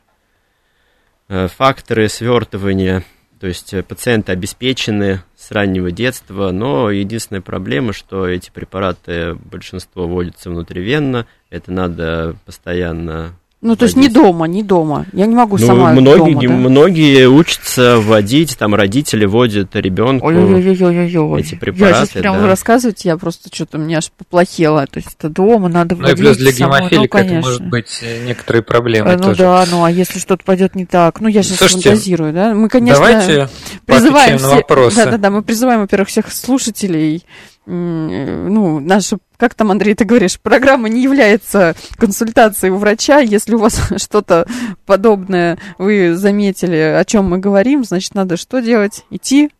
э, 1.27 1.47
факторы 1.47 2.09
свертывания, 2.09 3.03
то 3.39 3.47
есть 3.47 3.73
э, 3.73 3.81
пациенты 3.81 4.33
обеспечены 4.33 5.23
с 5.35 5.51
раннего 5.51 5.91
детства, 5.91 6.51
но 6.51 6.91
единственная 6.91 7.41
проблема, 7.41 7.93
что 7.93 8.27
эти 8.27 8.51
препараты 8.51 9.35
большинство 9.35 10.07
вводятся 10.07 10.49
внутривенно, 10.49 11.25
это 11.49 11.71
надо 11.71 12.35
постоянно 12.45 13.38
Ну, 13.61 13.75
то 13.75 13.83
есть 13.83 13.97
не 13.97 14.07
дома, 14.07 14.47
не 14.47 14.63
дома. 14.63 15.05
Я 15.11 15.25
не 15.25 15.35
могу 15.35 15.57
Ну, 15.57 15.65
сама 15.67 15.91
многие, 15.91 16.47
дома, 16.47 16.63
да? 16.63 16.69
многие 16.69 17.27
учатся 17.27 17.97
вводить, 17.99 18.57
там 18.57 18.73
родители 18.73 19.25
вводят 19.25 19.75
ребенку. 19.75 20.27
Ой-ой-ой-ой-ой. 20.27 21.41
эти 21.41 21.55
Я 21.55 21.59
препараты, 21.59 21.95
сейчас 22.05 22.21
прям 22.21 22.35
да. 22.35 22.41
вы 22.41 22.47
рассказываете, 22.47 23.09
я 23.09 23.17
просто 23.17 23.49
что-то 23.53 23.77
мне 23.77 23.97
аж 23.97 24.11
поплохело. 24.17 24.87
То 24.87 24.99
есть 24.99 25.09
это 25.19 25.27
дома 25.29 25.67
надо 25.67 25.95
Ну 25.97 26.07
и 26.09 26.15
плюс 26.15 26.37
для 26.37 26.53
самой. 26.53 26.79
гемофилика 26.79 27.17
ну, 27.17 27.23
это 27.25 27.33
может 27.33 27.65
быть 27.67 27.99
э, 28.01 28.25
некоторые 28.25 28.63
проблемы 28.63 29.09
Э, 29.09 29.17
Ну 29.17 29.23
тоже. 29.23 29.37
да, 29.39 29.65
ну 29.69 29.83
а 29.83 29.91
если 29.91 30.19
что-то 30.19 30.43
пойдет 30.45 30.75
не 30.75 30.85
так? 30.85 31.19
Ну 31.19 31.27
я 31.27 31.43
сейчас 31.43 31.57
Слушайте, 31.57 31.89
фантазирую, 31.89 32.31
да? 32.33 32.53
Мы, 32.53 32.69
конечно, 32.69 33.03
Давайте 33.03 33.49
призываем 33.85 34.13
поотвечаем 34.13 34.31
на 34.41 34.47
все- 34.47 34.55
вопросы. 34.55 34.95
Да-да-да, 34.95 35.29
мы 35.31 35.43
призываем, 35.43 35.81
во-первых, 35.81 36.07
всех 36.07 36.31
слушателей 36.31 37.25
ну, 37.69 38.79
наша, 38.79 39.17
как 39.37 39.53
там, 39.53 39.69
Андрей, 39.69 39.93
ты 39.93 40.03
говоришь, 40.03 40.39
программа 40.39 40.89
не 40.89 41.03
является 41.03 41.75
консультацией 41.97 42.71
у 42.71 42.77
врача. 42.77 43.19
Если 43.19 43.53
у 43.53 43.59
вас 43.59 43.79
что-то 43.97 44.47
подобное 44.85 45.59
вы 45.77 46.15
заметили, 46.15 46.75
о 46.75 47.05
чем 47.05 47.29
мы 47.29 47.37
говорим, 47.37 47.83
значит, 47.83 48.15
надо 48.15 48.37
что 48.37 48.59
делать? 48.59 49.05
Идти 49.11 49.51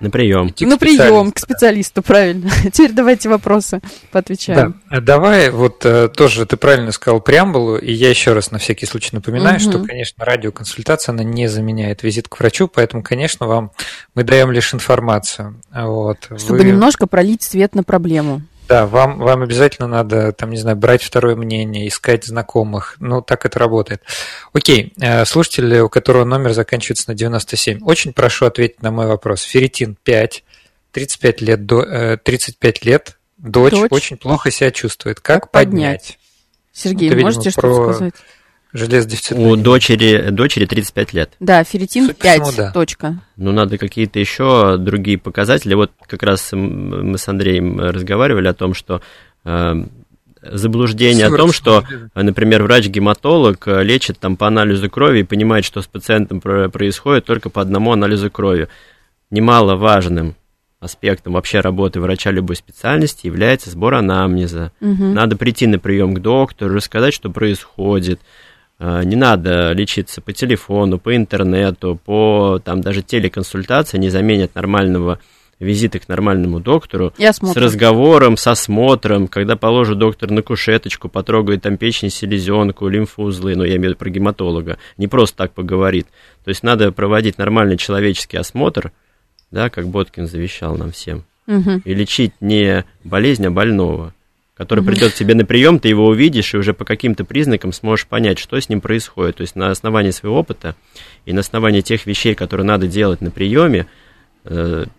На 0.00 0.10
прием. 0.10 0.48
Идти 0.48 0.64
на 0.64 0.78
прием 0.78 0.96
специалисту, 1.28 1.32
к 1.34 1.38
специалисту, 1.38 2.02
правильно. 2.02 2.50
Теперь 2.72 2.92
давайте 2.92 3.28
вопросы 3.28 3.80
поотвечаем. 4.12 4.80
Да, 4.90 5.00
давай, 5.00 5.50
вот 5.50 5.84
э, 5.84 6.08
тоже 6.08 6.46
ты 6.46 6.56
правильно 6.56 6.92
сказал 6.92 7.20
преамбулу, 7.20 7.76
и 7.78 7.92
я 7.92 8.08
еще 8.10 8.32
раз 8.32 8.50
на 8.52 8.58
всякий 8.58 8.86
случай 8.86 9.10
напоминаю, 9.12 9.58
что, 9.58 9.78
Мгм. 9.78 9.86
конечно, 9.86 10.24
радиоконсультация, 10.24 11.12
она 11.12 11.24
не 11.24 11.48
заменяет 11.48 12.02
визит 12.04 12.28
к 12.28 12.38
врачу, 12.38 12.68
поэтому, 12.68 13.02
конечно, 13.02 13.46
вам 13.46 13.72
мы 14.14 14.22
даем 14.22 14.52
лишь 14.52 14.72
информацию. 14.72 15.60
Вот, 15.72 16.18
Чтобы 16.36 16.58
Вы- 16.58 16.64
немножко 16.64 17.06
пролить 17.08 17.42
свет 17.42 17.74
на 17.74 17.82
проблему. 17.82 18.42
Да, 18.68 18.86
вам, 18.86 19.18
вам 19.18 19.42
обязательно 19.42 19.88
надо, 19.88 20.32
там, 20.32 20.50
не 20.50 20.58
знаю, 20.58 20.76
брать 20.76 21.02
второе 21.02 21.36
мнение, 21.36 21.88
искать 21.88 22.26
знакомых. 22.26 22.96
Ну, 23.00 23.22
так 23.22 23.46
это 23.46 23.58
работает. 23.58 24.02
Окей, 24.52 24.92
э, 25.00 25.24
слушатель, 25.24 25.78
у 25.78 25.88
которого 25.88 26.24
номер 26.24 26.52
заканчивается 26.52 27.08
на 27.08 27.14
97. 27.14 27.82
Очень 27.82 28.12
прошу 28.12 28.44
ответить 28.44 28.82
на 28.82 28.90
мой 28.90 29.06
вопрос. 29.06 29.40
Ферритин 29.40 29.96
5, 30.02 30.44
35 30.92 31.40
лет, 31.40 31.64
до, 31.64 32.18
35 32.18 32.78
э, 32.82 32.86
лет, 32.86 33.18
дочь, 33.38 33.72
дочь 33.72 33.88
очень 33.90 34.18
плохо 34.18 34.50
себя 34.50 34.70
чувствует. 34.70 35.20
Как, 35.20 35.44
как 35.44 35.50
поднять? 35.50 36.00
поднять? 36.02 36.18
Сергей, 36.74 37.10
это, 37.10 37.20
можете 37.20 37.50
что-то 37.50 37.94
сказать? 37.94 38.14
Железодефицитный. 38.72 39.52
У 39.52 39.56
дочери, 39.56 40.28
дочери 40.30 40.66
35 40.66 41.12
лет. 41.14 41.30
Да, 41.40 41.64
ферритин 41.64 42.12
5, 42.14 42.42
всему, 42.42 42.56
да. 42.56 42.72
точка. 42.72 43.20
Ну, 43.36 43.52
надо 43.52 43.78
какие-то 43.78 44.18
еще 44.18 44.76
другие 44.76 45.16
показатели. 45.16 45.72
Вот 45.74 45.90
как 46.06 46.22
раз 46.22 46.52
мы 46.52 47.16
с 47.16 47.26
Андреем 47.28 47.80
разговаривали 47.80 48.46
о 48.46 48.52
том, 48.52 48.74
что 48.74 49.00
э, 49.44 49.74
заблуждение 50.42 51.26
Все 51.26 51.34
о 51.34 51.38
том, 51.38 51.52
что, 51.52 51.84
например, 52.14 52.62
врач-гематолог 52.62 53.66
лечит 53.66 54.18
там 54.18 54.36
по 54.36 54.46
анализу 54.46 54.90
крови 54.90 55.20
и 55.20 55.24
понимает, 55.24 55.64
что 55.64 55.80
с 55.80 55.86
пациентом 55.86 56.40
происходит 56.40 57.24
только 57.24 57.48
по 57.48 57.62
одному 57.62 57.92
анализу 57.92 58.30
крови. 58.30 58.68
Немаловажным 59.30 60.36
аспектом 60.78 61.32
вообще 61.32 61.60
работы 61.60 62.00
врача 62.00 62.30
любой 62.30 62.56
специальности 62.56 63.26
является 63.26 63.70
сбор 63.70 63.94
анамнеза. 63.94 64.72
Угу. 64.82 65.04
Надо 65.04 65.36
прийти 65.36 65.66
на 65.66 65.78
прием 65.78 66.14
к 66.14 66.20
доктору, 66.20 66.74
рассказать, 66.74 67.14
что 67.14 67.30
происходит, 67.30 68.20
Э, 68.20 68.24
не 68.78 69.16
надо 69.16 69.72
лечиться 69.72 70.20
по 70.20 70.32
телефону, 70.32 70.98
по 70.98 71.16
интернету, 71.16 72.00
по 72.04 72.60
там 72.64 72.80
даже 72.80 73.02
телеконсультации 73.02 73.98
не 73.98 74.08
заменят 74.08 74.54
нормального 74.54 75.18
визита 75.60 75.98
к 75.98 76.08
нормальному 76.08 76.60
доктору 76.60 77.12
с 77.18 77.56
разговором, 77.56 78.36
с 78.36 78.46
осмотром, 78.46 79.28
когда 79.28 79.56
положит 79.56 79.98
доктор 79.98 80.30
на 80.30 80.42
кушеточку, 80.42 81.08
потрогает 81.08 81.62
там 81.62 81.76
печень, 81.76 82.10
селезенку, 82.10 82.88
лимфоузлы, 82.88 83.56
ну, 83.56 83.64
я 83.64 83.70
имею 83.70 83.80
в 83.80 83.84
виду 83.84 83.96
про 83.96 84.10
гематолога, 84.10 84.78
не 84.96 85.08
просто 85.08 85.36
так 85.36 85.52
поговорит. 85.52 86.06
То 86.44 86.50
есть 86.50 86.62
надо 86.62 86.92
проводить 86.92 87.38
нормальный 87.38 87.76
человеческий 87.76 88.36
осмотр, 88.36 88.92
да, 89.50 89.70
как 89.70 89.88
Боткин 89.88 90.26
завещал 90.26 90.76
нам 90.76 90.92
всем, 90.92 91.24
угу. 91.46 91.82
и 91.84 91.94
лечить 91.94 92.32
не 92.40 92.84
болезнь, 93.04 93.46
а 93.46 93.50
больного 93.50 94.14
который 94.58 94.82
придет 94.82 95.12
к 95.12 95.14
тебе 95.14 95.34
на 95.34 95.44
прием, 95.44 95.78
ты 95.78 95.88
его 95.88 96.06
увидишь 96.06 96.52
и 96.52 96.56
уже 96.56 96.74
по 96.74 96.84
каким-то 96.84 97.24
признакам 97.24 97.72
сможешь 97.72 98.08
понять, 98.08 98.40
что 98.40 98.60
с 98.60 98.68
ним 98.68 98.80
происходит. 98.80 99.36
То 99.36 99.42
есть 99.42 99.54
на 99.54 99.70
основании 99.70 100.10
своего 100.10 100.40
опыта 100.40 100.74
и 101.24 101.32
на 101.32 101.40
основании 101.40 101.80
тех 101.80 102.06
вещей, 102.06 102.34
которые 102.34 102.66
надо 102.66 102.88
делать 102.88 103.20
на 103.20 103.30
приеме, 103.30 103.86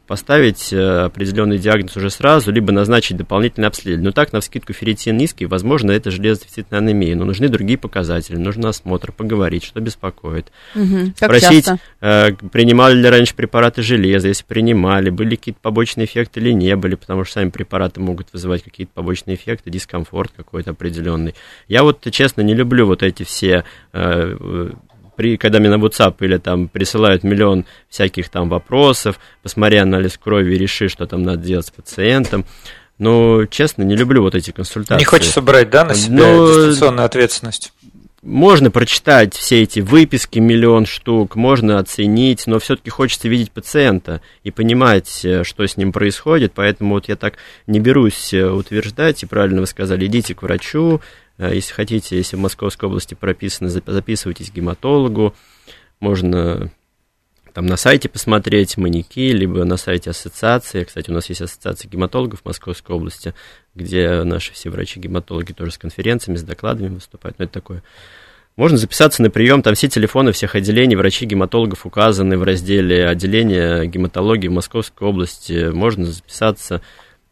поставить 0.10 0.74
э, 0.74 1.06
определенный 1.06 1.60
диагноз 1.60 1.96
уже 1.96 2.10
сразу, 2.10 2.52
либо 2.52 2.72
назначить 2.72 3.16
дополнительное 3.18 3.70
обследование. 3.70 4.06
Но 4.06 4.12
так, 4.12 4.34
на 4.34 4.42
вскидку 4.42 4.74
ферритин 4.74 5.18
низкий, 5.18 5.46
возможно, 5.46 5.92
это 5.92 6.10
железодефицитная 6.10 6.80
анемия, 6.80 7.16
но 7.16 7.26
нужны 7.26 7.48
другие 7.48 7.78
показатели, 7.78 8.36
нужен 8.36 8.66
осмотр, 8.66 9.12
поговорить, 9.12 9.64
что 9.64 9.80
беспокоит. 9.80 10.52
Угу. 10.76 11.14
Спросить, 11.16 11.68
э, 12.02 12.32
принимали 12.52 12.96
ли 12.96 13.08
раньше 13.08 13.36
препараты 13.36 13.84
железа, 13.84 14.28
если 14.28 14.44
принимали, 14.46 15.12
были 15.12 15.36
какие-то 15.36 15.60
побочные 15.62 16.06
эффекты 16.06 16.40
или 16.40 16.52
не 16.52 16.76
были, 16.76 16.96
потому 16.96 17.24
что 17.24 17.34
сами 17.36 17.52
препараты 17.52 18.00
могут 18.02 18.34
вызывать 18.34 18.64
какие-то 18.64 18.92
побочные 18.94 19.36
эффекты, 19.36 19.70
дискомфорт 19.70 20.32
какой-то 20.36 20.72
определенный. 20.72 21.36
Я 21.68 21.84
вот, 21.84 22.06
честно, 22.12 22.42
не 22.42 22.56
люблю 22.56 22.88
вот 22.88 23.04
эти 23.04 23.22
все 23.22 23.64
при, 25.20 25.36
когда 25.36 25.60
мне 25.60 25.70
на 25.70 25.76
WhatsApp 25.76 26.16
или 26.22 26.38
там 26.38 26.70
присылают 26.70 27.26
миллион 27.26 27.66
всяких 27.90 28.30
там 28.30 28.48
вопросов, 28.48 29.20
посмотри 29.44 29.76
анализ 29.76 30.18
крови, 30.18 30.56
реши, 30.56 30.88
что 30.88 31.08
там 31.08 31.24
надо 31.24 31.44
делать 31.44 31.66
с 31.66 31.72
пациентом. 31.72 32.46
Но, 33.00 33.46
честно, 33.46 33.84
не 33.84 33.98
люблю 33.98 34.22
вот 34.22 34.34
эти 34.34 34.52
консультации. 34.52 35.02
Не 35.02 35.06
хочется 35.06 35.42
брать, 35.42 35.70
да, 35.72 35.84
на 35.84 35.94
себя 35.94 36.24
Но... 36.24 36.48
дистанционную 36.48 37.06
ответственность? 37.06 37.74
Можно 38.22 38.72
прочитать 38.72 39.34
все 39.36 39.64
эти 39.64 39.82
выписки, 39.82 40.40
миллион 40.40 40.86
штук, 40.86 41.36
можно 41.36 41.80
оценить, 41.80 42.48
но 42.48 42.60
все-таки 42.60 42.90
хочется 42.90 43.28
видеть 43.28 43.52
пациента 43.52 44.22
и 44.46 44.52
понимать, 44.52 45.26
э, 45.26 45.44
что 45.44 45.68
с 45.68 45.76
ним 45.76 45.92
происходит, 45.92 46.54
поэтому 46.56 46.96
вот 46.96 47.10
я 47.10 47.18
так 47.18 47.36
не 47.68 47.82
берусь 47.82 48.34
э, 48.34 48.50
утверждать, 48.50 49.24
и 49.24 49.26
правильно 49.26 49.60
вы 49.60 49.68
сказали, 49.68 50.06
идите 50.06 50.34
к 50.34 50.44
врачу, 50.44 51.02
если 51.40 51.74
хотите, 51.74 52.18
если 52.18 52.36
в 52.36 52.40
Московской 52.40 52.88
области 52.88 53.14
прописано, 53.14 53.70
записывайтесь 53.70 54.52
к 54.52 54.54
гематологу. 54.54 55.34
Можно 56.00 56.72
там 57.54 57.66
на 57.66 57.78
сайте 57.78 58.10
посмотреть 58.10 58.78
маньяки, 58.78 59.32
либо 59.32 59.64
на 59.64 59.78
сайте 59.78 60.12
ассоциации. 60.12 60.84
Кстати, 60.84 61.10
у 61.10 61.14
нас 61.14 61.30
есть 61.30 61.42
ассоциация 61.42 61.90
гематологов 61.90 62.46
Московской 62.46 62.96
области, 62.96 63.34
где 63.74 64.24
наши 64.24 64.54
все 64.54 64.70
врачи-гематологи 64.70 65.54
тоже 65.54 65.72
с 65.72 65.78
конференциями, 65.78 66.38
с 66.38 66.44
докладами 66.44 66.90
выступают. 66.90 67.40
Ну, 67.40 67.46
это 67.46 67.54
такое. 67.54 67.84
Можно 68.56 68.78
записаться 68.78 69.22
на 69.22 69.30
прием, 69.30 69.62
там 69.62 69.74
все 69.74 69.88
телефоны 69.88 70.34
всех 70.34 70.54
отделений 70.54 70.98
врачей-гематологов 70.98 71.86
указаны 71.86 72.38
в 72.38 72.44
разделе 72.44 73.08
отделения 73.08 73.86
гематологии 73.86 74.50
в 74.50 74.54
Московской 74.54 75.08
области. 75.08 75.70
Можно 75.70 76.06
записаться 76.06 76.82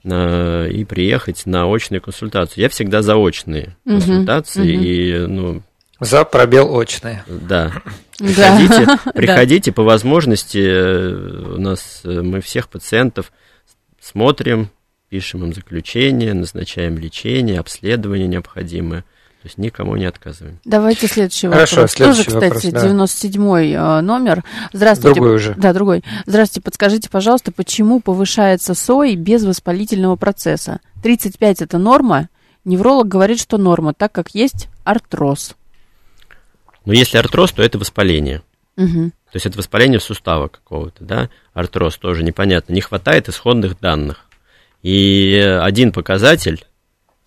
Э, 0.09 0.69
и 0.69 0.85
приехать 0.85 1.45
на 1.45 1.65
очную 1.65 2.01
консультацию. 2.01 2.61
Я 2.61 2.69
всегда 2.69 3.01
за 3.01 3.17
очные 3.17 3.75
угу, 3.83 3.95
консультации 3.95 4.75
угу. 4.75 4.83
и 4.83 5.27
ну 5.27 5.61
за 5.99 6.23
пробел 6.23 6.73
очные. 6.73 7.23
Да. 7.27 7.73
Приходите, 8.17 8.87
приходите 9.13 9.71
по 9.71 9.83
возможности. 9.83 10.59
Э, 10.59 11.55
у 11.55 11.59
нас 11.59 12.01
э, 12.03 12.21
мы 12.21 12.39
всех 12.39 12.69
пациентов 12.69 13.33
смотрим, 13.99 14.69
пишем 15.09 15.43
им 15.43 15.53
заключение, 15.53 16.33
назначаем 16.33 16.97
лечение, 16.97 17.59
обследование 17.59 18.27
необходимое. 18.27 19.03
То 19.47 19.49
есть 19.49 19.59
никому 19.59 19.95
не 19.95 20.03
отказываем. 20.03 20.59
Давайте 20.65 21.07
следующий 21.07 21.47
Хорошо, 21.47 21.77
вопрос. 21.77 21.91
Следующий 21.93 22.23
Тоже, 22.25 22.35
вопрос, 22.37 22.57
кстати, 22.57 22.73
да. 22.73 22.85
97-й 22.85 23.71
э, 23.71 24.01
номер. 24.01 24.43
Здравствуйте. 24.73 25.15
Другой 25.15 25.35
уже. 25.37 25.53
Да, 25.55 25.71
другой. 25.71 26.03
Здравствуйте, 26.25 26.65
подскажите, 26.65 27.09
пожалуйста, 27.09 27.53
почему 27.53 28.01
повышается 28.01 28.73
СОИ 28.73 29.15
без 29.15 29.45
воспалительного 29.45 30.17
процесса? 30.17 30.81
35 31.01 31.61
это 31.61 31.77
норма? 31.77 32.27
Невролог 32.65 33.07
говорит, 33.07 33.39
что 33.39 33.57
норма, 33.57 33.93
так 33.93 34.11
как 34.11 34.35
есть 34.35 34.67
артроз. 34.83 35.55
Но 36.83 36.91
если 36.91 37.17
артроз, 37.17 37.53
то 37.53 37.63
это 37.63 37.77
воспаление. 37.77 38.41
Угу. 38.75 39.11
То 39.11 39.35
есть 39.35 39.45
это 39.45 39.57
воспаление 39.57 40.01
сустава 40.01 40.49
какого-то, 40.49 41.05
да? 41.05 41.29
Артроз 41.53 41.95
тоже 41.95 42.21
непонятно. 42.21 42.73
Не 42.73 42.81
хватает 42.81 43.29
исходных 43.29 43.79
данных. 43.79 44.25
И 44.83 45.37
один 45.61 45.93
показатель 45.93 46.66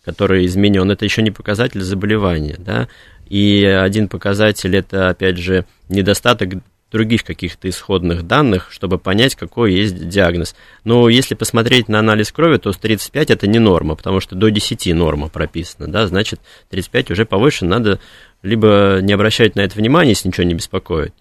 который 0.04 0.46
изменен, 0.46 0.90
это 0.90 1.04
еще 1.04 1.22
не 1.22 1.30
показатель 1.30 1.82
заболевания, 1.82 2.56
да, 2.58 2.88
и 3.28 3.64
один 3.64 4.08
показатель 4.08 4.76
это, 4.76 5.10
опять 5.10 5.38
же, 5.38 5.64
недостаток 5.88 6.54
других 6.90 7.24
каких-то 7.24 7.68
исходных 7.68 8.26
данных, 8.26 8.68
чтобы 8.70 8.98
понять, 8.98 9.36
какой 9.36 9.72
есть 9.72 10.08
диагноз. 10.08 10.56
Но 10.84 11.08
если 11.08 11.34
посмотреть 11.34 11.88
на 11.88 12.00
анализ 12.00 12.32
крови, 12.32 12.58
то 12.58 12.72
с 12.72 12.78
35 12.78 13.30
это 13.30 13.46
не 13.46 13.58
норма, 13.58 13.94
потому 13.94 14.20
что 14.20 14.34
до 14.34 14.50
10 14.50 14.92
норма 14.94 15.28
прописана, 15.28 15.86
да, 15.86 16.06
значит, 16.06 16.40
35 16.70 17.12
уже 17.12 17.26
повыше, 17.26 17.64
надо 17.64 18.00
либо 18.42 18.98
не 19.02 19.12
обращать 19.12 19.54
на 19.54 19.60
это 19.60 19.76
внимания, 19.76 20.10
если 20.10 20.28
ничего 20.28 20.44
не 20.44 20.54
беспокоит, 20.54 21.14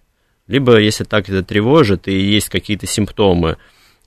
либо, 0.48 0.80
если 0.80 1.04
так 1.04 1.30
это 1.30 1.44
тревожит 1.44 2.08
и 2.08 2.20
есть 2.20 2.50
какие-то 2.50 2.88
симптомы, 2.88 3.58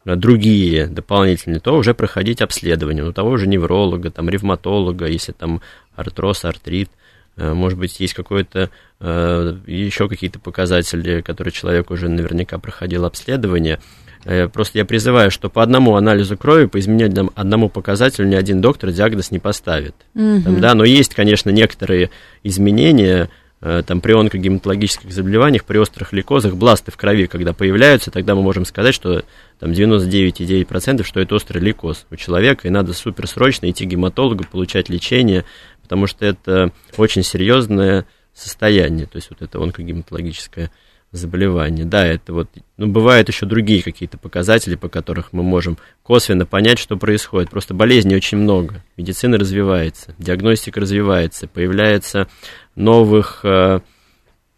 другие 0.05 0.87
дополнительные, 0.87 1.61
то 1.61 1.77
уже 1.77 1.95
проходить 1.95 2.43
обследование 2.43 3.05
у 3.05 3.13
того 3.13 3.37
же 3.37 3.47
невролога, 3.47 4.11
там, 4.11 4.29
ревматолога, 4.29 5.07
если 5.07 5.33
там 5.33 5.61
артроз, 5.95 6.45
артрит, 6.45 6.91
э, 7.37 7.53
может 7.53 7.79
быть, 7.79 8.01
есть 8.01 8.15
какой-то 8.15 8.71
э, 9.01 9.57
еще 9.67 10.09
какие-то 10.09 10.39
показатели, 10.39 11.21
которые 11.21 11.53
человек 11.53 11.91
уже 11.91 12.09
наверняка 12.09 12.59
проходил 12.59 13.05
обследование. 13.05 13.79
Э, 14.25 14.49
просто 14.49 14.79
я 14.79 14.85
призываю, 14.85 15.31
что 15.31 15.49
по 15.49 15.63
одному 15.63 15.97
анализу 15.97 16.37
крови, 16.37 16.67
по 16.67 16.81
изменению 16.81 17.31
одному 17.35 17.69
показателю 17.69 18.27
ни 18.27 18.35
один 18.35 18.61
доктор 18.61 18.91
диагноз 18.91 19.31
не 19.31 19.39
поставит. 19.39 19.95
Mm-hmm. 20.15 20.43
Там, 20.43 20.61
да, 20.61 20.75
но 20.75 20.85
есть, 20.85 21.15
конечно, 21.15 21.51
некоторые 21.51 22.11
изменения, 22.43 23.25
Э, 23.25 23.42
там, 23.63 24.01
при 24.01 24.13
онкогематологических 24.13 25.13
заболеваниях, 25.13 25.65
при 25.65 25.79
острых 25.79 26.13
лейкозах, 26.13 26.57
бласты 26.57 26.91
в 26.91 26.97
крови, 26.97 27.27
когда 27.27 27.53
появляются, 27.53 28.11
тогда 28.11 28.35
мы 28.35 28.43
можем 28.43 28.65
сказать, 28.65 28.93
что 28.93 29.23
там 29.61 29.71
99,9% 29.71 31.05
что 31.05 31.21
это 31.21 31.37
острый 31.37 31.59
лейкоз 31.59 32.07
у 32.11 32.17
человека, 32.17 32.67
и 32.67 32.73
надо 32.73 32.93
суперсрочно 32.93 33.71
идти 33.71 33.85
к 33.85 33.89
гематологу, 33.89 34.45
получать 34.51 34.89
лечение, 34.89 35.45
потому 35.81 36.09
что 36.09 36.27
это 36.27 36.73
очень 36.97 37.23
серьезное 37.23 38.05
состояние, 38.35 39.07
то 39.07 39.17
есть 39.17 39.31
вот 39.31 39.43
это 39.43 39.63
онкогематологическое 39.63 40.73
заболевание. 41.13 41.85
Да, 41.85 42.07
это 42.07 42.33
вот, 42.33 42.49
ну, 42.79 42.87
бывают 42.89 43.29
еще 43.29 43.47
другие 43.47 43.83
какие-то 43.83 44.19
показатели, 44.19 44.75
по 44.75 44.89
которых 44.89 45.33
мы 45.33 45.43
можем 45.43 45.79
косвенно 46.03 46.47
понять, 46.47 46.79
что 46.79 46.97
происходит. 46.97 47.51
Просто 47.51 47.75
болезней 47.75 48.17
очень 48.17 48.39
много, 48.39 48.83
медицина 48.97 49.39
развивается, 49.39 50.15
диагностика 50.19 50.81
развивается, 50.81 51.47
появляется 51.47 52.29
новых 52.75 53.41
э, 53.45 53.81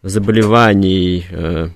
заболеваний 0.01 1.25
э, 1.29 1.67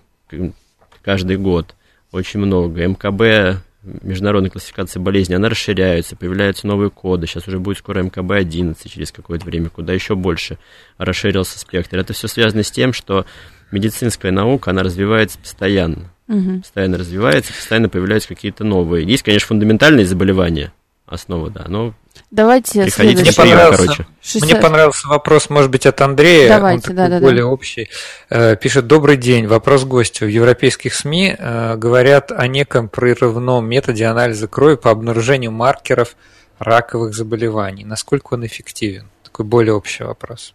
каждый 1.02 1.38
год 1.38 1.76
очень 2.12 2.40
много. 2.40 2.88
МКБ 2.88 3.62
международной 3.82 4.50
классификации 4.50 5.00
болезней, 5.00 5.36
она 5.36 5.50
расширяется, 5.50 6.16
появляются 6.16 6.68
новые 6.68 6.90
коды. 6.90 7.28
Сейчас 7.28 7.48
уже 7.48 7.60
будет 7.60 7.78
скоро 7.78 8.04
МКБ-11 8.04 8.76
через 8.90 9.12
какое-то 9.12 9.46
время, 9.46 9.70
куда 9.70 9.94
еще 9.94 10.16
больше 10.16 10.58
расширился 10.98 11.60
спектр. 11.60 11.98
Это 11.98 12.14
все 12.14 12.28
связано 12.28 12.64
с 12.64 12.72
тем, 12.72 12.94
что 12.94 13.26
медицинская 13.72 14.32
наука, 14.32 14.72
она 14.72 14.84
развивается 14.84 15.38
постоянно. 15.40 16.12
Угу. 16.28 16.60
Постоянно 16.62 16.98
развивается, 16.98 17.54
постоянно 17.54 17.90
появляются 17.90 18.30
какие-то 18.30 18.64
новые. 18.64 19.06
Есть, 19.06 19.24
конечно, 19.24 19.48
фундаментальные 19.48 20.06
заболевания, 20.06 20.72
основа, 21.08 21.50
да, 21.50 21.66
но 21.68 21.94
Давайте 22.32 22.84
Приходите 22.84 23.24
мне 23.24 23.34
понравился, 23.34 23.86
короче. 23.88 24.06
Мне 24.42 24.56
понравился 24.56 25.08
вопрос, 25.08 25.50
может 25.50 25.72
быть, 25.72 25.88
от 25.88 26.00
Андрея. 26.02 26.50
Давайте, 26.50 26.92
Он 26.92 26.96
да, 26.96 27.08
да, 27.08 27.20
более 27.20 27.44
да. 27.44 27.50
общий. 27.50 27.90
Э, 28.30 28.56
пишет, 28.56 28.86
добрый 28.86 29.18
день, 29.18 29.48
вопрос 29.48 29.84
гостю. 29.84 30.26
В 30.26 30.30
европейских 30.30 30.94
СМИ 30.94 31.36
э, 31.38 31.76
говорят 31.76 32.32
о 32.32 32.46
неком 32.48 32.88
прерывном 32.88 33.68
методе 33.68 34.06
анализа 34.06 34.48
крови 34.48 34.76
по 34.76 34.92
обнаружению 34.92 35.52
маркеров 35.52 36.16
раковых 36.60 37.16
заболеваний. 37.16 37.84
Насколько 37.84 38.36
он 38.36 38.46
эффективен? 38.46 39.08
Такой 39.24 39.46
более 39.46 39.74
общий 39.74 40.04
вопрос. 40.04 40.54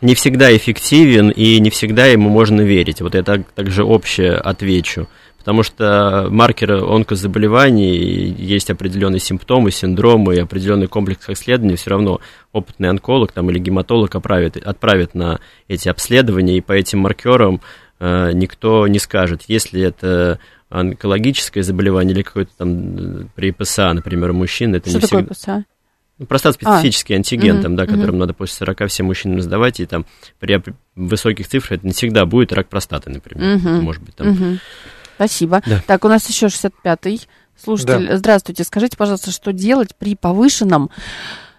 Не 0.00 0.14
всегда 0.14 0.54
эффективен 0.56 1.30
и 1.30 1.58
не 1.60 1.70
всегда 1.70 2.06
ему 2.06 2.30
можно 2.30 2.62
верить. 2.62 3.00
Вот 3.00 3.14
я 3.14 3.22
так, 3.22 3.50
также 3.52 3.84
общее 3.84 4.34
отвечу 4.34 5.08
потому 5.40 5.62
что 5.62 6.28
маркеры 6.30 6.82
онкозаболеваний, 6.82 7.96
есть 7.96 8.68
определенные 8.68 9.20
симптомы, 9.20 9.70
синдромы 9.70 10.34
и 10.34 10.40
определенный 10.40 10.86
комплекс 10.86 11.26
исследований, 11.30 11.76
все 11.76 11.90
равно 11.90 12.20
опытный 12.52 12.90
онколог 12.90 13.32
там, 13.32 13.48
или 13.50 13.58
гематолог 13.58 14.14
отправит, 14.14 14.58
отправит 14.58 15.14
на 15.14 15.40
эти 15.66 15.88
обследования, 15.88 16.58
и 16.58 16.60
по 16.60 16.72
этим 16.72 16.98
маркерам 16.98 17.62
э, 18.00 18.32
никто 18.32 18.86
не 18.86 18.98
скажет, 18.98 19.44
если 19.48 19.80
это 19.80 20.40
онкологическое 20.68 21.62
заболевание 21.62 22.14
или 22.14 22.22
какое-то 22.22 22.52
там 22.58 23.30
при 23.34 23.50
ПСА, 23.50 23.94
например, 23.94 24.32
у 24.32 24.34
мужчин, 24.34 24.74
это 24.74 24.90
Что 24.90 24.98
не 24.98 25.00
такое 25.00 25.20
всегда... 25.20 25.34
ПСА? 25.34 25.64
Ну, 26.20 26.26
простат-специфический 26.26 27.14
а, 27.14 27.16
антиген, 27.16 27.56
угу, 27.56 27.62
там, 27.62 27.76
да, 27.76 27.84
угу. 27.84 27.92
которым 27.94 28.18
надо 28.18 28.34
после 28.34 28.54
40 28.56 28.88
всем 28.88 29.06
мужчинам 29.06 29.40
сдавать, 29.40 29.80
и 29.80 29.86
там 29.86 30.04
при 30.38 30.62
высоких 30.94 31.48
цифрах 31.48 31.78
это 31.78 31.86
не 31.86 31.94
всегда 31.94 32.26
будет 32.26 32.52
рак 32.52 32.68
простаты, 32.68 33.08
например. 33.08 33.56
Угу, 33.56 33.68
это 33.68 33.80
может 33.80 34.02
быть 34.02 34.14
там 34.16 34.28
угу. 34.28 34.58
Спасибо. 35.14 35.62
Да. 35.64 35.82
Так, 35.86 36.04
у 36.04 36.08
нас 36.08 36.28
еще 36.28 36.46
65-й 36.46 37.22
слушатель. 37.56 38.06
Да. 38.06 38.18
Здравствуйте. 38.18 38.64
Скажите, 38.64 38.98
пожалуйста, 38.98 39.30
что 39.30 39.54
делать 39.54 39.96
при 39.96 40.14
повышенном 40.14 40.90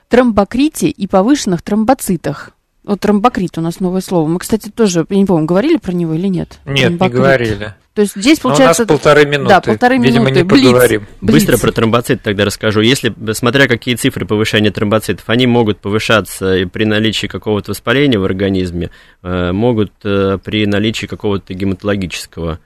тромбокрите 0.09 0.89
и 0.89 1.07
повышенных 1.07 1.63
тромбоцитах? 1.63 2.51
Вот 2.83 2.99
тромбокрит 2.99 3.57
у 3.57 3.61
нас 3.61 3.79
новое 3.79 4.01
слово. 4.01 4.27
Мы, 4.27 4.37
кстати, 4.37 4.69
тоже, 4.69 5.07
я 5.09 5.17
не 5.17 5.25
помню, 5.25 5.47
говорили 5.47 5.77
про 5.77 5.91
него 5.91 6.13
или 6.13 6.27
нет? 6.27 6.59
Нет, 6.65 6.87
Тромбокрит. 6.99 7.13
не 7.13 7.19
говорили. 7.19 7.75
То 7.93 8.03
есть 8.03 8.15
здесь 8.15 8.41
Но 8.41 8.49
получается... 8.49 8.83
у 8.83 8.85
нас 8.85 8.87
полторы 8.87 9.25
минуты. 9.25 9.49
Да, 9.49 9.61
полторы 9.61 9.97
Видимо, 9.97 10.25
минуты. 10.25 10.35
не 10.35 10.43
Блиц. 10.43 10.65
поговорим. 10.65 11.07
Блиц. 11.19 11.33
Быстро 11.33 11.57
про 11.57 11.71
тромбоцит 11.73 12.21
тогда 12.21 12.45
расскажу. 12.45 12.79
Если, 12.79 13.13
смотря 13.33 13.67
какие 13.67 13.95
цифры 13.95 14.25
повышения 14.25 14.71
тромбоцитов, 14.71 15.27
они 15.27 15.45
могут 15.45 15.79
повышаться 15.79 16.55
и 16.55 16.65
при 16.65 16.85
наличии 16.85 17.27
какого-то 17.27 17.71
воспаления 17.71 18.17
в 18.17 18.23
организме, 18.23 18.91
э, 19.23 19.51
могут 19.51 19.91
э, 20.05 20.37
при 20.41 20.65
наличии 20.65 21.05
какого-то 21.05 21.53
гематологического 21.53 22.59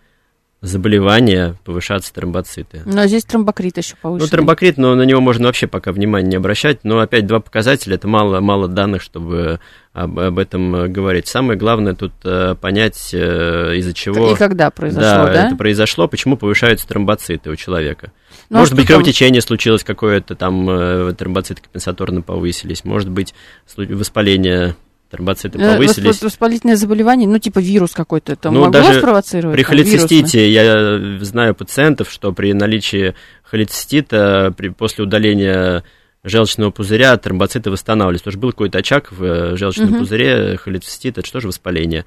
заболевания 0.62 1.56
повышаться 1.64 2.14
тромбоциты. 2.14 2.82
Но 2.86 3.06
здесь 3.08 3.26
тромбокрит 3.26 3.78
еще 3.78 3.96
повышенный. 4.02 4.28
Ну, 4.28 4.30
тромбокрит, 4.30 4.78
но 4.78 4.96
на 4.96 5.04
него 5.04 5.22
можно 5.22 5.48
вообще 5.48 5.68
пока 5.68 5.92
внимания 5.92 6.28
не 6.28 6.36
обращать. 6.36 6.84
Но 6.84 7.00
опять 7.00 7.26
два 7.26 7.40
показателя, 7.40 7.96
это 7.96 8.08
мало, 8.08 8.40
мало 8.42 8.68
данных, 8.68 9.02
чтобы 9.02 9.60
об, 9.96 10.20
об 10.20 10.38
этом 10.40 10.76
э, 10.76 10.88
говорить. 10.90 11.28
Самое 11.28 11.58
главное 11.58 11.96
тут 11.96 12.12
э, 12.26 12.56
понять, 12.60 13.12
э, 13.14 13.76
из-за 13.78 13.94
чего... 13.94 14.34
И 14.34 14.36
когда 14.36 14.70
произошло, 14.70 15.26
да, 15.28 15.34
да? 15.34 15.48
это 15.48 15.56
произошло, 15.56 16.10
почему 16.10 16.36
повышаются 16.36 16.86
тромбоциты 16.86 17.50
у 17.50 17.56
человека. 17.56 18.12
Ну, 18.50 18.58
а 18.58 18.60
может 18.60 18.74
что 18.74 18.76
быть, 18.76 18.88
там? 18.88 18.98
кровотечение 18.98 19.42
случилось 19.42 19.86
какое-то, 19.86 20.36
там 20.36 21.16
тромбоциты 21.16 21.62
компенсаторно 21.62 22.22
повысились. 22.22 22.84
Может 22.84 23.10
быть, 23.10 23.34
воспаление 23.78 24.76
тромбоциты 25.10 25.58
повысились. 25.58 26.22
восп- 26.22 26.26
Воспалительное 26.26 26.76
заболевание, 26.76 27.28
ну, 27.28 27.40
типа 27.40 27.60
вирус 27.60 27.92
какой-то, 27.92 28.34
это 28.34 28.52
Ну, 28.52 28.66
могло 28.66 28.82
даже 28.82 29.00
спровоцировать? 29.00 29.56
При 29.56 29.64
там, 29.64 29.72
холецистите 29.72 30.52
я 30.52 31.24
знаю 31.24 31.56
пациентов, 31.56 32.12
что 32.12 32.34
при 32.34 32.52
наличии 32.52 33.16
холецистита 33.44 34.54
при, 34.58 34.70
после 34.70 35.06
удаления 35.06 35.86
желчного 36.26 36.72
пузыря 36.72 37.16
тромбоциты 37.18 37.72
восстанавливались. 37.72 38.22
Потому 38.22 38.32
что 38.34 38.40
был 38.42 38.52
какой-то 38.52 38.80
очаг 38.80 39.12
в 39.12 39.24
э, 39.24 39.56
желчном 39.56 39.90
Мгм. 39.92 40.00
пузыре, 40.00 40.58
холецистит, 40.58 41.18
это 41.18 41.26
что 41.28 41.40
же 41.40 41.48
воспаление. 41.48 42.04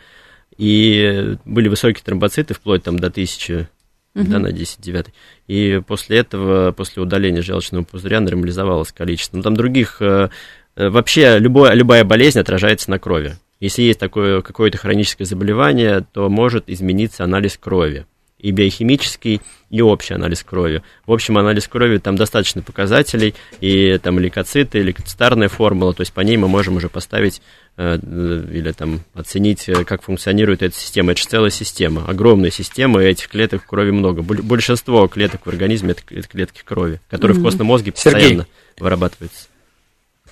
И 0.57 1.37
были 1.45 1.69
высокие 1.69 2.03
тромбоциты, 2.05 2.53
вплоть 2.55 2.83
там 2.83 2.99
до 2.99 3.11
1000 3.11 3.69
Мгм. 4.15 4.31
да, 4.31 4.39
на 4.41 4.53
10 4.53 4.81
9. 4.81 5.07
И 5.47 5.81
после 5.87 6.19
этого, 6.19 6.73
после 6.73 7.03
удаления 7.03 7.43
желчного 7.43 7.85
пузыря 7.85 8.21
нормализовалось 8.21 8.93
количество. 8.93 9.37
Но 9.37 9.43
там 9.43 9.57
других... 9.57 9.99
э, 10.03 10.29
э, 10.77 10.89
Вообще 10.89 11.39
любое, 11.39 11.73
любая 11.75 12.05
болезнь 12.05 12.41
отражается 12.41 12.91
на 12.91 12.99
крови. 12.99 13.37
Если 13.61 13.83
есть 13.83 13.99
такое 14.01 14.41
какое-то 14.43 14.79
хроническое 14.79 15.27
заболевание, 15.27 16.05
то 16.13 16.29
может 16.29 16.69
измениться 16.69 17.25
анализ 17.25 17.57
крови. 17.57 18.07
И 18.39 18.53
биохимический, 18.53 19.41
и 19.69 19.83
общий 19.83 20.15
анализ 20.15 20.45
крови. 20.45 20.83
В 21.07 21.13
общем, 21.13 21.39
анализ 21.39 21.67
крови 21.67 21.99
там 21.99 22.15
достаточно 22.15 22.63
показателей, 22.63 23.35
и 23.61 23.99
там 23.99 24.19
лейкоциты, 24.21 24.81
лейкоцитарная 24.81 25.49
формула, 25.49 25.93
то 25.93 26.03
есть 26.03 26.13
по 26.13 26.21
ней 26.21 26.37
мы 26.37 26.47
можем 26.47 26.77
уже 26.77 26.89
поставить 26.89 27.43
э, 27.77 27.99
э, 28.01 28.45
или 28.53 28.71
там 28.73 29.01
оценить, 29.15 29.69
э, 29.69 29.85
как 29.85 30.03
функционирует 30.03 30.63
эта 30.63 30.75
система. 30.77 31.13
Это 31.13 31.21
же 31.21 31.27
целая 31.29 31.51
система, 31.51 32.05
огромная 32.07 32.51
система, 32.51 33.03
и 33.03 33.07
этих 33.09 33.29
клеток 33.29 33.65
в 33.65 33.67
крови 33.67 33.91
много. 33.91 34.23
Боль- 34.23 34.43
Большинство 34.43 35.09
клеток 35.09 35.45
в 35.47 35.49
организме 35.49 35.95
это, 36.09 36.29
клетки 36.29 36.63
крови, 36.65 37.01
которые 37.11 37.35
Мгм. 37.35 37.43
в 37.43 37.45
костном 37.45 37.67
мозге 37.67 37.93
Сергей. 37.97 38.21
постоянно 38.21 38.47
вырабатываются. 38.79 39.49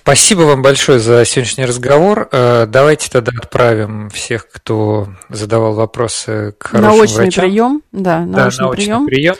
Спасибо 0.07 0.43
вам 0.43 0.61
большое 0.61 0.99
за 0.99 1.25
сегодняшний 1.25 1.65
разговор. 1.65 2.29
Э, 2.31 2.65
Давайте 2.65 3.09
тогда 3.11 3.33
отправим 3.37 4.09
всех, 4.09 4.47
кто 4.47 5.09
задавал 5.27 5.73
вопросы 5.73 6.55
к 6.57 6.67
хорошим 6.67 6.97
Научный 6.97 7.15
врачам. 7.25 7.43
прием, 7.45 7.83
да, 7.91 8.19
Да, 8.25 8.43
научный, 8.43 8.61
научный 8.61 8.85
прием. 8.85 9.05
прием. 9.05 9.35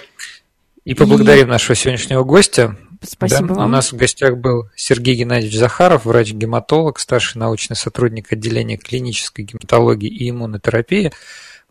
И 0.83 0.93
поблагодарим 0.93 1.47
нашего 1.47 1.73
сегодняшнего 1.73 2.25
гостя. 2.25 2.75
Спасибо 3.01 3.47
Да, 3.47 3.53
вам. 3.53 3.65
У 3.67 3.69
нас 3.69 3.93
в 3.93 3.95
гостях 3.95 4.35
был 4.35 4.69
Сергей 4.75 5.15
Геннадьевич 5.15 5.57
Захаров, 5.57 6.03
врач-гематолог, 6.03 6.99
старший 6.99 7.39
научный 7.39 7.77
сотрудник 7.77 8.33
отделения 8.33 8.75
клинической 8.75 9.45
гематологии 9.45 10.09
и 10.09 10.29
иммунотерапии 10.31 11.13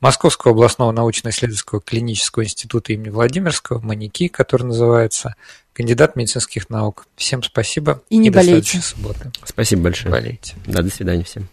Московского 0.01 0.55
областного 0.55 0.93
научно-исследовательского 0.93 1.83
клинического 1.83 2.45
института 2.45 2.95
имени 2.95 3.11
Владимирского, 3.11 3.79
МАНИКИ, 3.79 4.29
который 4.29 4.63
называется, 4.63 5.35
кандидат 5.77 6.17
медицинских 6.17 6.71
наук. 6.71 7.07
Всем 7.17 7.43
спасибо 7.43 8.03
И 8.09 8.17
не 8.17 8.31
до 8.31 8.39
болейте. 8.39 8.71
следующей 8.71 8.81
субботы. 8.81 9.31
Спасибо 9.45 9.83
большое. 9.83 10.11
Болейте. 10.11 10.55
Да, 10.67 10.81
до 10.81 10.89
свидания 10.91 11.23
всем. 11.23 11.49